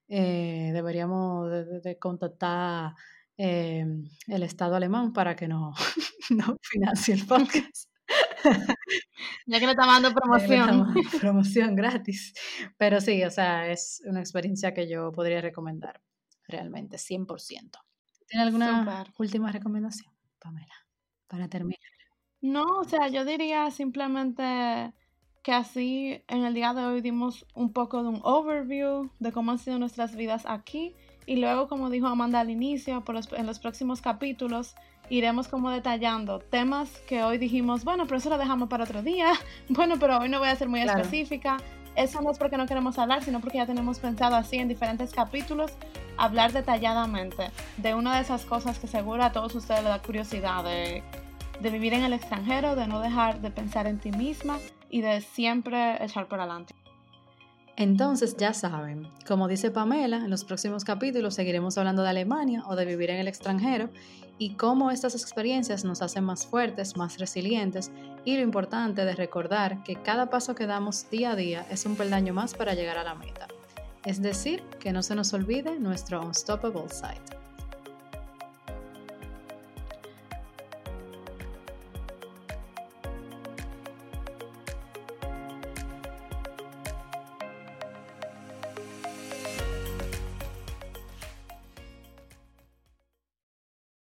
Eh, 0.08 0.72
deberíamos 0.74 1.49
de, 1.84 1.97
contactar 1.97 2.93
em, 3.38 4.03
el 4.28 4.43
Estado 4.43 4.76
alemán 4.76 5.14
para 5.14 5.36
que 5.36 5.47
no, 5.47 5.74
no 6.30 6.58
financie 6.62 7.14
el 7.14 7.26
podcast. 7.28 7.94
Ya 9.45 9.59
que 9.59 9.65
le 9.65 9.71
estamos 9.71 10.01
dando 10.01 10.13
promoción. 10.19 10.93
promoción 11.21 11.75
gratis. 11.75 12.33
Pero 12.77 13.01
sí, 13.01 13.23
o 13.23 13.31
sea, 13.31 13.67
es 13.67 14.01
una 14.05 14.19
experiencia 14.19 14.73
que 14.73 14.87
yo 14.87 15.11
podría 15.11 15.41
recomendar 15.41 16.01
realmente, 16.47 16.97
100%. 16.97 17.71
¿Tiene 18.27 18.43
alguna 18.43 19.05
última 19.17 19.51
recomendación, 19.51 20.11
Pamela, 20.39 20.73
para 21.27 21.47
terminar? 21.47 21.79
No, 22.41 22.63
o 22.79 22.83
sea, 22.83 23.07
yo 23.07 23.25
diría 23.25 23.69
simplemente 23.71 24.93
que 25.43 25.53
así 25.53 26.23
en 26.27 26.43
el 26.43 26.53
día 26.55 26.73
de 26.73 26.85
hoy 26.85 27.01
dimos 27.01 27.45
un 27.53 27.71
poco 27.71 28.01
de 28.01 28.09
un 28.09 28.19
overview 28.23 29.11
de 29.19 29.31
cómo 29.31 29.51
han 29.51 29.59
sido 29.59 29.77
nuestras 29.77 30.15
vidas 30.15 30.43
aquí 30.47 30.95
y 31.26 31.38
luego, 31.38 31.67
como 31.67 31.89
dijo 31.89 32.07
Amanda 32.07 32.39
al 32.39 32.49
inicio, 32.49 33.01
por 33.01 33.17
en 33.36 33.45
los 33.45 33.59
próximos 33.59 34.01
capítulos 34.01 34.76
iremos 35.09 35.47
como 35.47 35.69
detallando 35.69 36.39
temas 36.39 36.89
que 37.07 37.23
hoy 37.23 37.38
dijimos, 37.38 37.84
bueno, 37.84 38.05
pero 38.05 38.17
eso 38.17 38.30
lo 38.30 38.38
dejamos 38.38 38.69
para 38.69 38.84
otro 38.84 39.01
día, 39.01 39.34
bueno, 39.69 39.95
pero 39.99 40.19
hoy 40.19 40.30
no 40.30 40.39
voy 40.39 40.49
a 40.49 40.55
ser 40.55 40.69
muy 40.69 40.82
específica. 40.82 41.57
Eso 41.95 42.21
no 42.21 42.30
es 42.30 42.38
porque 42.38 42.57
no 42.57 42.65
queremos 42.65 42.99
hablar, 42.99 43.23
sino 43.23 43.39
porque 43.39 43.57
ya 43.57 43.65
tenemos 43.65 43.99
pensado 43.99 44.36
así 44.36 44.57
en 44.57 44.67
diferentes 44.67 45.13
capítulos 45.13 45.71
hablar 46.17 46.51
detalladamente 46.51 47.51
de 47.78 47.93
una 47.93 48.15
de 48.15 48.21
esas 48.21 48.43
cosas 48.43 48.80
que 48.80 48.88
seguro 48.88 49.23
a 49.23 49.32
todos 49.32 49.55
ustedes 49.55 49.82
les 49.82 49.89
da 49.89 50.01
curiosidad 50.01 50.63
de, 50.65 51.03
de 51.61 51.69
vivir 51.69 51.93
en 51.93 52.03
el 52.03 52.11
extranjero, 52.11 52.76
de 52.76 52.88
no 52.88 52.99
dejar 52.99 53.39
de 53.39 53.49
pensar 53.49 53.88
en 53.88 53.99
ti 53.99 54.11
misma 54.11 54.59
y 54.89 55.01
de 55.01 55.21
siempre 55.21 56.03
echar 56.03 56.28
por 56.28 56.39
adelante. 56.41 56.76
Entonces 57.78 58.38
ya 58.38 58.53
saben, 58.53 59.09
como 59.28 59.49
dice 59.49 59.69
Pamela, 59.69 60.17
en 60.17 60.30
los 60.30 60.45
próximos 60.45 60.86
capítulos 60.86 61.36
seguiremos 61.36 61.78
hablando 61.78 62.03
de 62.03 62.09
Alemania 62.09 62.63
o 62.67 62.76
de 62.78 62.86
vivir 62.86 63.09
en 63.09 63.17
el 63.17 63.28
extranjero 63.28 63.89
y 64.38 64.55
cómo 64.55 64.91
estas 64.91 65.13
experiencias 65.13 65.84
nos 65.84 66.01
hacen 66.01 66.23
más 66.23 66.45
fuertes, 66.45 66.95
más 66.95 67.17
resilientes 67.17 67.91
y 68.23 68.38
lo 68.38 68.43
importante 68.43 69.03
de 69.03 69.15
recordar 69.15 69.84
que 69.84 69.95
cada 69.95 70.30
paso 70.30 70.55
que 70.55 70.67
damos 70.67 71.09
día 71.09 71.32
a 71.32 71.36
día 71.36 71.65
es 71.69 71.86
un 71.86 71.97
peldaño 71.97 72.34
más 72.34 72.53
para 72.53 72.76
llegar 72.76 72.97
a 72.97 73.03
la 73.03 73.15
meta. 73.15 73.47
Es 74.05 74.21
decir, 74.21 74.63
que 74.80 74.93
no 74.93 75.03
se 75.03 75.15
nos 75.15 75.34
olvide 75.34 75.78
nuestro 75.78 76.21
Unstoppable 76.21 76.89
Side. 76.89 77.44